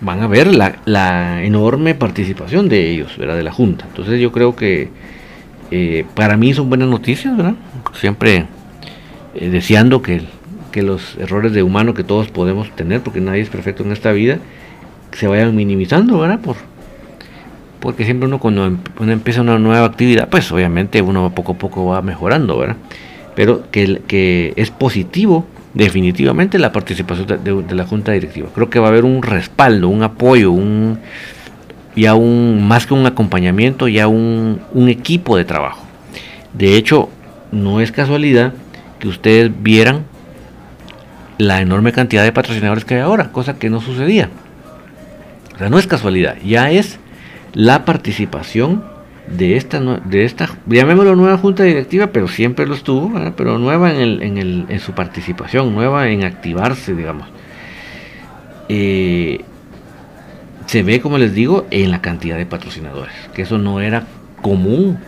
van 0.00 0.22
a 0.22 0.26
ver 0.26 0.54
la, 0.54 1.42
enorme 1.42 1.94
participación 1.94 2.68
de 2.68 2.90
ellos, 2.90 3.16
de 3.18 3.42
la 3.42 3.52
Junta. 3.52 3.86
Entonces 3.86 4.20
yo 4.20 4.32
creo 4.32 4.56
que 4.56 4.88
eh, 5.70 6.04
para 6.14 6.36
mí 6.36 6.54
son 6.54 6.68
buenas 6.68 6.88
noticias, 6.88 7.36
¿verdad? 7.36 7.54
Siempre 7.94 8.46
eh, 9.34 9.48
deseando 9.50 10.02
que, 10.02 10.22
que, 10.72 10.82
los 10.82 11.16
errores 11.18 11.52
de 11.52 11.62
humano 11.62 11.94
que 11.94 12.04
todos 12.04 12.28
podemos 12.28 12.70
tener, 12.74 13.00
porque 13.00 13.20
nadie 13.20 13.42
es 13.42 13.48
perfecto 13.48 13.82
en 13.82 13.92
esta 13.92 14.12
vida, 14.12 14.38
se 15.12 15.26
vayan 15.26 15.54
minimizando, 15.54 16.18
¿verdad? 16.18 16.40
Por, 16.40 16.56
porque 17.80 18.04
siempre 18.04 18.28
uno 18.28 18.38
cuando 18.38 18.66
em, 18.66 18.78
uno 18.98 19.12
empieza 19.12 19.40
una 19.40 19.58
nueva 19.58 19.86
actividad, 19.86 20.28
pues 20.28 20.50
obviamente 20.52 21.02
uno 21.02 21.34
poco 21.34 21.52
a 21.52 21.58
poco 21.58 21.86
va 21.86 22.02
mejorando, 22.02 22.58
¿verdad? 22.58 22.76
pero 23.34 23.70
que, 23.70 24.02
que 24.06 24.52
es 24.56 24.70
positivo 24.70 25.46
definitivamente 25.74 26.58
la 26.58 26.72
participación 26.72 27.26
de, 27.42 27.74
la 27.74 27.86
junta 27.86 28.12
directiva. 28.12 28.48
Creo 28.54 28.70
que 28.70 28.78
va 28.78 28.86
a 28.86 28.90
haber 28.90 29.04
un 29.04 29.22
respaldo, 29.22 29.88
un 29.88 30.02
apoyo, 30.02 30.52
un 30.52 30.98
ya 31.96 32.14
un 32.14 32.66
más 32.66 32.86
que 32.86 32.94
un 32.94 33.06
acompañamiento, 33.06 33.88
ya 33.88 34.08
un, 34.08 34.60
un 34.72 34.88
equipo 34.88 35.36
de 35.36 35.44
trabajo. 35.44 35.84
De 36.52 36.76
hecho, 36.76 37.08
no 37.52 37.80
es 37.80 37.92
casualidad 37.92 38.52
que 38.98 39.08
ustedes 39.08 39.50
vieran 39.62 40.04
la 41.38 41.60
enorme 41.60 41.92
cantidad 41.92 42.22
de 42.22 42.32
patrocinadores 42.32 42.84
que 42.84 42.94
hay 42.94 43.00
ahora, 43.00 43.32
cosa 43.32 43.58
que 43.58 43.70
no 43.70 43.80
sucedía. 43.80 44.30
O 45.54 45.58
sea, 45.58 45.68
no 45.68 45.78
es 45.78 45.86
casualidad, 45.86 46.36
ya 46.44 46.70
es 46.70 46.98
la 47.52 47.84
participación 47.84 48.84
de 49.26 49.56
esta, 49.56 49.80
de 49.80 50.24
esta 50.24 50.50
llamémoslo 50.66 51.16
nueva 51.16 51.38
junta 51.38 51.62
directiva, 51.62 52.08
pero 52.08 52.28
siempre 52.28 52.66
lo 52.66 52.74
estuvo, 52.74 53.12
pero 53.36 53.58
nueva 53.58 53.90
en, 53.92 54.00
el, 54.00 54.22
en, 54.22 54.38
el, 54.38 54.66
en, 54.68 54.80
su 54.80 54.92
participación, 54.92 55.74
nueva 55.74 56.08
en 56.08 56.24
activarse, 56.24 56.94
digamos. 56.94 57.28
Eh, 58.68 59.44
se 60.66 60.82
ve, 60.82 61.00
como 61.00 61.18
les 61.18 61.34
digo, 61.34 61.66
en 61.70 61.90
la 61.90 62.00
cantidad 62.00 62.36
de 62.36 62.46
patrocinadores, 62.46 63.14
que 63.34 63.42
eso 63.42 63.58
no 63.58 63.80
era 63.80 64.06
común 64.42 64.98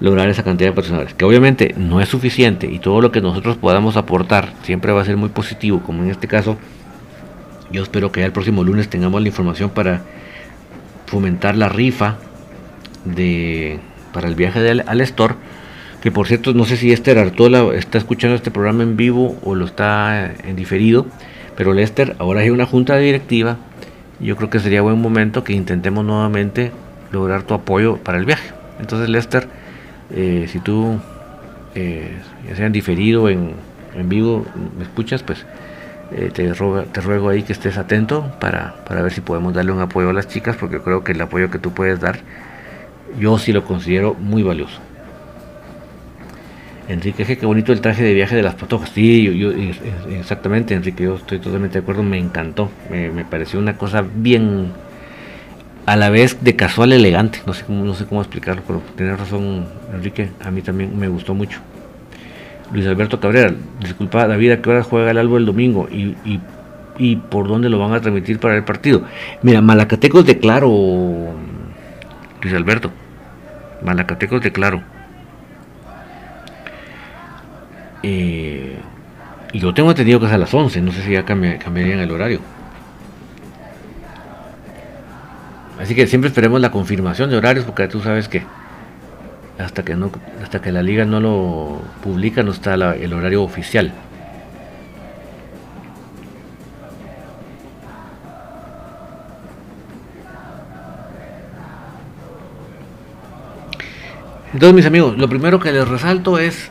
lograr 0.00 0.28
esa 0.28 0.42
cantidad 0.42 0.70
de 0.70 0.74
patrocinadores, 0.74 1.14
que 1.14 1.24
obviamente 1.24 1.74
no 1.76 2.00
es 2.00 2.08
suficiente 2.08 2.66
y 2.66 2.78
todo 2.78 3.00
lo 3.00 3.12
que 3.12 3.20
nosotros 3.20 3.56
podamos 3.56 3.96
aportar 3.96 4.52
siempre 4.62 4.92
va 4.92 5.02
a 5.02 5.04
ser 5.04 5.16
muy 5.16 5.28
positivo, 5.28 5.80
como 5.82 6.02
en 6.02 6.10
este 6.10 6.28
caso, 6.28 6.56
yo 7.70 7.82
espero 7.82 8.10
que 8.10 8.20
ya 8.20 8.26
el 8.26 8.32
próximo 8.32 8.64
lunes 8.64 8.88
tengamos 8.88 9.22
la 9.22 9.28
información 9.28 9.70
para 9.70 10.02
fomentar 11.06 11.56
la 11.56 11.68
rifa 11.68 12.16
de 13.04 13.80
para 14.12 14.28
el 14.28 14.34
viaje 14.34 14.60
de, 14.60 14.82
al 14.86 15.00
store. 15.00 15.34
Que 16.02 16.10
por 16.10 16.26
cierto, 16.26 16.52
no 16.52 16.64
sé 16.64 16.76
si 16.76 16.92
Esther 16.92 17.18
Artola 17.18 17.74
está 17.74 17.98
escuchando 17.98 18.36
este 18.36 18.50
programa 18.50 18.82
en 18.82 18.96
vivo 18.96 19.38
o 19.44 19.54
lo 19.54 19.64
está 19.64 20.32
en 20.44 20.56
diferido. 20.56 21.06
Pero 21.56 21.72
Lester, 21.74 22.16
ahora 22.18 22.40
hay 22.40 22.50
una 22.50 22.66
junta 22.66 22.96
directiva. 22.96 23.58
Yo 24.20 24.36
creo 24.36 24.50
que 24.50 24.60
sería 24.60 24.82
buen 24.82 25.00
momento 25.00 25.44
que 25.44 25.52
intentemos 25.52 26.04
nuevamente 26.04 26.72
lograr 27.10 27.42
tu 27.42 27.54
apoyo 27.54 27.96
para 27.96 28.18
el 28.18 28.24
viaje. 28.24 28.52
Entonces, 28.80 29.08
Lester, 29.08 29.48
eh, 30.10 30.46
si 30.48 30.58
tú, 30.60 30.98
eh, 31.74 32.16
ya 32.48 32.56
sea 32.56 32.66
en 32.66 32.72
diferido 32.72 33.28
en, 33.28 33.52
en 33.94 34.08
vivo, 34.08 34.46
me 34.76 34.84
escuchas, 34.84 35.22
pues 35.22 35.44
eh, 36.12 36.30
te, 36.32 36.52
te 36.52 37.00
ruego 37.00 37.28
ahí 37.28 37.42
que 37.42 37.52
estés 37.52 37.78
atento 37.78 38.30
para, 38.40 38.74
para 38.86 39.02
ver 39.02 39.12
si 39.12 39.20
podemos 39.20 39.54
darle 39.54 39.72
un 39.72 39.80
apoyo 39.80 40.10
a 40.10 40.12
las 40.12 40.28
chicas, 40.28 40.56
porque 40.56 40.80
creo 40.80 41.02
que 41.04 41.12
el 41.12 41.20
apoyo 41.20 41.50
que 41.50 41.58
tú 41.58 41.72
puedes 41.72 42.00
dar 42.00 42.20
yo 43.18 43.38
sí 43.38 43.52
lo 43.52 43.64
considero 43.64 44.14
muy 44.14 44.42
valioso. 44.42 44.80
Enrique, 46.88 47.24
qué 47.24 47.46
bonito 47.46 47.72
el 47.72 47.80
traje 47.80 48.02
de 48.02 48.12
viaje 48.12 48.34
de 48.34 48.42
las 48.42 48.54
patojas. 48.54 48.90
Sí, 48.90 49.24
yo, 49.38 49.52
exactamente, 50.10 50.74
Enrique, 50.74 51.04
yo 51.04 51.14
estoy 51.16 51.38
totalmente 51.38 51.74
de 51.78 51.82
acuerdo, 51.82 52.02
me 52.02 52.18
encantó. 52.18 52.70
Me, 52.90 53.24
pareció 53.24 53.58
una 53.58 53.76
cosa 53.76 54.04
bien, 54.14 54.72
a 55.86 55.96
la 55.96 56.10
vez 56.10 56.42
de 56.42 56.56
casual 56.56 56.92
elegante. 56.92 57.40
No 57.46 57.54
sé 57.54 57.64
cómo, 57.64 57.84
no 57.84 57.94
sé 57.94 58.06
cómo 58.06 58.20
explicarlo, 58.20 58.62
pero 58.66 58.82
tienes 58.96 59.18
razón, 59.18 59.66
Enrique, 59.94 60.30
a 60.44 60.50
mí 60.50 60.60
también 60.62 60.98
me 60.98 61.08
gustó 61.08 61.34
mucho. 61.34 61.60
Luis 62.72 62.86
Alberto 62.86 63.20
Cabrera, 63.20 63.54
disculpa, 63.80 64.26
David, 64.26 64.52
¿a 64.52 64.62
qué 64.62 64.70
hora 64.70 64.82
juega 64.82 65.10
el 65.10 65.18
albo 65.18 65.36
el 65.36 65.46
domingo? 65.46 65.88
Y, 65.90 66.16
y, 66.24 66.40
y 66.98 67.16
por 67.16 67.46
dónde 67.46 67.68
lo 67.68 67.78
van 67.78 67.92
a 67.92 68.00
transmitir 68.00 68.40
para 68.40 68.56
el 68.56 68.64
partido. 68.64 69.04
Mira, 69.42 69.60
Malacatecos 69.60 70.26
de 70.26 70.38
Claro, 70.38 70.68
Luis 72.40 72.54
Alberto. 72.54 72.90
Malacatecos 73.84 74.42
de 74.42 74.52
Claro. 74.52 74.91
Eh, 78.02 78.76
yo 79.52 79.74
tengo 79.74 79.90
entendido 79.90 80.18
que 80.20 80.26
es 80.26 80.32
a 80.32 80.38
las 80.38 80.52
11, 80.52 80.80
no 80.80 80.92
sé 80.92 81.02
si 81.02 81.12
ya 81.12 81.24
cambiarían 81.24 82.00
el 82.00 82.10
horario. 82.10 82.40
Así 85.80 85.94
que 85.94 86.06
siempre 86.06 86.28
esperemos 86.28 86.60
la 86.60 86.70
confirmación 86.70 87.30
de 87.30 87.36
horarios 87.36 87.64
porque 87.64 87.88
tú 87.88 88.00
sabes 88.00 88.28
que 88.28 88.42
hasta 89.58 89.84
que 89.84 89.94
no 89.94 90.10
hasta 90.42 90.60
que 90.60 90.72
la 90.72 90.82
liga 90.82 91.04
no 91.04 91.20
lo 91.20 91.82
publica 92.02 92.42
no 92.42 92.52
está 92.52 92.74
el 92.74 93.12
horario 93.12 93.42
oficial. 93.42 93.92
Entonces, 104.52 104.74
mis 104.74 104.86
amigos, 104.86 105.16
lo 105.16 105.28
primero 105.28 105.58
que 105.58 105.72
les 105.72 105.88
resalto 105.88 106.38
es, 106.38 106.70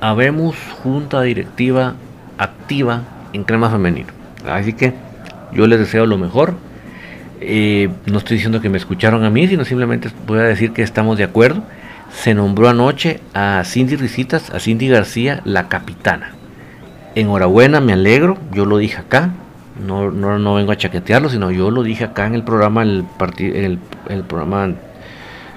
habemos 0.00 0.56
junta 0.82 1.22
directiva 1.22 1.94
activa 2.38 3.02
en 3.32 3.44
Crema 3.44 3.70
Femenino. 3.70 4.08
Así 4.46 4.72
que 4.72 4.94
yo 5.52 5.66
les 5.66 5.78
deseo 5.78 6.06
lo 6.06 6.18
mejor. 6.18 6.54
Eh, 7.40 7.88
no 8.06 8.18
estoy 8.18 8.36
diciendo 8.36 8.60
que 8.60 8.68
me 8.68 8.78
escucharon 8.78 9.24
a 9.24 9.30
mí, 9.30 9.46
sino 9.48 9.64
simplemente 9.64 10.10
voy 10.26 10.38
a 10.38 10.42
decir 10.42 10.72
que 10.72 10.82
estamos 10.82 11.18
de 11.18 11.24
acuerdo. 11.24 11.62
Se 12.12 12.34
nombró 12.34 12.68
anoche 12.68 13.20
a 13.34 13.62
Cindy 13.64 13.96
Risitas, 13.96 14.50
a 14.50 14.58
Cindy 14.58 14.88
García, 14.88 15.40
la 15.44 15.68
capitana. 15.68 16.32
Enhorabuena, 17.14 17.80
me 17.80 17.92
alegro, 17.92 18.38
yo 18.52 18.66
lo 18.66 18.78
dije 18.78 18.98
acá, 18.98 19.30
no, 19.84 20.10
no, 20.10 20.38
no 20.38 20.54
vengo 20.54 20.72
a 20.72 20.76
chaquetearlo, 20.76 21.28
sino 21.28 21.50
yo 21.50 21.70
lo 21.70 21.82
dije 21.82 22.04
acá 22.04 22.26
en 22.26 22.34
el 22.34 22.42
programa, 22.42 22.82
el, 22.82 23.04
el, 23.38 23.78
el 24.08 24.22
programa 24.24 24.74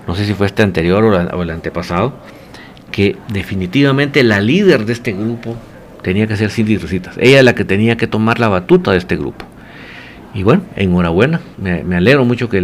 no 0.07 0.15
sé 0.15 0.25
si 0.25 0.33
fue 0.33 0.47
este 0.47 0.63
anterior 0.63 1.03
o, 1.03 1.41
el 1.41 1.49
antepasado, 1.49 2.13
que 2.93 3.17
definitivamente 3.27 4.23
la 4.23 4.39
líder 4.39 4.85
de 4.85 4.93
este 4.93 5.11
grupo 5.11 5.57
tenía 6.03 6.27
que 6.27 6.37
ser 6.37 6.51
Cindy 6.51 6.77
Rositas. 6.77 7.17
Ella 7.17 7.39
es 7.39 7.43
la 7.43 7.55
que 7.55 7.65
tenía 7.65 7.97
que 7.97 8.07
tomar 8.07 8.39
la 8.39 8.47
batuta 8.47 8.91
de 8.91 8.97
este 8.99 9.17
grupo. 9.17 9.45
Y 10.35 10.43
bueno, 10.43 10.61
enhorabuena, 10.75 11.41
me, 11.57 11.95
alegro 11.95 12.23
mucho 12.23 12.49
que, 12.49 12.61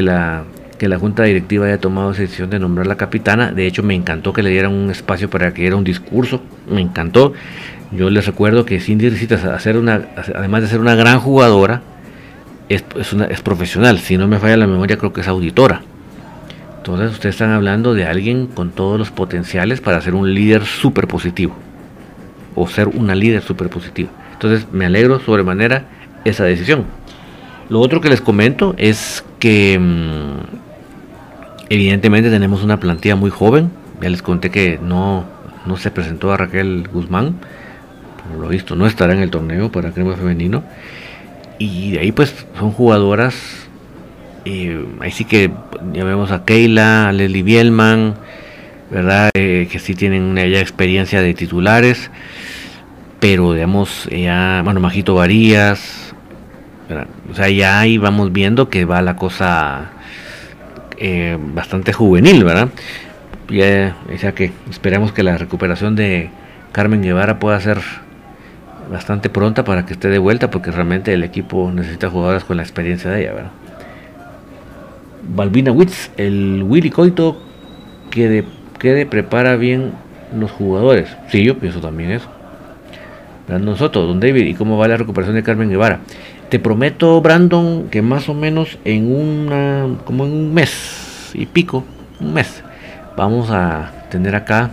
la, 0.00 0.44
que 0.78 0.88
la 0.88 0.98
junta 0.98 1.24
directiva 1.24 1.66
haya 1.66 1.78
tomado 1.78 2.12
esa 2.12 2.22
decisión 2.22 2.50
de 2.50 2.60
nombrar 2.60 2.86
la 2.86 2.96
capitana. 2.96 3.50
De 3.50 3.66
hecho, 3.66 3.82
me 3.82 3.94
encantó 3.94 4.32
que 4.32 4.44
le 4.44 4.50
dieran 4.50 4.72
un 4.72 4.90
espacio 4.90 5.28
para 5.28 5.52
que 5.52 5.62
diera 5.62 5.76
un 5.76 5.84
discurso. 5.84 6.40
Me 6.70 6.80
encantó. 6.80 7.32
Yo 7.90 8.10
les 8.10 8.26
recuerdo 8.26 8.64
que 8.64 8.78
Cindy 8.78 9.10
Rositas, 9.10 9.44
además 9.44 10.62
de 10.62 10.68
ser 10.68 10.78
una 10.78 10.94
gran 10.94 11.18
jugadora, 11.18 11.82
es 12.68 12.82
profesional. 13.42 13.98
Si 13.98 14.16
no 14.16 14.28
me 14.28 14.38
falla 14.38 14.56
la 14.56 14.66
memoria, 14.68 14.96
creo 14.96 15.12
que 15.12 15.22
es 15.22 15.28
auditora. 15.28 15.82
Entonces 16.78 17.12
ustedes 17.12 17.34
están 17.34 17.50
hablando 17.50 17.92
de 17.92 18.06
alguien 18.06 18.46
con 18.46 18.70
todos 18.70 18.98
los 18.98 19.10
potenciales 19.10 19.80
para 19.80 20.00
ser 20.00 20.14
un 20.14 20.32
líder 20.32 20.64
súper 20.64 21.06
positivo. 21.06 21.54
O 22.54 22.66
ser 22.66 22.88
una 22.88 23.14
líder 23.14 23.42
súper 23.42 23.68
positiva. 23.68 24.10
Entonces 24.32 24.66
me 24.72 24.86
alegro 24.86 25.20
sobremanera 25.20 25.84
esa 26.24 26.44
decisión. 26.44 26.84
Lo 27.68 27.80
otro 27.80 28.00
que 28.00 28.08
les 28.08 28.20
comento 28.20 28.74
es 28.78 29.24
que 29.38 29.78
mm, 29.78 30.38
evidentemente 31.68 32.30
tenemos 32.30 32.62
una 32.62 32.80
plantilla 32.80 33.16
muy 33.16 33.30
joven. 33.30 33.70
Ya 34.00 34.08
les 34.08 34.22
conté 34.22 34.50
que 34.50 34.78
no, 34.82 35.24
no 35.66 35.76
se 35.76 35.90
presentó 35.90 36.32
a 36.32 36.36
Raquel 36.36 36.88
Guzmán. 36.90 37.34
Por 38.30 38.40
lo 38.40 38.48
visto 38.48 38.76
no 38.76 38.86
estará 38.86 39.12
en 39.12 39.20
el 39.20 39.30
torneo 39.30 39.70
para 39.70 39.90
crema 39.90 40.14
femenino. 40.16 40.62
Y 41.58 41.92
de 41.92 42.00
ahí 42.00 42.12
pues 42.12 42.46
son 42.58 42.70
jugadoras 42.70 43.67
ahí 45.00 45.10
sí 45.10 45.24
que 45.24 45.50
ya 45.92 46.04
vemos 46.04 46.30
a 46.30 46.44
Keila, 46.44 47.08
a 47.08 47.12
Leslie 47.12 47.42
Bielman, 47.42 48.14
¿verdad? 48.90 49.30
Eh, 49.34 49.68
que 49.70 49.78
sí 49.78 49.94
tienen 49.94 50.22
una 50.22 50.46
ya 50.46 50.60
experiencia 50.60 51.22
de 51.22 51.34
titulares. 51.34 52.10
pero 53.20 53.52
digamos, 53.52 54.08
ya, 54.10 54.62
bueno, 54.64 54.80
Majito 54.80 55.14
Varías, 55.14 56.14
o 57.30 57.34
sea, 57.34 57.48
ya 57.50 57.80
ahí 57.80 57.98
vamos 57.98 58.32
viendo 58.32 58.70
que 58.70 58.84
va 58.84 59.02
la 59.02 59.16
cosa 59.16 59.90
eh, 60.98 61.36
bastante 61.54 61.92
juvenil, 61.92 62.44
¿verdad? 62.44 62.68
Ya, 63.48 63.96
o 64.14 64.18
sea 64.18 64.32
que 64.32 64.52
esperemos 64.70 65.12
que 65.12 65.22
la 65.22 65.38
recuperación 65.38 65.96
de 65.96 66.30
Carmen 66.72 67.02
Guevara 67.02 67.38
pueda 67.38 67.60
ser 67.60 67.78
bastante 68.90 69.30
pronta 69.30 69.64
para 69.64 69.84
que 69.84 69.94
esté 69.94 70.08
de 70.08 70.18
vuelta, 70.18 70.50
porque 70.50 70.70
realmente 70.70 71.12
el 71.12 71.24
equipo 71.24 71.70
necesita 71.72 72.10
jugadoras 72.10 72.44
con 72.44 72.56
la 72.56 72.62
experiencia 72.62 73.10
de 73.10 73.22
ella, 73.22 73.32
¿verdad? 73.32 73.50
Balbina 75.22 75.72
Witz, 75.72 76.10
el 76.16 76.64
Willy 76.66 76.90
Coito 76.90 77.38
que 78.10 78.44
quede 78.78 79.06
prepara 79.06 79.56
bien 79.56 79.92
los 80.38 80.50
jugadores. 80.50 81.08
Sí, 81.28 81.44
yo 81.44 81.58
pienso 81.58 81.80
también 81.80 82.10
eso. 82.10 82.28
Nosotros, 83.48 84.06
don 84.06 84.20
David, 84.20 84.46
¿y 84.46 84.54
cómo 84.54 84.76
va 84.76 84.88
la 84.88 84.98
recuperación 84.98 85.34
de 85.34 85.42
Carmen 85.42 85.70
Guevara? 85.70 86.00
Te 86.50 86.58
prometo, 86.58 87.20
Brandon, 87.20 87.88
que 87.90 88.02
más 88.02 88.28
o 88.28 88.34
menos 88.34 88.78
en 88.84 89.10
una, 89.10 89.86
como 90.04 90.26
en 90.26 90.32
un 90.32 90.54
mes 90.54 91.30
y 91.34 91.46
pico, 91.46 91.84
un 92.20 92.34
mes, 92.34 92.62
vamos 93.16 93.50
a 93.50 94.06
tener 94.10 94.34
acá 94.34 94.70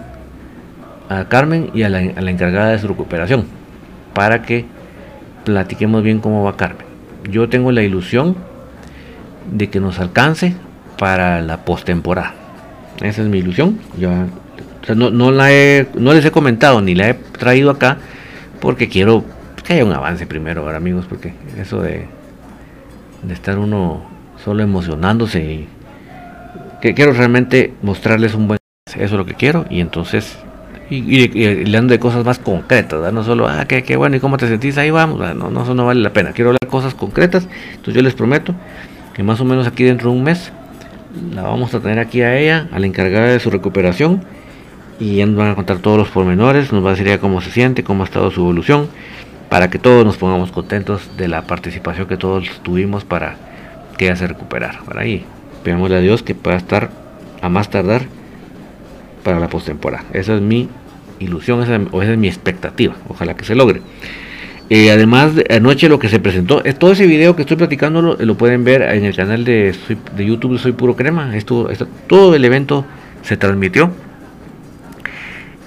a 1.08 1.26
Carmen 1.26 1.70
y 1.74 1.84
a 1.84 1.90
la 1.90 2.32
encargada 2.32 2.72
de 2.72 2.80
su 2.80 2.88
recuperación 2.88 3.46
para 4.14 4.42
que 4.42 4.66
platiquemos 5.46 6.04
bien 6.04 6.20
cómo 6.20 6.44
va 6.44 6.58
Carmen. 6.58 6.86
Yo 7.30 7.48
tengo 7.48 7.72
la 7.72 7.84
ilusión 7.84 8.36
de 9.52 9.70
que 9.70 9.80
nos 9.80 10.00
alcance 10.00 10.56
para 10.98 11.42
la 11.42 11.66
postemporada. 11.66 12.34
Esa 13.02 13.22
es 13.22 13.28
mi 13.28 13.40
ilusión. 13.40 13.80
Ya, 13.98 14.28
no, 14.96 15.10
no, 15.10 15.32
la 15.32 15.52
he, 15.52 15.88
no 15.96 16.14
les 16.14 16.24
he 16.26 16.32
comentado 16.32 16.82
ni 16.82 16.96
la 16.96 17.10
he 17.10 17.14
traído 17.14 17.72
acá 17.72 17.98
porque 18.60 18.88
quiero 18.88 19.24
que 19.64 19.74
haya 19.74 19.86
un 19.86 19.94
avance 19.94 20.28
primero, 20.28 20.62
ahora 20.62 20.78
amigos, 20.78 21.06
porque 21.10 21.34
eso 21.58 21.82
de, 21.82 22.06
de 23.24 23.34
estar 23.34 23.58
uno 23.58 24.06
solo 24.44 24.62
emocionándose 24.62 25.40
y 25.40 25.68
que 26.82 26.94
quiero 26.94 27.14
realmente 27.14 27.74
mostrarles 27.82 28.36
un 28.36 28.48
buen 28.48 28.60
eso 28.88 29.04
es 29.04 29.12
lo 29.12 29.26
que 29.26 29.34
quiero 29.34 29.66
y 29.72 29.82
entonces 29.82 30.38
y, 30.88 31.42
y, 31.42 31.64
hablando 31.64 31.94
de 31.94 32.00
cosas 32.00 32.24
más 32.24 32.38
concretas, 32.38 33.12
no 33.12 33.24
solo, 33.24 33.48
ah, 33.48 33.66
qué, 33.68 33.82
qué, 33.82 33.96
bueno, 33.96 34.18
¿y 34.18 34.20
cómo 34.20 34.38
te 34.38 34.48
sentís? 34.48 34.78
Ahí 34.78 34.92
vamos, 34.92 35.20
no, 35.20 35.50
no, 35.50 35.64
eso 35.64 35.74
no 35.74 35.88
vale 35.88 36.00
la 36.00 36.14
pena. 36.14 36.32
Quiero 36.32 36.52
hablar 36.52 36.70
cosas 36.70 36.94
concretas, 36.94 37.48
entonces 37.72 37.96
yo 37.96 38.02
les 38.04 38.14
prometo 38.14 38.54
que 39.16 39.24
más 39.24 39.40
o 39.40 39.46
menos 39.46 39.66
aquí 39.66 39.84
dentro 39.84 40.12
de 40.12 40.18
un 40.18 40.24
mes 40.24 40.52
la 41.34 41.44
vamos 41.44 41.74
a 41.74 41.80
tener 41.80 42.00
aquí 42.00 42.22
a 42.22 42.38
ella, 42.38 42.68
a 42.72 42.80
la 42.80 42.86
encargada 42.86 43.28
de 43.28 43.40
su 43.40 43.50
recuperación, 43.50 44.24
y 45.00 45.16
ya 45.16 45.26
nos 45.26 45.38
van 45.38 45.50
a 45.50 45.56
contar 45.56 45.78
todos 45.78 45.98
los 45.98 46.10
pormenores, 46.10 46.74
nos 46.74 46.84
va 46.84 46.90
a 46.90 46.92
decir 46.92 47.08
ya 47.08 47.20
cómo 47.20 47.40
se 47.42 47.50
siente, 47.52 47.84
cómo 47.84 48.04
ha 48.04 48.06
estado 48.06 48.30
su 48.30 48.42
evolución, 48.42 48.90
para 49.50 49.70
que 49.70 49.80
todos 49.80 50.06
nos 50.06 50.18
pongamos 50.18 50.52
contentos 50.52 51.10
de 51.18 51.30
la 51.30 51.44
participación 51.44 52.08
que 52.08 52.18
todos 52.18 52.50
tuvimos 52.62 53.06
para 53.06 53.38
que 53.98 54.06
ella 54.06 54.18
se 54.18 54.28
recuperara. 54.28 54.82
Para 54.86 55.02
ahí, 55.02 55.24
pedimosle 55.64 55.96
a 55.96 56.02
Dios 56.02 56.22
que 56.22 56.36
pueda 56.36 56.58
estar 56.58 56.90
a 57.42 57.48
más 57.48 57.70
tardar 57.70 58.02
para 59.24 59.40
la 59.40 59.48
postemporada. 59.48 60.04
Esa 60.12 60.36
es 60.36 60.42
mi 60.42 60.68
ilusión, 61.20 61.60
o 61.92 62.02
esa 62.02 62.12
es 62.12 62.18
mi 62.18 62.28
expectativa. 62.28 62.96
Ojalá 63.08 63.36
que 63.36 63.46
se 63.46 63.56
logre. 63.56 63.82
Eh, 64.70 64.92
además, 64.92 65.36
de, 65.36 65.46
anoche 65.50 65.90
lo 65.90 66.00
que 66.00 66.10
se 66.10 66.20
presentó, 66.20 66.64
es 66.64 66.78
todo 66.80 66.92
ese 66.92 67.06
video 67.06 67.36
que 67.36 67.44
estoy 67.44 67.58
platicando 67.58 68.02
lo, 68.02 68.38
pueden 68.38 68.64
ver 68.64 68.82
en 68.82 69.06
el 69.06 69.16
canal 69.16 69.46
de, 69.46 69.76
de 70.16 70.26
YouTube 70.26 70.58
Soy 70.58 70.72
Puro 70.72 70.96
Crema. 70.96 71.38
Esto, 71.38 71.70
esto, 71.70 71.88
todo 72.08 72.34
el 72.36 72.44
evento 72.44 72.86
se 73.22 73.38
transmitió. 73.38 73.92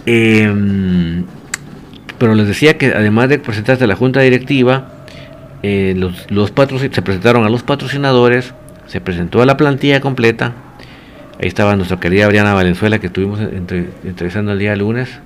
Eh, 0.07 1.22
pero 2.18 2.34
les 2.34 2.49
decía 2.49 2.76
que 2.76 2.86
además 2.86 3.28
de 3.28 3.38
presentarse 3.38 3.84
a 3.84 3.86
la 3.86 3.94
junta 3.94 4.20
directiva, 4.20 4.88
eh, 5.62 5.94
los, 5.96 6.30
los 6.30 6.53
se 6.90 7.03
presentaron 7.03 7.44
a 7.44 7.49
los 7.49 7.62
patrocinadores, 7.62 8.55
se 8.86 9.01
presentó 9.01 9.40
a 9.42 9.46
la 9.46 9.57
plantilla 9.57 10.01
completa. 10.01 10.55
Ahí 11.40 11.46
estaba 11.46 11.76
nuestra 11.76 12.01
querida 12.01 12.26
Briana 12.26 12.53
Valenzuela 12.55 12.99
que 12.99 13.07
estuvimos 13.07 13.38
entre, 13.40 13.90
entrevistando 14.05 14.51
el 14.51 14.59
día 14.59 14.74
lunes 14.74 15.20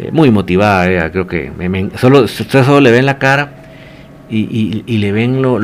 eh, 0.00 0.10
muy 0.12 0.30
motivada, 0.30 1.10
creo 1.10 1.26
que 1.26 1.52
solo, 1.96 2.22
usted 2.22 2.64
solo 2.64 2.80
le 2.80 2.90
ven 2.90 3.04
la 3.04 3.18
cara 3.18 3.52
y, 4.30 4.96
le 4.98 5.12
ven 5.12 5.42
lo, 5.42 5.58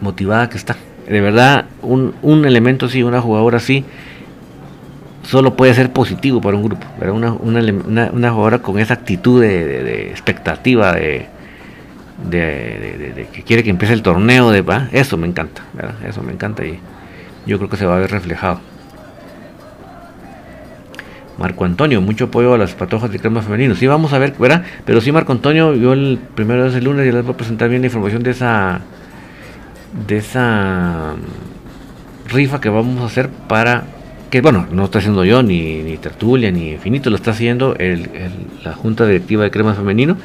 motivada 0.00 0.48
que 0.48 0.56
está. 0.56 0.76
De 1.06 1.20
verdad, 1.20 1.66
un, 1.82 2.14
un, 2.22 2.46
elemento 2.46 2.86
así, 2.86 3.02
una 3.02 3.20
jugadora 3.20 3.58
así, 3.58 3.84
solo 5.24 5.56
puede 5.56 5.74
ser 5.74 5.92
positivo 5.92 6.40
para 6.40 6.56
un 6.56 6.62
grupo. 6.62 6.86
Una, 7.12 7.32
una, 7.32 8.10
una, 8.12 8.30
jugadora 8.30 8.60
con 8.60 8.78
esa 8.78 8.94
actitud 8.94 9.42
de, 9.42 10.08
expectativa, 10.08 10.94
de, 10.94 11.26
de, 12.30 13.26
que 13.30 13.42
quiere 13.42 13.62
que 13.62 13.70
empiece 13.70 13.92
el 13.92 14.00
torneo, 14.02 14.50
de 14.52 14.64
eso 14.92 15.18
me 15.18 15.26
encanta, 15.26 15.62
eso 16.08 16.22
me 16.22 16.32
encanta 16.32 16.64
y 16.64 16.78
yo 17.44 17.58
creo 17.58 17.68
que 17.68 17.76
se 17.76 17.84
va 17.84 17.96
a 17.96 17.98
ver 17.98 18.10
reflejado. 18.10 18.69
Marco 21.40 21.64
Antonio, 21.64 22.02
mucho 22.02 22.26
apoyo 22.26 22.52
a 22.52 22.58
las 22.58 22.74
patojas 22.74 23.10
de 23.10 23.18
crema 23.18 23.40
femenino. 23.40 23.74
Sí, 23.74 23.86
vamos 23.86 24.12
a 24.12 24.18
ver, 24.18 24.34
¿verdad? 24.38 24.62
Pero 24.84 25.00
sí, 25.00 25.10
Marco 25.10 25.32
Antonio, 25.32 25.74
yo 25.74 25.94
el 25.94 26.20
primero 26.34 26.70
de 26.70 26.78
el 26.78 26.84
lunes 26.84 27.06
ya 27.06 27.12
les 27.12 27.24
voy 27.24 27.32
a 27.32 27.36
presentar 27.38 27.70
bien 27.70 27.80
la 27.80 27.86
información 27.86 28.22
de 28.22 28.30
esa 28.30 28.80
de 30.06 30.18
esa 30.18 31.14
rifa 32.28 32.60
que 32.60 32.68
vamos 32.68 33.00
a 33.00 33.06
hacer 33.06 33.30
para 33.48 33.84
que 34.28 34.42
bueno, 34.42 34.66
no 34.70 34.84
está 34.84 34.98
haciendo 34.98 35.24
yo, 35.24 35.42
ni, 35.42 35.82
ni 35.82 35.96
Tertulia, 35.96 36.52
ni 36.52 36.72
Infinito, 36.72 37.08
lo 37.08 37.16
está 37.16 37.30
haciendo 37.30 37.74
el, 37.76 38.08
la 38.62 38.74
Junta 38.74 39.06
Directiva 39.06 39.42
de 39.42 39.50
Crema 39.50 39.72
Femenino 39.72 40.18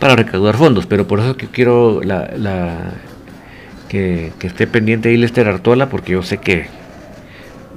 para 0.00 0.16
recaudar 0.16 0.56
fondos, 0.56 0.86
pero 0.86 1.06
por 1.06 1.20
eso 1.20 1.36
que 1.36 1.46
quiero 1.46 2.02
la 2.02 2.92
que, 3.88 4.32
que, 4.40 4.48
esté 4.48 4.66
pendiente 4.66 5.10
ahí 5.10 5.16
Lester 5.16 5.46
Artola, 5.46 5.88
porque 5.88 6.12
yo 6.12 6.22
sé 6.24 6.38
que 6.38 6.66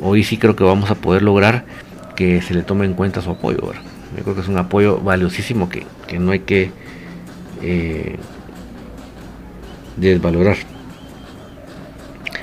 hoy 0.02 0.24
sí 0.24 0.38
creo 0.38 0.56
que 0.56 0.64
vamos 0.64 0.90
a 0.90 0.96
poder 0.96 1.22
lograr 1.22 1.64
que 2.20 2.41
se 2.41 2.53
le 2.53 2.63
tome 2.63 2.84
en 2.84 2.95
cuenta 2.95 3.22
su 3.22 3.30
apoyo. 3.30 3.59
Yo 4.17 4.24
creo 4.24 4.36
que 4.36 4.41
es 4.41 4.49
un 4.49 4.57
apoyo 4.57 4.99
valiosísimo 4.99 5.70
que, 5.70 5.86
no 6.20 6.32
hay 6.32 6.39
que 6.39 6.70
eh, 7.61 8.17
desvalorar. 9.95 10.57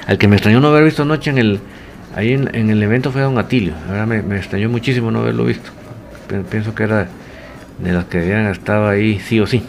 Al 0.06 0.16
que 0.16 0.28
me 0.28 0.36
extrañó 0.36 0.62
no 0.62 0.68
haber 0.68 0.84
visto 0.84 1.02
anoche 1.02 1.28
en 1.28 1.36
el 1.36 1.60
ahí 2.14 2.32
en, 2.32 2.70
el 2.70 2.82
evento 2.82 3.12
fue 3.12 3.20
Don 3.20 3.36
Atilio. 3.36 3.74
Ahora 3.86 4.06
me, 4.06 4.22
me, 4.22 4.38
extrañó 4.38 4.70
muchísimo 4.70 5.10
no 5.10 5.18
haberlo 5.18 5.44
visto. 5.44 5.70
Pienso 6.48 6.74
que 6.74 6.84
era 6.84 7.08
de 7.78 7.92
las 7.92 8.06
que 8.06 8.20
habían 8.20 8.46
estado 8.46 8.88
ahí 8.88 9.20
sí 9.20 9.40
o 9.40 9.46
sí. 9.46 9.62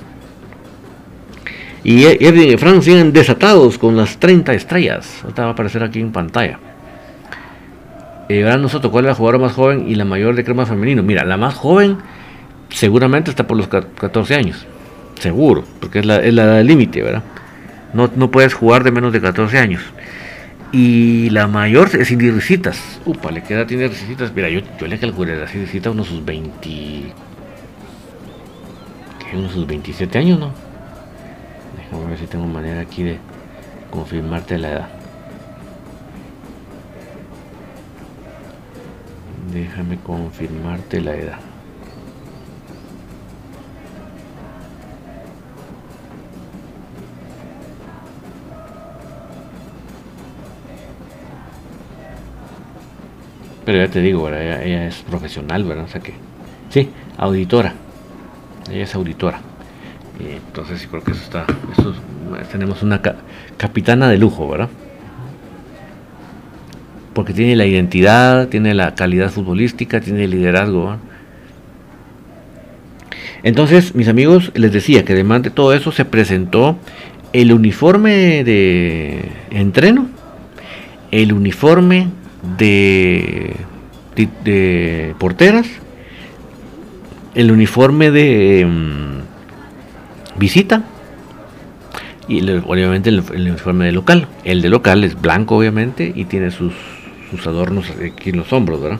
Y 1.83 2.05
Edwin 2.05 2.53
y 2.53 2.57
Frank 2.57 2.81
siguen 2.81 3.11
desatados 3.11 3.77
con 3.77 3.97
las 3.97 4.17
30 4.19 4.53
estrellas. 4.53 5.19
Ahorita 5.23 5.41
va 5.41 5.49
a 5.49 5.51
aparecer 5.51 5.83
aquí 5.83 5.99
en 5.99 6.13
pantalla. 6.13 6.59
Eh, 8.29 8.43
ahora 8.43 8.57
nosotros, 8.57 8.91
¿cuál 8.91 9.05
es 9.05 9.09
la 9.09 9.15
jugadora 9.15 9.39
más 9.39 9.53
joven 9.53 9.87
y 9.87 9.95
la 9.95 10.05
mayor 10.05 10.35
de 10.35 10.43
crema 10.43 10.65
femenino? 10.65 11.01
Mira, 11.01 11.23
la 11.23 11.37
más 11.37 11.55
joven 11.55 11.97
seguramente 12.69 13.29
está 13.29 13.47
por 13.47 13.57
los 13.57 13.67
14 13.67 14.35
años. 14.35 14.65
Seguro, 15.19 15.63
porque 15.79 15.99
es 15.99 16.05
la, 16.05 16.17
es 16.17 16.33
edad 16.33 16.63
límite, 16.63 17.01
¿verdad? 17.01 17.23
No, 17.93 18.11
no 18.15 18.29
puedes 18.29 18.53
jugar 18.53 18.83
de 18.83 18.91
menos 18.91 19.13
de 19.13 19.21
14 19.21 19.57
años. 19.57 19.81
Y 20.71 21.29
la 21.29 21.47
mayor 21.47 21.89
es 21.95 22.09
Cindy 22.09 22.29
Risitas. 22.29 22.99
Upa, 23.05 23.31
le 23.31 23.41
queda 23.41 23.65
tiene 23.65 23.87
Risitas. 23.87 24.33
Mira, 24.35 24.49
yo, 24.49 24.59
yo 24.79 24.87
le 24.87 24.99
calculé 24.99 25.41
a 25.41 25.47
Cindy 25.47 25.65
Risitas 25.65 25.93
unos 25.93 26.07
sus 26.07 26.23
20. 26.23 26.69
¿qué? 26.69 27.13
Unos 29.37 29.53
sus 29.53 29.65
27 29.65 30.17
años, 30.17 30.39
¿no? 30.39 30.51
Déjame 31.77 32.09
ver 32.09 32.19
si 32.19 32.27
tengo 32.27 32.45
manera 32.45 32.81
aquí 32.81 33.03
de 33.03 33.17
confirmarte 33.89 34.57
la 34.57 34.69
edad. 34.69 34.96
Déjame 39.57 39.97
confirmarte 39.97 41.01
la 41.01 41.15
edad. 41.15 41.39
Pero 53.65 53.79
ya 53.79 53.87
te 53.89 53.99
digo, 54.01 54.29
ella, 54.29 54.85
es 54.85 54.97
profesional, 54.97 55.63
¿verdad? 55.63 55.85
O 55.85 55.87
sea 55.87 56.01
que, 56.01 56.13
sí, 56.69 56.91
auditora. 57.17 57.73
Ella 58.69 58.83
es 58.83 58.93
auditora. 58.93 59.39
Entonces 60.19 60.81
sí 60.81 60.87
creo 60.87 61.03
que 61.03 61.11
eso 61.11 61.23
está, 61.23 61.45
tenemos 62.51 62.83
una 62.83 63.01
capitana 63.57 64.07
de 64.07 64.19
lujo, 64.19 64.47
¿verdad? 64.47 64.69
Porque 67.17 67.33
tiene 67.33 67.55
la 67.55 67.65
identidad, 67.65 68.47
tiene 68.47 68.75
la 68.75 68.93
calidad 68.93 69.31
futbolística, 69.31 69.99
tiene 69.99 70.25
el 70.25 70.29
liderazgo. 70.29 70.97
Entonces, 73.41 73.95
mis 73.95 74.07
amigos, 74.07 74.51
les 74.53 74.71
decía 74.71 75.03
que 75.03 75.13
además 75.13 75.41
de 75.41 75.49
todo 75.49 75.73
eso 75.73 75.91
se 75.91 76.05
presentó 76.05 76.77
el 77.33 77.51
uniforme 77.51 78.43
de 78.43 79.31
entreno, 79.49 80.09
el 81.09 81.33
uniforme 81.33 82.09
de, 82.59 83.55
de, 84.43 85.15
porteras, 85.17 85.65
el 87.33 87.51
uniforme 87.51 88.11
de, 88.11 88.67
visita 90.37 90.83
y 92.27 92.47
obviamente 92.47 93.09
el, 93.09 93.21
uniforme 93.21 93.85
de 93.85 93.91
local. 93.91 94.27
El 94.43 94.61
de 94.61 94.69
local 94.69 95.03
es 95.03 95.19
blanco, 95.19 95.57
obviamente, 95.57 96.13
y 96.15 96.25
tiene 96.25 96.51
sus, 96.51 96.75
sus 97.29 97.45
adornos 97.47 97.89
aquí 97.89 98.29
en 98.29 98.37
los 98.37 98.51
hombros, 98.53 98.81
¿verdad? 98.81 98.99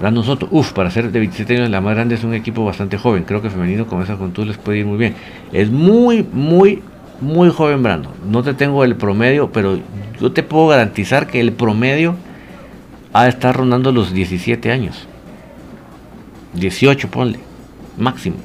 Brandon 0.00 0.24
Soto, 0.24 0.48
uff, 0.50 0.72
para 0.72 0.90
ser 0.90 1.10
de 1.10 1.18
27 1.18 1.56
años 1.56 1.70
la 1.70 1.80
más 1.80 1.94
grande 1.94 2.16
es 2.16 2.24
un 2.24 2.34
equipo 2.34 2.64
bastante 2.64 2.98
joven. 2.98 3.24
Creo 3.24 3.40
que 3.40 3.48
femenino 3.48 3.86
con 3.86 4.02
esa 4.02 4.16
juventud 4.16 4.46
les 4.46 4.58
puede 4.58 4.78
ir 4.78 4.86
muy 4.86 4.98
bien. 4.98 5.14
Es 5.52 5.70
muy, 5.70 6.26
muy, 6.30 6.82
muy 7.20 7.50
joven 7.50 7.82
Brandon. 7.82 8.12
No 8.28 8.42
te 8.42 8.54
tengo 8.54 8.84
el 8.84 8.96
promedio, 8.96 9.50
pero 9.50 9.78
yo 10.20 10.32
te 10.32 10.42
puedo 10.42 10.68
garantizar 10.68 11.26
que 11.26 11.40
el 11.40 11.52
promedio 11.52 12.16
ha 13.12 13.24
de 13.24 13.30
estar 13.30 13.56
rondando 13.56 13.92
los 13.92 14.12
17 14.12 14.70
años. 14.70 15.06
18, 16.54 17.08
ponle 17.08 17.38
máximo. 17.96 18.36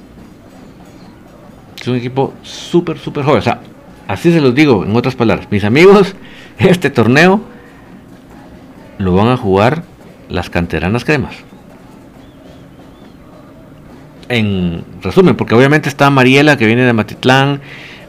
Es 1.80 1.88
un 1.88 1.96
equipo 1.96 2.34
súper, 2.44 2.98
súper 2.98 3.24
joven. 3.24 3.40
O 3.40 3.42
sea, 3.42 3.62
así 4.10 4.34
se 4.34 4.42
los 4.42 4.54
digo, 4.54 4.84
en 4.84 4.94
otras 4.96 5.16
palabras. 5.16 5.48
Mis 5.50 5.64
amigos, 5.64 6.16
este 6.58 6.90
torneo 6.90 7.42
lo 8.98 9.14
van 9.14 9.30
a 9.30 9.38
jugar 9.38 9.84
las 10.28 10.50
canteranas 10.50 11.06
cremas. 11.06 11.36
En 14.28 14.84
resumen, 15.02 15.38
porque 15.38 15.56
obviamente 15.56 15.88
está 15.88 16.10
Mariela 16.10 16.58
que 16.58 16.66
viene 16.66 16.84
de 16.84 16.92
Matitlán, 16.92 17.62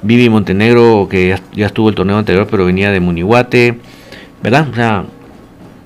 Vivi 0.02 0.28
Montenegro 0.28 1.06
que 1.08 1.38
ya, 1.54 1.66
estuvo 1.66 1.88
el 1.88 1.94
torneo 1.94 2.18
anterior 2.18 2.48
pero 2.50 2.64
venía 2.64 2.90
de 2.90 3.00
Munihuate, 3.00 3.78
¿verdad? 4.42 4.68
O 4.70 4.74
sea, 4.74 5.04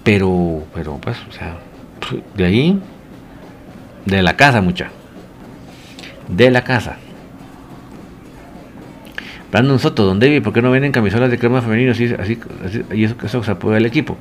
pero, 0.03 0.65
pero 0.73 0.97
pues, 0.97 1.19
o 1.29 1.33
sea, 1.33 1.59
de 2.35 2.45
ahí, 2.45 2.81
de 4.07 4.23
la 4.23 4.37
casa 4.37 4.61
mucha 4.63 4.91
de 6.29 6.51
la 6.51 6.63
casa. 6.63 6.97
Brandon 9.55 9.79
Soto, 9.79 10.05
Don 10.05 10.19
David, 10.19 10.43
¿por 10.43 10.53
qué 10.53 10.61
no 10.61 10.73
vienen 10.73 10.91
camisolas 10.91 11.31
de 11.31 11.39
crema 11.39 11.63
femenino 11.63 11.93
así, 11.93 12.13
y 12.93 13.05
eso, 13.05 13.15
eso 13.23 13.45
se 13.45 13.53
apoya 13.53 13.77
al 13.77 13.87
equipo? 13.87 14.19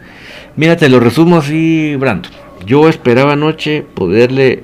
Mira, 0.56 0.78
te 0.78 0.88
lo 0.90 1.00
resumo 1.00 1.38
así, 1.38 1.96
Brandon. 1.96 2.32
Yo 2.68 2.88
esperaba 2.88 3.34
anoche 3.34 3.82
poderle, 3.82 4.62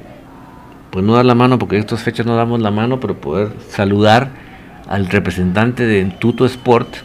pues 0.92 1.04
no 1.04 1.16
dar 1.16 1.26
la 1.26 1.34
mano, 1.34 1.58
porque 1.58 1.78
en 1.78 1.80
estas 1.80 2.04
fechas 2.04 2.28
no 2.28 2.36
damos 2.36 2.62
la 2.62 2.70
mano, 2.70 3.00
pero 3.00 3.16
poder 3.16 3.50
saludar 3.70 4.30
al 4.88 5.08
representante 5.08 5.88
de 5.88 6.06
Tuto 6.20 6.46
Sport, 6.46 6.98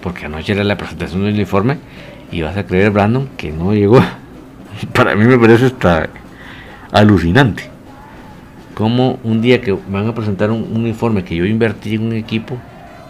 porque 0.00 0.26
anoche 0.26 0.52
era 0.52 0.62
la 0.62 0.78
presentación 0.78 1.24
del 1.24 1.34
uniforme, 1.34 1.78
y 2.30 2.42
vas 2.42 2.56
a 2.56 2.64
creer, 2.66 2.92
Brandon, 2.92 3.30
que 3.36 3.50
no 3.50 3.74
llegó. 3.74 4.00
Para 4.94 5.16
mí 5.16 5.24
me 5.24 5.40
parece 5.40 5.66
hasta 5.66 6.08
alucinante 6.92 7.71
como 8.74 9.18
un 9.24 9.42
día 9.42 9.60
que 9.60 9.76
van 9.88 10.08
a 10.08 10.14
presentar 10.14 10.50
un, 10.50 10.68
uniforme 10.74 11.24
que 11.24 11.36
yo 11.36 11.44
invertí 11.46 11.94
en 11.94 12.02
un 12.02 12.12
equipo, 12.14 12.58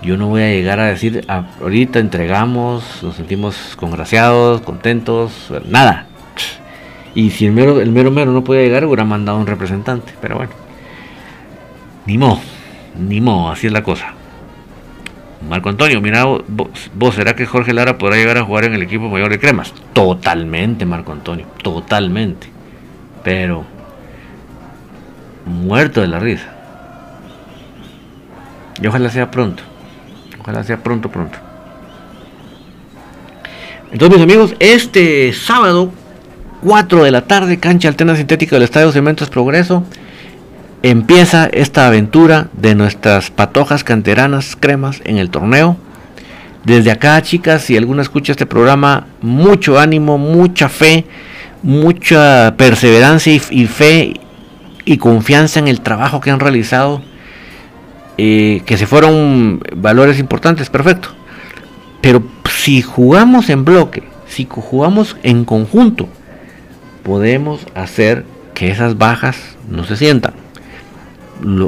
yo 0.02 0.16
no 0.16 0.28
voy 0.28 0.42
a 0.42 0.48
llegar 0.48 0.80
a 0.80 0.86
decir, 0.86 1.24
ah, 1.28 1.46
ahorita 1.60 1.98
entregamos, 1.98 3.02
nos 3.02 3.14
sentimos 3.14 3.76
congraciados, 3.76 4.60
contentos, 4.62 5.52
nada. 5.68 6.06
Y 7.14 7.30
si 7.30 7.46
el 7.46 7.52
mero, 7.52 7.80
el 7.80 7.92
mero 7.92 8.10
mero 8.10 8.32
no 8.32 8.42
puede 8.42 8.64
llegar, 8.64 8.84
hubiera 8.84 9.04
mandado 9.04 9.38
un 9.38 9.46
representante. 9.46 10.12
Pero 10.20 10.36
bueno, 10.36 10.52
ni 12.06 12.18
modo, 12.18 12.40
ni 12.98 13.20
modo, 13.20 13.50
así 13.50 13.66
es 13.66 13.72
la 13.72 13.82
cosa. 13.82 14.14
Marco 15.48 15.68
Antonio, 15.68 16.00
mira 16.00 16.24
vos, 16.24 17.14
¿será 17.14 17.34
que 17.34 17.46
Jorge 17.46 17.72
Lara 17.72 17.98
podrá 17.98 18.16
llegar 18.16 18.38
a 18.38 18.44
jugar 18.44 18.64
en 18.64 18.74
el 18.74 18.82
equipo 18.82 19.08
mayor 19.08 19.30
de 19.30 19.40
cremas? 19.40 19.74
Totalmente, 19.92 20.86
Marco 20.86 21.12
Antonio, 21.12 21.46
totalmente. 21.62 22.48
Pero 23.22 23.64
muerto 25.46 26.00
de 26.00 26.08
la 26.08 26.18
risa. 26.18 26.48
Y 28.80 28.86
ojalá 28.86 29.10
sea 29.10 29.30
pronto. 29.30 29.62
Ojalá 30.40 30.64
sea 30.64 30.78
pronto, 30.78 31.08
pronto. 31.08 31.38
Entonces, 33.92 34.18
mis 34.18 34.24
amigos, 34.24 34.54
este 34.58 35.32
sábado, 35.32 35.92
4 36.62 37.04
de 37.04 37.10
la 37.10 37.22
tarde, 37.22 37.58
cancha 37.58 37.88
alterna 37.88 38.16
sintética 38.16 38.56
del 38.56 38.62
Estadio 38.64 38.90
Cementos 38.90 39.28
Progreso, 39.28 39.84
empieza 40.82 41.46
esta 41.46 41.86
aventura 41.86 42.48
de 42.54 42.74
nuestras 42.74 43.30
patojas 43.30 43.84
canteranas 43.84 44.56
cremas 44.58 45.00
en 45.04 45.18
el 45.18 45.30
torneo. 45.30 45.76
Desde 46.64 46.90
acá, 46.90 47.20
chicas, 47.22 47.62
si 47.62 47.76
alguna 47.76 48.02
escucha 48.02 48.32
este 48.32 48.46
programa, 48.46 49.06
mucho 49.20 49.78
ánimo, 49.78 50.16
mucha 50.16 50.68
fe, 50.68 51.04
mucha 51.62 52.54
perseverancia 52.56 53.34
y, 53.34 53.42
y 53.50 53.66
fe 53.66 54.14
y 54.84 54.98
confianza 54.98 55.58
en 55.58 55.68
el 55.68 55.80
trabajo 55.80 56.20
que 56.20 56.30
han 56.30 56.40
realizado, 56.40 57.02
eh, 58.18 58.62
que 58.66 58.76
se 58.76 58.86
fueron 58.86 59.60
valores 59.76 60.18
importantes, 60.18 60.70
perfecto. 60.70 61.10
Pero 62.00 62.22
si 62.50 62.82
jugamos 62.82 63.48
en 63.48 63.64
bloque, 63.64 64.02
si 64.26 64.46
jugamos 64.48 65.16
en 65.22 65.44
conjunto, 65.44 66.08
podemos 67.02 67.66
hacer 67.74 68.24
que 68.54 68.70
esas 68.70 68.98
bajas 68.98 69.56
no 69.68 69.84
se 69.84 69.96
sientan. 69.96 70.34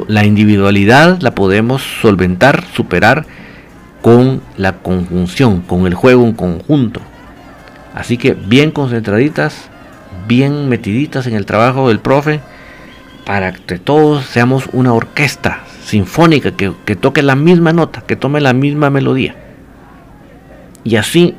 la 0.07 0.23
individualidad 0.23 1.19
la 1.19 1.35
podemos 1.35 1.81
solventar, 1.99 2.63
superar 2.73 3.25
con 4.01 4.41
la 4.55 4.77
conjunción, 4.77 5.61
con 5.61 5.85
el 5.85 5.95
juego 5.95 6.23
en 6.23 6.31
conjunto. 6.31 7.01
Así 7.93 8.17
que 8.17 8.33
bien 8.33 8.71
concentraditas, 8.71 9.69
bien 10.27 10.69
metiditas 10.69 11.27
en 11.27 11.33
el 11.33 11.45
trabajo 11.45 11.89
del 11.89 11.99
profe 11.99 12.39
para 13.25 13.51
que 13.51 13.79
todos 13.79 14.25
seamos 14.25 14.69
una 14.71 14.93
orquesta 14.93 15.63
sinfónica 15.83 16.51
que, 16.51 16.95
toque 16.95 17.23
la 17.23 17.35
misma 17.35 17.73
nota, 17.73 18.01
que 18.01 18.15
tome 18.15 18.39
la 18.39 18.53
misma 18.53 18.89
melodía. 18.89 19.35
Y 20.83 20.95
así 20.95 21.35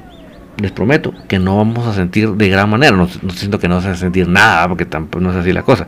les 0.60 0.72
prometo 0.72 1.14
que 1.28 1.38
no 1.38 1.56
vamos 1.56 1.86
a 1.86 1.94
sentir 1.94 2.30
de 2.30 2.48
gran 2.48 2.68
manera, 2.68 2.96
no, 2.96 3.08
siento 3.30 3.58
que 3.60 3.68
no 3.68 3.76
vamos 3.76 3.90
a 3.90 3.96
sentir 3.96 4.26
nada, 4.26 4.66
porque 4.68 4.84
tampoco 4.84 5.22
no 5.22 5.30
es 5.30 5.36
así 5.36 5.52
la 5.52 5.62
cosa, 5.62 5.86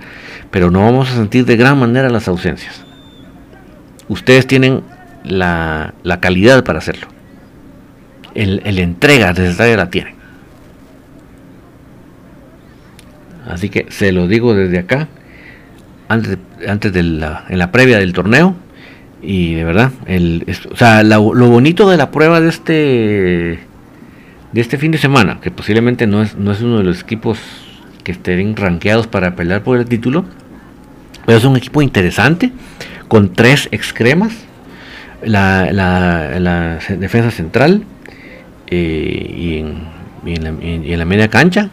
pero 0.51 0.71
no 0.71 0.81
vamos 0.85 1.11
a 1.11 1.15
sentir 1.15 1.45
de 1.45 1.57
gran 1.57 1.79
manera 1.79 2.09
las 2.11 2.29
ausencias. 2.29 2.85
Ustedes 4.09 4.47
tienen 4.47 4.83
la, 5.25 5.95
calidad 6.21 6.65
para 6.65 6.79
hacerlo. 6.79 7.09
El, 8.35 8.63
el 8.65 8.79
entrega 8.79 9.33
desde 9.33 9.77
la 9.77 9.91
tienen. 9.91 10.15
Así 13.49 13.69
que 13.69 13.87
se 13.89 14.13
lo 14.13 14.29
digo 14.29 14.55
desde 14.55 14.79
acá 14.79 15.09
antes, 16.09 16.39
antes 16.67 16.93
de 16.93 17.03
la, 17.03 17.45
en 17.49 17.59
la 17.59 17.71
previa 17.71 17.99
del 17.99 18.13
torneo. 18.13 18.57
Y 19.21 19.55
de 19.55 19.65
verdad, 19.65 19.93
el, 20.07 20.45
o 20.71 20.77
sea, 20.77 21.03
lo, 21.03 21.23
bonito 21.23 21.89
de 21.89 21.97
la 21.97 22.11
prueba 22.11 22.41
de 22.41 22.49
este 22.49 23.59
de 24.53 24.61
este 24.61 24.79
fin 24.79 24.91
de 24.93 24.99
semana, 24.99 25.41
que 25.43 25.51
posiblemente 25.51 26.07
no 26.07 26.23
es, 26.23 26.37
no 26.37 26.53
es 26.53 26.63
uno 26.63 26.79
de 26.79 26.85
los 26.85 27.03
equipos 27.03 27.39
que 28.03 28.13
estén 28.13 28.57
rankeados 28.57 29.07
para 29.07 29.37
pelear 29.37 29.63
por 29.63 29.77
el 29.77 29.85
título, 29.85 30.25
pero 31.27 31.37
es 31.37 31.45
un 31.45 31.57
equipo 31.57 31.83
interesante, 31.83 32.53
con 33.09 33.35
tres 33.35 33.69
excremas, 33.73 34.33
la, 35.23 35.71
la, 35.73 36.79
defensa 36.97 37.31
central 37.31 37.83
eh, 38.69 39.35
y, 39.37 39.59
en, 40.31 40.99
la, 40.99 41.05
media 41.05 41.29
cancha, 41.29 41.69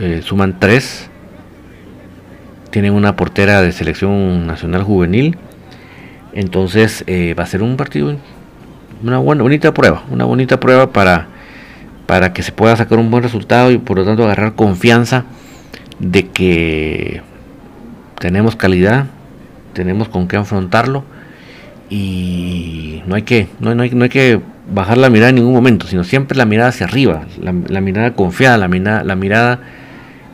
eh, 0.00 0.22
suman 0.24 0.58
tres 0.58 1.10
tienen 2.74 2.92
una 2.92 3.14
portera 3.14 3.62
de 3.62 3.70
selección 3.70 4.48
nacional 4.48 4.82
juvenil. 4.82 5.38
Entonces 6.32 7.04
eh, 7.06 7.32
va 7.38 7.44
a 7.44 7.46
ser 7.46 7.62
un 7.62 7.76
partido, 7.76 8.16
una 9.00 9.18
buena, 9.18 9.44
bonita 9.44 9.72
prueba, 9.72 10.02
una 10.10 10.24
bonita 10.24 10.58
prueba 10.58 10.90
para, 10.90 11.28
para 12.06 12.32
que 12.32 12.42
se 12.42 12.50
pueda 12.50 12.74
sacar 12.74 12.98
un 12.98 13.12
buen 13.12 13.22
resultado 13.22 13.70
y 13.70 13.78
por 13.78 13.98
lo 13.98 14.04
tanto 14.04 14.24
agarrar 14.24 14.56
confianza 14.56 15.24
de 16.00 16.26
que 16.26 17.22
tenemos 18.18 18.56
calidad, 18.56 19.06
tenemos 19.72 20.08
con 20.08 20.26
qué 20.26 20.36
afrontarlo 20.36 21.04
y 21.88 23.04
no 23.06 23.14
hay 23.14 23.22
que, 23.22 23.46
no, 23.60 23.70
hay, 23.70 23.90
no 23.90 24.02
hay 24.02 24.10
que 24.10 24.40
bajar 24.68 24.98
la 24.98 25.10
mirada 25.10 25.28
en 25.28 25.36
ningún 25.36 25.54
momento, 25.54 25.86
sino 25.86 26.02
siempre 26.02 26.36
la 26.36 26.44
mirada 26.44 26.70
hacia 26.70 26.86
arriba, 26.86 27.22
la, 27.40 27.80
mirada 27.80 28.14
confiada, 28.14 28.58
la 28.58 29.04
la 29.04 29.14
mirada 29.14 29.60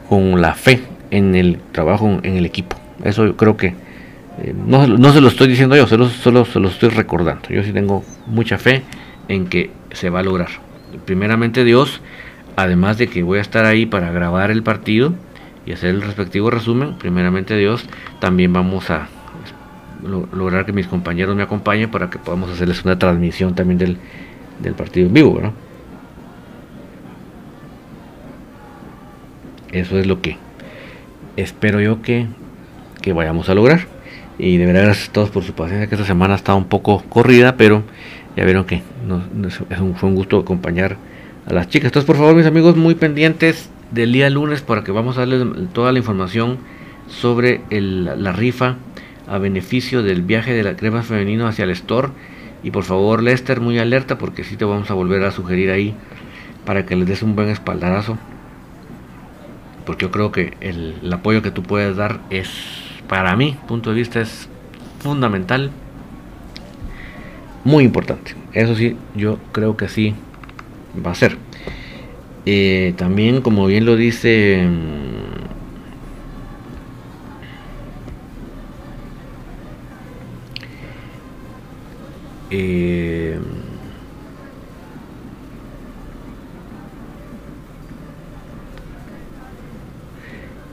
con 0.09 0.41
la 0.41 0.55
fe 0.55 0.81
en 1.11 1.35
el 1.35 1.59
trabajo 1.73 2.21
en 2.23 2.37
el 2.37 2.47
equipo. 2.47 2.77
Eso 3.05 3.27
yo 3.27 3.37
creo 3.37 3.57
que 3.57 3.75
eh, 4.43 4.55
no, 4.55 5.13
se 5.13 5.21
lo 5.21 5.29
estoy 5.29 5.49
diciendo 5.49 5.77
yo, 5.77 5.87
solo, 5.87 6.09
solo 6.09 6.45
se 6.45 6.61
lo 6.61 6.69
estoy 6.69 6.91
recordando. 6.91 7.49
Yo 7.49 7.63
sí 7.63 7.73
tengo 7.73 8.05
mucha 8.27 8.59
fe 8.59 8.83
en 9.29 9.47
que 9.47 9.71
se 9.93 10.11
va 10.11 10.21
a 10.21 10.23
lograr. 10.23 10.49
Primeramente 11.05 11.65
Dios, 11.65 12.01
además 12.57 12.99
de 12.99 13.09
que 13.09 13.23
voy 13.23 13.39
a 13.39 13.43
estar 13.43 13.65
ahí 13.65 13.87
para 13.87 14.11
grabar 14.13 14.51
el 14.51 14.63
partido 14.63 15.15
y 15.67 15.73
hacer 15.73 15.91
el 15.91 16.03
respectivo 16.03 16.51
resumen, 16.51 16.95
primeramente 16.99 17.57
Dios, 17.57 17.85
también 18.21 18.53
vamos 18.53 18.91
a 18.91 19.09
lograr 20.33 20.65
que 20.65 20.73
mis 20.73 20.87
compañeros 20.87 21.37
me 21.37 21.43
acompañen 21.43 21.91
para 21.91 22.09
que 22.09 22.19
podamos 22.19 22.51
hacerles 22.51 22.85
una 22.85 22.99
transmisión 22.99 23.55
también 23.55 23.79
del, 23.79 23.99
del 24.61 24.75
partido 24.75 25.07
en 25.07 25.15
vivo. 25.15 25.53
Eso 29.71 29.99
es 29.99 30.07
lo 30.07 30.21
que 30.21 30.39
espero 31.41 31.81
yo 31.81 32.03
que, 32.03 32.27
que 33.03 33.13
vayamos 33.13 33.49
a 33.49 33.55
lograr. 33.55 33.87
Y 34.39 34.57
de 34.57 34.67
verdad 34.67 34.85
gracias 34.85 35.11
a 35.11 35.13
todos 35.13 35.31
por 35.31 35.45
su 35.45 35.53
paciencia, 35.53 35.87
que 35.87 35.95
esta 35.95 36.07
semana 36.07 36.35
está 36.35 36.55
un 36.55 36.65
poco 36.65 37.03
corrida, 37.09 37.57
pero 37.57 37.83
ya 38.37 38.45
vieron 38.45 38.65
que 38.65 38.77
es 38.77 39.81
un, 39.81 39.95
fue 39.97 40.09
un 40.09 40.15
gusto 40.15 40.39
acompañar 40.39 40.97
a 41.47 41.53
las 41.53 41.69
chicas. 41.69 41.89
Entonces, 41.89 42.07
por 42.07 42.17
favor, 42.17 42.35
mis 42.35 42.47
amigos, 42.47 42.77
muy 42.77 42.95
pendientes 42.95 43.69
del 43.91 44.13
día 44.13 44.31
lunes 44.31 44.63
para 44.63 44.83
que 44.85 44.93
vamos 44.93 45.17
a 45.17 45.21
darles 45.21 45.45
toda 45.73 45.93
la 45.93 45.99
información 45.99 46.59
sobre 47.09 47.61
la 47.71 48.33
rifa 48.33 48.77
a 49.29 49.39
beneficio 49.39 50.03
del 50.03 50.23
viaje 50.23 50.53
de 50.53 50.63
la 50.63 50.77
crema 50.77 51.03
femenino 51.03 51.47
hacia 51.47 51.65
el 51.65 51.71
store. 51.71 52.09
Y 52.63 52.71
por 52.71 52.85
favor, 52.85 53.23
Lester, 53.23 53.61
muy 53.61 53.79
alerta 53.79 54.19
porque 54.19 54.45
si 54.45 54.57
te 54.57 54.65
vamos 54.65 54.91
a 54.91 54.95
volver 54.95 55.25
a 55.25 55.31
sugerir 55.31 55.71
ahí 55.71 55.95
para 56.65 56.85
que 56.85 56.97
les 56.97 57.07
des 57.07 57.23
un 57.23 57.35
buen 57.35 57.49
espaldarazo. 57.49 58.19
Porque 59.85 60.07
yo 60.07 60.11
creo 60.11 60.33
que 60.33 60.55
el, 60.61 61.13
apoyo 61.13 61.43
que 61.43 61.51
tú 61.51 61.63
puedes 61.63 61.97
dar 61.97 62.21
es, 62.31 62.51
para 63.09 63.37
mí, 63.37 63.57
punto 63.67 63.91
de 63.91 63.97
vista, 63.97 64.21
es 64.21 64.49
fundamental. 65.01 65.71
Muy 67.65 67.85
importante. 67.85 68.35
Eso 68.53 68.75
sí, 68.75 68.97
yo 69.15 69.39
creo 69.53 69.77
que 69.77 69.89
sí 69.89 70.15
va 71.05 71.13
a 71.13 71.15
ser. 71.15 71.37
Eh, 72.47 72.95
también, 72.97 73.43
como 73.43 73.67
bien 73.67 73.85
lo 73.85 73.97
dice 73.97 74.67
mm, 74.67 75.21
eh, 82.51 83.39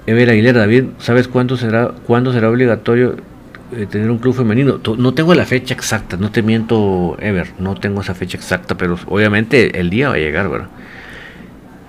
Ever 0.08 0.30
Aguilera, 0.30 0.62
David, 0.62 0.86
¿sabes 1.00 1.28
cuándo 1.28 1.58
será, 1.58 1.92
cuándo 2.06 2.34
será 2.34 2.50
obligatorio 2.50 3.18
eh, 3.74 3.86
tener 3.86 4.10
un 4.10 4.18
club 4.18 4.34
femenino. 4.34 4.80
No 4.98 5.14
tengo 5.14 5.36
la 5.36 5.46
fecha 5.46 5.74
exacta, 5.74 6.16
no 6.16 6.32
te 6.32 6.42
miento, 6.42 7.18
Ever, 7.20 7.48
no 7.60 7.76
tengo 7.76 8.00
esa 8.00 8.16
fecha 8.16 8.38
exacta, 8.38 8.78
pero 8.78 8.98
obviamente 9.08 9.78
el 9.78 9.90
día 9.90 10.08
va 10.08 10.16
a 10.16 10.20
llegar, 10.20 10.50
¿verdad? 10.50 10.70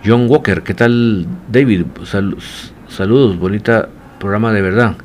John 0.04 0.26
Walker, 0.28 0.62
¿qué 0.62 0.74
tal, 0.74 1.26
David? 1.48 1.84
saludos, 2.02 3.38
bonita 3.38 3.88
programa 4.18 4.52
de 4.52 4.62
verdad. 4.62 4.96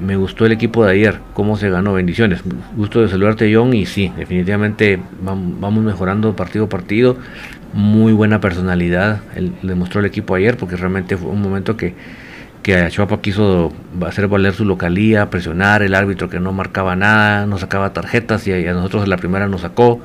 me 0.00 0.16
gustó 0.16 0.46
el 0.46 0.52
equipo 0.52 0.84
de 0.84 0.92
ayer, 0.92 1.20
cómo 1.32 1.56
se 1.56 1.70
ganó, 1.70 1.92
bendiciones. 1.92 2.42
Gusto 2.76 3.02
de 3.02 3.08
saludarte, 3.08 3.54
John, 3.54 3.72
y 3.72 3.86
sí, 3.86 4.12
definitivamente 4.16 5.00
vamos 5.22 5.84
mejorando 5.84 6.34
partido 6.34 6.64
a 6.64 6.68
partido. 6.68 7.16
Muy 7.72 8.12
buena 8.12 8.40
personalidad, 8.40 9.20
él, 9.36 9.52
demostró 9.62 10.00
el 10.00 10.06
equipo 10.06 10.34
ayer, 10.34 10.56
porque 10.56 10.74
realmente 10.74 11.16
fue 11.16 11.30
un 11.30 11.40
momento 11.40 11.76
que 11.76 11.94
que 12.62 12.76
Achuapa 12.76 13.20
quiso 13.20 13.72
hacer 14.06 14.28
valer 14.28 14.52
su 14.52 14.64
localía, 14.64 15.30
presionar 15.30 15.82
el 15.82 15.94
árbitro 15.94 16.28
que 16.28 16.40
no 16.40 16.52
marcaba 16.52 16.96
nada, 16.96 17.46
no 17.46 17.58
sacaba 17.58 17.92
tarjetas 17.92 18.46
y 18.46 18.52
a 18.52 18.72
nosotros 18.72 19.08
la 19.08 19.16
primera 19.16 19.48
nos 19.48 19.62
sacó. 19.62 20.00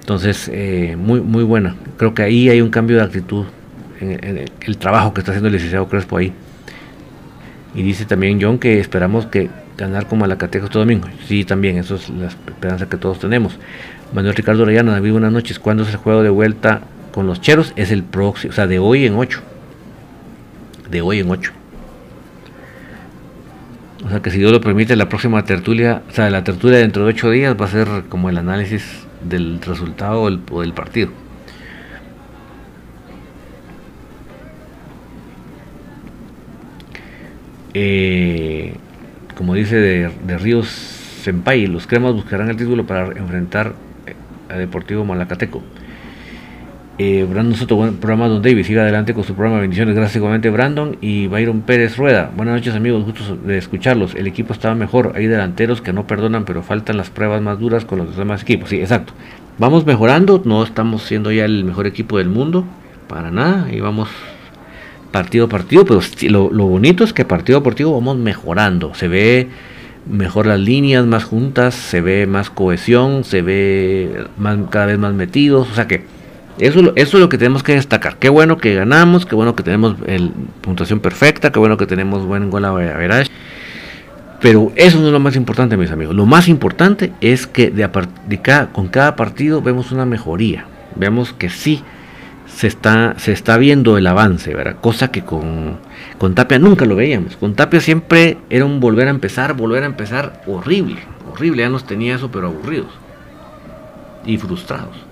Entonces, 0.00 0.50
eh, 0.52 0.96
muy, 0.98 1.20
muy 1.20 1.44
buena. 1.44 1.76
Creo 1.96 2.14
que 2.14 2.22
ahí 2.22 2.48
hay 2.48 2.60
un 2.60 2.70
cambio 2.70 2.96
de 2.96 3.02
actitud 3.02 3.44
en, 4.00 4.48
el 4.62 4.76
trabajo 4.78 5.12
que 5.12 5.20
está 5.20 5.32
haciendo 5.32 5.48
el 5.48 5.54
licenciado 5.54 5.88
Crespo 5.88 6.16
ahí. 6.16 6.32
Y 7.74 7.82
dice 7.82 8.04
también 8.04 8.40
John 8.40 8.58
que 8.58 8.80
esperamos 8.80 9.26
que 9.26 9.50
ganar 9.76 10.06
como 10.06 10.20
Malacateco 10.20 10.66
este 10.66 10.78
domingo. 10.78 11.08
Sí, 11.26 11.44
también, 11.44 11.78
eso 11.78 11.96
es 11.96 12.08
la 12.10 12.28
esperanza 12.28 12.88
que 12.88 12.96
todos 12.96 13.18
tenemos. 13.20 13.58
Manuel 14.12 14.34
Ricardo 14.34 14.64
Reyana, 14.64 14.92
David, 14.92 15.12
buenas 15.12 15.32
noches. 15.32 15.58
¿Cuándo 15.58 15.84
es 15.84 15.90
el 15.90 15.96
juego 15.96 16.22
de 16.22 16.30
vuelta 16.30 16.80
con 17.12 17.26
los 17.26 17.40
cheros? 17.40 17.72
Es 17.76 17.90
el 17.92 18.02
próximo, 18.02 18.50
o 18.50 18.54
sea, 18.54 18.66
de 18.66 18.78
hoy 18.78 19.06
en 19.06 19.14
8. 19.14 19.40
De 20.90 21.02
hoy 21.02 21.20
en 21.20 21.30
8. 21.30 21.59
O 24.04 24.08
sea 24.08 24.20
que 24.20 24.30
si 24.30 24.38
Dios 24.38 24.50
lo 24.52 24.60
permite, 24.60 24.96
la 24.96 25.08
próxima 25.08 25.44
tertulia, 25.44 26.02
o 26.08 26.12
sea, 26.12 26.30
la 26.30 26.42
tertulia 26.42 26.78
dentro 26.78 27.04
de 27.04 27.10
ocho 27.10 27.30
días 27.30 27.54
va 27.60 27.66
a 27.66 27.68
ser 27.68 27.88
como 28.08 28.30
el 28.30 28.38
análisis 28.38 29.06
del 29.22 29.60
resultado 29.60 30.22
o 30.22 30.60
del 30.60 30.72
partido. 30.72 31.10
Eh, 37.74 38.74
como 39.36 39.54
dice 39.54 39.76
de, 39.76 40.10
de, 40.26 40.38
Ríos 40.38 40.68
Senpai, 40.68 41.66
los 41.66 41.86
cremas 41.86 42.14
buscarán 42.14 42.50
el 42.50 42.56
título 42.56 42.86
para 42.86 43.06
enfrentar 43.16 43.74
a 44.48 44.54
Deportivo 44.54 45.04
Malacateco. 45.04 45.62
Eh, 47.02 47.24
Brandon 47.24 47.56
Soto, 47.56 47.76
buen 47.76 47.96
programa 47.96 48.28
Don 48.28 48.42
David, 48.42 48.62
siga 48.62 48.82
adelante 48.82 49.14
con 49.14 49.24
su 49.24 49.32
programa, 49.32 49.58
bendiciones, 49.58 49.94
gracias 49.94 50.16
igualmente 50.16 50.50
Brandon 50.50 50.98
y 51.00 51.28
Byron 51.28 51.62
Pérez 51.62 51.96
Rueda, 51.96 52.30
buenas 52.36 52.56
noches 52.56 52.74
amigos, 52.74 53.06
gusto 53.06 53.36
de 53.36 53.56
escucharlos, 53.56 54.14
el 54.14 54.26
equipo 54.26 54.52
estaba 54.52 54.74
mejor, 54.74 55.14
hay 55.16 55.26
delanteros 55.26 55.80
que 55.80 55.94
no 55.94 56.06
perdonan, 56.06 56.44
pero 56.44 56.62
faltan 56.62 56.98
las 56.98 57.08
pruebas 57.08 57.40
más 57.40 57.58
duras 57.58 57.86
con 57.86 58.00
los 58.00 58.14
demás 58.18 58.42
equipos, 58.42 58.68
sí, 58.68 58.82
exacto, 58.82 59.14
vamos 59.56 59.86
mejorando, 59.86 60.42
no 60.44 60.62
estamos 60.62 61.04
siendo 61.04 61.32
ya 61.32 61.46
el 61.46 61.64
mejor 61.64 61.86
equipo 61.86 62.18
del 62.18 62.28
mundo, 62.28 62.66
para 63.08 63.30
nada, 63.30 63.72
y 63.72 63.80
vamos 63.80 64.10
partido 65.10 65.46
a 65.46 65.48
partido, 65.48 65.86
pero 65.86 66.02
lo, 66.28 66.66
bonito 66.66 67.02
es 67.02 67.14
que 67.14 67.24
partido 67.24 67.60
a 67.60 67.62
partido 67.62 67.94
vamos 67.94 68.18
mejorando, 68.18 68.92
se 68.92 69.08
ve 69.08 69.48
mejor 70.04 70.44
las 70.44 70.60
líneas 70.60 71.06
más 71.06 71.24
juntas, 71.24 71.74
se 71.74 72.02
ve 72.02 72.26
más 72.26 72.50
cohesión, 72.50 73.24
se 73.24 73.40
ve 73.40 74.26
cada 74.68 74.84
vez 74.84 74.98
más 74.98 75.14
metidos, 75.14 75.66
o 75.70 75.74
sea 75.74 75.88
que 75.88 76.19
eso, 76.60 76.92
eso 76.94 77.16
es 77.16 77.20
lo 77.20 77.28
que 77.28 77.38
tenemos 77.38 77.62
que 77.62 77.74
destacar. 77.74 78.16
Qué 78.16 78.28
bueno 78.28 78.58
que 78.58 78.74
ganamos, 78.74 79.26
qué 79.26 79.34
bueno 79.34 79.56
que 79.56 79.62
tenemos 79.62 79.96
el, 80.06 80.30
puntuación 80.60 81.00
perfecta, 81.00 81.50
qué 81.50 81.58
bueno 81.58 81.76
que 81.76 81.86
tenemos 81.86 82.26
buen 82.26 82.50
gol 82.50 82.64
a 82.64 82.68
average. 82.68 83.30
Pero 84.40 84.72
eso 84.76 84.98
no 85.00 85.06
es 85.06 85.12
lo 85.12 85.20
más 85.20 85.36
importante, 85.36 85.76
mis 85.76 85.90
amigos. 85.90 86.14
Lo 86.14 86.26
más 86.26 86.48
importante 86.48 87.12
es 87.20 87.46
que 87.46 87.70
de, 87.70 87.88
con 88.72 88.88
cada 88.88 89.16
partido 89.16 89.62
vemos 89.62 89.90
una 89.92 90.06
mejoría. 90.06 90.66
Vemos 90.96 91.32
que 91.32 91.50
sí 91.50 91.82
se 92.46 92.66
está, 92.66 93.14
se 93.18 93.32
está 93.32 93.56
viendo 93.58 93.96
el 93.96 94.06
avance, 94.06 94.54
¿verdad? 94.54 94.76
Cosa 94.80 95.10
que 95.10 95.22
con, 95.22 95.78
con 96.18 96.34
Tapia 96.34 96.58
nunca 96.58 96.84
lo 96.84 96.96
veíamos. 96.96 97.36
Con 97.36 97.54
Tapia 97.54 97.80
siempre 97.80 98.38
era 98.50 98.64
un 98.64 98.80
volver 98.80 99.08
a 99.08 99.10
empezar, 99.10 99.54
volver 99.54 99.82
a 99.82 99.86
empezar 99.86 100.42
horrible. 100.46 100.96
Horrible, 101.30 101.62
ya 101.62 101.68
nos 101.68 101.84
tenía 101.84 102.16
eso, 102.16 102.30
pero 102.30 102.48
aburridos 102.48 102.90
y 104.24 104.36
frustrados. 104.36 105.09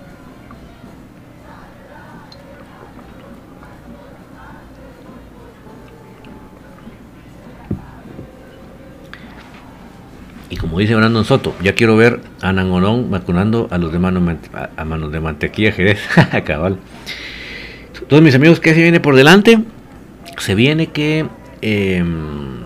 Dice 10.78 10.94
Brandon 10.94 11.24
Soto, 11.24 11.54
ya 11.62 11.74
quiero 11.74 11.96
ver 11.96 12.20
a 12.40 12.52
Nangolón 12.52 13.10
vacunando 13.10 13.68
a 13.70 13.78
los 13.78 13.92
de 13.92 13.98
manos, 13.98 14.22
a, 14.76 14.84
manos 14.84 15.12
de 15.12 15.20
mantequilla 15.20 15.72
Jerez. 15.76 16.00
Cabal. 16.44 16.78
Todos 18.06 18.22
mis 18.22 18.34
amigos, 18.34 18.60
¿qué 18.60 18.74
se 18.74 18.82
viene 18.82 19.00
por 19.00 19.16
delante? 19.16 19.60
Se 20.38 20.54
viene 20.54 20.88
que... 20.88 21.26
Em, 21.60 22.58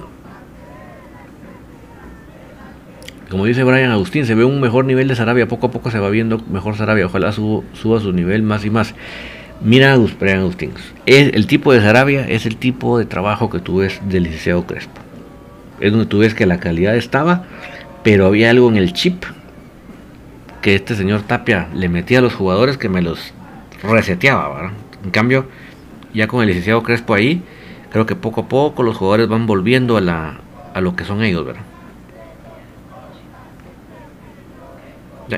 como 3.30 3.46
dice 3.46 3.64
Brian 3.64 3.90
Agustín, 3.90 4.26
se 4.26 4.34
ve 4.34 4.44
un 4.44 4.60
mejor 4.60 4.84
nivel 4.84 5.08
de 5.08 5.16
Sarabia. 5.16 5.48
Poco 5.48 5.68
a 5.68 5.70
poco 5.70 5.90
se 5.90 5.98
va 5.98 6.10
viendo 6.10 6.38
mejor 6.50 6.76
Sarabia. 6.76 7.06
Ojalá 7.06 7.32
suba 7.32 7.62
su 8.00 8.12
nivel 8.12 8.42
más 8.42 8.64
y 8.66 8.70
más. 8.70 8.94
Mira, 9.62 9.96
Brian 10.20 10.40
Agustín, 10.40 10.72
el 11.06 11.46
tipo 11.46 11.72
de 11.72 11.80
Sarabia 11.80 12.28
es 12.28 12.44
el 12.44 12.56
tipo 12.56 12.98
de 12.98 13.06
trabajo 13.06 13.48
que 13.48 13.58
tú 13.58 13.78
ves 13.78 14.00
del 14.06 14.24
licenciado 14.24 14.66
Crespo 14.66 15.00
es 15.82 15.90
donde 15.90 16.06
tú 16.06 16.18
ves 16.18 16.32
que 16.32 16.46
la 16.46 16.58
calidad 16.60 16.94
estaba, 16.94 17.44
pero 18.02 18.26
había 18.26 18.50
algo 18.50 18.68
en 18.68 18.76
el 18.76 18.92
chip 18.92 19.24
que 20.60 20.74
este 20.74 20.94
señor 20.94 21.22
Tapia 21.22 21.68
le 21.74 21.88
metía 21.88 22.18
a 22.18 22.22
los 22.22 22.34
jugadores 22.34 22.78
que 22.78 22.88
me 22.88 23.02
los 23.02 23.32
reseteaba, 23.82 24.72
En 25.04 25.10
cambio, 25.10 25.46
ya 26.14 26.28
con 26.28 26.40
el 26.42 26.48
licenciado 26.48 26.82
Crespo 26.82 27.14
ahí, 27.14 27.42
creo 27.90 28.06
que 28.06 28.14
poco 28.14 28.42
a 28.42 28.48
poco 28.48 28.82
los 28.82 28.96
jugadores 28.96 29.28
van 29.28 29.46
volviendo 29.46 29.96
a, 29.96 30.00
la, 30.00 30.38
a 30.72 30.80
lo 30.80 30.94
que 30.94 31.04
son 31.04 31.22
ellos, 31.22 31.44
¿verdad? 31.44 31.62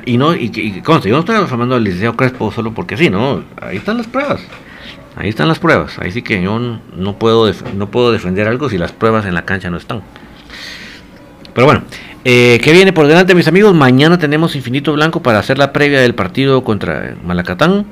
Y 0.05 0.17
no, 0.17 0.35
y, 0.35 0.51
y 0.53 0.81
conste, 0.81 1.09
yo 1.09 1.15
no 1.15 1.21
estoy 1.21 1.37
afamando 1.37 1.75
al 1.75 1.83
licenciado 1.83 2.17
Crespo 2.17 2.51
solo 2.51 2.73
porque 2.73 2.97
sí, 2.97 3.09
no, 3.09 3.43
ahí 3.61 3.77
están 3.77 3.97
las 3.97 4.07
pruebas. 4.07 4.41
Ahí 5.15 5.29
están 5.29 5.47
las 5.47 5.59
pruebas. 5.59 5.97
Ahí 5.99 6.11
sí 6.11 6.21
que 6.21 6.41
yo 6.41 6.59
no 6.59 7.15
puedo, 7.17 7.51
no 7.75 7.89
puedo 7.89 8.11
defender 8.11 8.47
algo 8.47 8.69
si 8.69 8.77
las 8.77 8.91
pruebas 8.91 9.25
en 9.25 9.33
la 9.33 9.45
cancha 9.45 9.69
no 9.69 9.77
están. 9.77 10.01
Pero 11.55 11.67
bueno, 11.67 11.83
eh, 12.25 12.59
¿qué 12.61 12.73
viene 12.73 12.91
por 12.91 13.07
delante, 13.07 13.33
mis 13.33 13.47
amigos? 13.47 13.73
Mañana 13.73 14.17
tenemos 14.19 14.57
Infinito 14.57 14.91
Blanco 14.91 15.23
para 15.23 15.39
hacer 15.39 15.57
la 15.57 15.71
previa 15.71 16.01
del 16.01 16.13
partido 16.13 16.65
contra 16.65 17.15
Malacatán. 17.23 17.85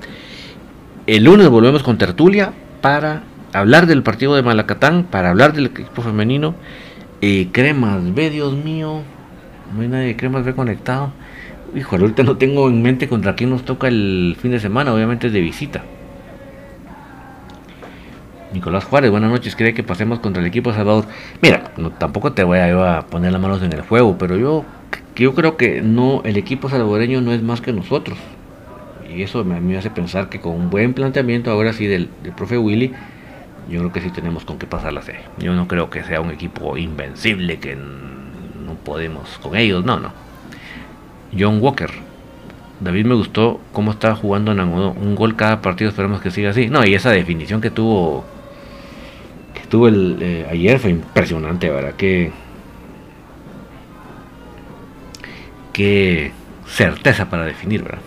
El 1.08 1.24
lunes 1.24 1.48
volvemos 1.48 1.82
con 1.82 1.98
Tertulia 1.98 2.52
para 2.82 3.24
hablar 3.54 3.88
del 3.88 4.04
partido 4.04 4.36
de 4.36 4.44
Malacatán, 4.44 5.06
para 5.10 5.30
hablar 5.30 5.54
del 5.54 5.68
equipo 5.68 6.02
femenino. 6.02 6.56
Eh, 7.22 7.48
Cremas 7.54 8.14
ve, 8.14 8.30
Dios 8.30 8.54
mío. 8.54 9.02
No 9.74 9.82
hay 9.82 9.88
nadie 9.88 10.08
de 10.08 10.18
Cremas 10.18 10.44
ve 10.44 10.54
conectado. 10.54 11.14
Hijo, 11.74 11.96
ahorita 11.96 12.24
no 12.24 12.36
tengo 12.36 12.68
en 12.68 12.82
mente 12.82 13.08
contra 13.08 13.34
quién 13.36 13.50
nos 13.50 13.64
toca 13.64 13.88
el 13.88 14.36
fin 14.42 14.52
de 14.52 14.60
semana. 14.60 14.94
Obviamente 14.94 15.28
es 15.28 15.34
de 15.34 15.40
visita. 15.40 15.86
Nicolás 18.54 18.86
Juárez, 18.86 19.10
buenas 19.10 19.32
noches. 19.32 19.56
¿Cree 19.56 19.74
que 19.74 19.84
pasemos 19.84 20.20
contra 20.20 20.42
el 20.42 20.48
equipo 20.48 20.72
Salvador? 20.74 21.06
Mira, 21.42 21.72
tampoco 21.98 22.34
te 22.34 22.44
voy 22.44 22.60
a, 22.60 23.02
poner 23.10 23.32
las 23.32 23.42
manos 23.42 23.62
en 23.64 23.74
el 23.74 23.84
fuego, 23.84 24.16
pero 24.18 24.38
yo, 24.38 24.64
creo 25.16 25.58
que 25.58 25.80
el 25.80 26.38
equipo 26.38 26.70
salvadoreño 26.70 27.20
no 27.22 27.34
es 27.34 27.42
más 27.42 27.62
que 27.62 27.74
nosotros. 27.74 28.18
Y 29.10 29.24
eso 29.24 29.44
me, 29.44 29.78
hace 29.78 29.90
pensar 29.90 30.30
que 30.30 30.40
con 30.40 30.54
un 30.54 30.70
buen 30.70 30.94
planteamiento 30.94 31.52
ahora 31.52 31.74
sí 31.74 31.88
del, 31.88 32.10
del 32.22 32.32
profe 32.34 32.58
Willy, 32.58 32.94
yo 33.70 33.80
creo 33.80 33.92
que 33.92 34.02
sí 34.02 34.12
tenemos 34.12 34.46
con 34.46 34.60
qué 34.60 34.68
pasar 34.68 34.94
la 34.94 35.02
serie. 35.02 35.22
Yo 35.40 35.54
no 35.54 35.68
creo 35.68 35.90
que 35.90 36.04
sea 36.04 36.22
un 36.22 36.30
equipo 36.30 36.78
invencible, 36.78 37.58
que 37.60 37.76
no 37.76 38.76
podemos 38.84 39.40
con 39.40 39.56
ellos, 39.56 39.84
no, 39.84 40.00
no. 40.00 40.12
John 41.38 41.60
Walker. 41.60 41.90
David 42.80 43.06
me 43.06 43.16
gustó 43.16 43.62
cómo 43.72 43.92
está 43.92 44.14
jugando 44.16 44.52
en 44.52 44.60
un 44.60 45.16
gol 45.16 45.36
cada 45.36 45.62
partido, 45.62 45.90
esperemos 45.90 46.22
que 46.22 46.32
siga 46.32 46.52
así. 46.52 46.68
No, 46.68 46.86
y 46.86 46.94
esa 46.94 47.12
definición 47.12 47.62
que 47.62 47.70
tuvo 47.72 48.26
tuvo 49.74 49.88
el, 49.88 50.20
eh, 50.22 50.46
ayer 50.52 50.78
fue 50.78 50.92
impresionante, 50.92 51.68
¿verdad? 51.68 51.96
Que 51.96 52.30
qué 55.74 56.32
certeza 56.68 57.28
para 57.28 57.46
definir, 57.46 57.82
¿verdad? 57.82 57.98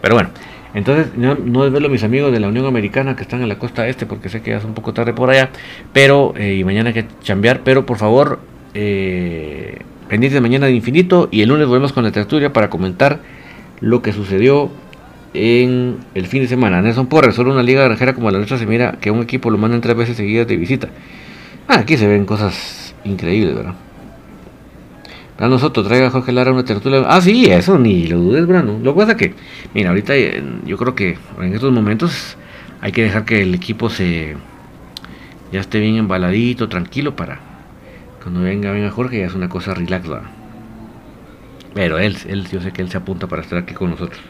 Pero 0.00 0.16
bueno, 0.16 0.30
entonces, 0.74 1.16
no, 1.16 1.36
no 1.36 1.62
desvelo 1.62 1.88
mis 1.88 2.02
amigos 2.02 2.32
de 2.32 2.40
la 2.40 2.48
Unión 2.48 2.66
Americana 2.66 3.14
que 3.14 3.22
están 3.22 3.40
en 3.40 3.48
la 3.48 3.56
costa 3.56 3.86
este, 3.86 4.04
porque 4.04 4.28
sé 4.30 4.42
que 4.42 4.50
ya 4.50 4.56
es 4.56 4.64
un 4.64 4.74
poco 4.74 4.94
tarde 4.94 5.12
por 5.12 5.30
allá, 5.30 5.50
pero, 5.92 6.34
eh, 6.36 6.56
y 6.56 6.64
mañana 6.64 6.88
hay 6.88 6.94
que 6.94 7.06
chambear, 7.22 7.60
pero 7.60 7.86
por 7.86 7.98
favor, 7.98 8.40
eh, 8.74 9.78
pendientes 10.08 10.42
mañana 10.42 10.66
de 10.66 10.72
infinito, 10.72 11.28
y 11.30 11.42
el 11.42 11.50
lunes 11.50 11.68
volvemos 11.68 11.92
con 11.92 12.02
la 12.02 12.10
tertulia 12.10 12.52
para 12.52 12.68
comentar 12.68 13.20
lo 13.78 14.02
que 14.02 14.12
sucedió 14.12 14.72
en 15.34 15.98
el 16.14 16.26
fin 16.26 16.42
de 16.42 16.48
semana. 16.48 16.82
Nelson 16.82 17.06
Porres, 17.06 17.34
solo 17.34 17.52
una 17.52 17.62
liga 17.62 17.84
granjera 17.84 18.14
como 18.14 18.30
la 18.30 18.38
nuestra 18.38 18.58
se 18.58 18.66
mira 18.66 18.92
que 19.00 19.10
un 19.10 19.22
equipo 19.22 19.50
lo 19.50 19.58
mandan 19.58 19.80
tres 19.80 19.96
veces 19.96 20.16
seguidas 20.16 20.46
de 20.46 20.56
visita. 20.56 20.88
Ah, 21.68 21.78
aquí 21.80 21.96
se 21.96 22.06
ven 22.06 22.24
cosas 22.24 22.94
increíbles, 23.04 23.54
¿verdad? 23.54 23.74
A 25.38 25.48
nosotros 25.48 25.86
traiga 25.86 26.06
a 26.06 26.10
Jorge 26.10 26.32
Lara 26.32 26.52
una 26.52 26.64
tertulia. 26.64 27.04
Ah, 27.06 27.20
sí, 27.20 27.46
eso 27.46 27.78
ni 27.78 28.06
lo 28.06 28.18
dudes, 28.18 28.46
Brano. 28.46 28.78
Lo 28.82 28.94
que 28.94 29.00
pasa 29.00 29.16
que, 29.16 29.34
mira, 29.74 29.90
ahorita 29.90 30.14
eh, 30.14 30.42
yo 30.64 30.76
creo 30.76 30.94
que 30.94 31.18
en 31.40 31.54
estos 31.54 31.72
momentos 31.72 32.36
hay 32.80 32.92
que 32.92 33.02
dejar 33.02 33.24
que 33.24 33.42
el 33.42 33.54
equipo 33.54 33.90
se 33.90 34.36
ya 35.50 35.60
esté 35.60 35.80
bien 35.80 35.96
embaladito, 35.96 36.68
tranquilo 36.68 37.16
para 37.16 37.52
cuando 38.22 38.40
venga, 38.40 38.70
venga 38.70 38.90
Jorge, 38.90 39.18
ya 39.18 39.26
es 39.26 39.34
una 39.34 39.48
cosa 39.48 39.74
relax. 39.74 40.08
Pero 41.74 41.98
él, 41.98 42.16
él, 42.28 42.46
yo 42.48 42.60
sé 42.60 42.72
que 42.72 42.82
él 42.82 42.90
se 42.90 42.98
apunta 42.98 43.26
para 43.26 43.42
estar 43.42 43.58
aquí 43.58 43.74
con 43.74 43.90
nosotros. 43.90 44.20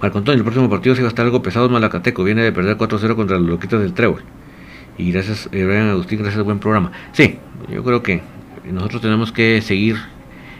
Marco 0.00 0.18
Antonio, 0.18 0.38
el 0.38 0.44
próximo 0.44 0.68
partido 0.68 0.94
se 0.94 1.02
va 1.02 1.08
a 1.08 1.10
estar 1.10 1.24
algo 1.24 1.42
pesado 1.42 1.68
Malacateco. 1.68 2.22
Viene 2.22 2.42
de 2.42 2.52
perder 2.52 2.76
4-0 2.76 3.16
contra 3.16 3.38
los 3.38 3.48
loquitos 3.48 3.80
del 3.80 3.94
Trébol. 3.94 4.22
Y 4.98 5.12
gracias, 5.12 5.48
eh, 5.52 5.64
Brian 5.64 5.88
Agustín, 5.88 6.18
gracias 6.20 6.44
buen 6.44 6.58
programa. 6.58 6.92
Sí, 7.12 7.38
yo 7.70 7.82
creo 7.82 8.02
que 8.02 8.22
nosotros 8.70 9.02
tenemos 9.02 9.32
que 9.32 9.60
seguir 9.62 9.96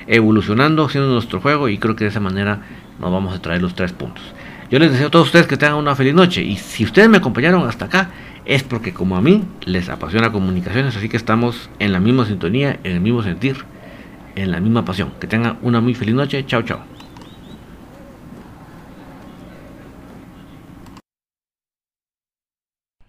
evolucionando, 0.07 0.85
haciendo 0.85 1.11
nuestro 1.11 1.41
juego 1.41 1.69
y 1.69 1.79
creo 1.79 1.97
que 1.97 2.05
de 2.05 2.11
esa 2.11 2.21
manera 2.21 2.63
nos 2.99 3.11
vamos 3.11 3.35
a 3.35 3.43
traer 3.43 3.61
los 3.61 3.75
tres 3.75 3.93
puntos. 3.93 4.23
Yo 4.71 4.79
les 4.79 4.91
deseo 4.91 5.09
a 5.09 5.11
todos 5.11 5.27
ustedes 5.27 5.47
que 5.47 5.57
tengan 5.57 5.77
una 5.77 5.95
feliz 5.95 6.15
noche 6.15 6.43
y 6.43 6.57
si 6.57 6.85
ustedes 6.85 7.09
me 7.09 7.19
acompañaron 7.19 7.69
hasta 7.69 7.87
acá 7.87 8.11
es 8.45 8.63
porque 8.63 8.93
como 8.93 9.17
a 9.17 9.21
mí 9.21 9.45
les 9.65 9.89
apasiona 9.89 10.33
comunicaciones, 10.33 10.97
así 10.97 11.09
que 11.09 11.17
estamos 11.17 11.69
en 11.79 11.93
la 11.93 12.01
misma 12.01 12.27
sintonía, 12.27 12.79
en 12.85 12.93
el 12.93 13.01
mismo 13.01 13.23
sentir, 13.23 13.57
en 14.35 14.51
la 14.51 14.61
misma 14.61 14.85
pasión. 14.85 15.13
Que 15.21 15.27
tengan 15.27 15.59
una 15.63 15.81
muy 15.81 15.95
feliz 15.95 16.15
noche. 16.15 16.45
Chao, 16.47 16.63
chao. 16.63 16.96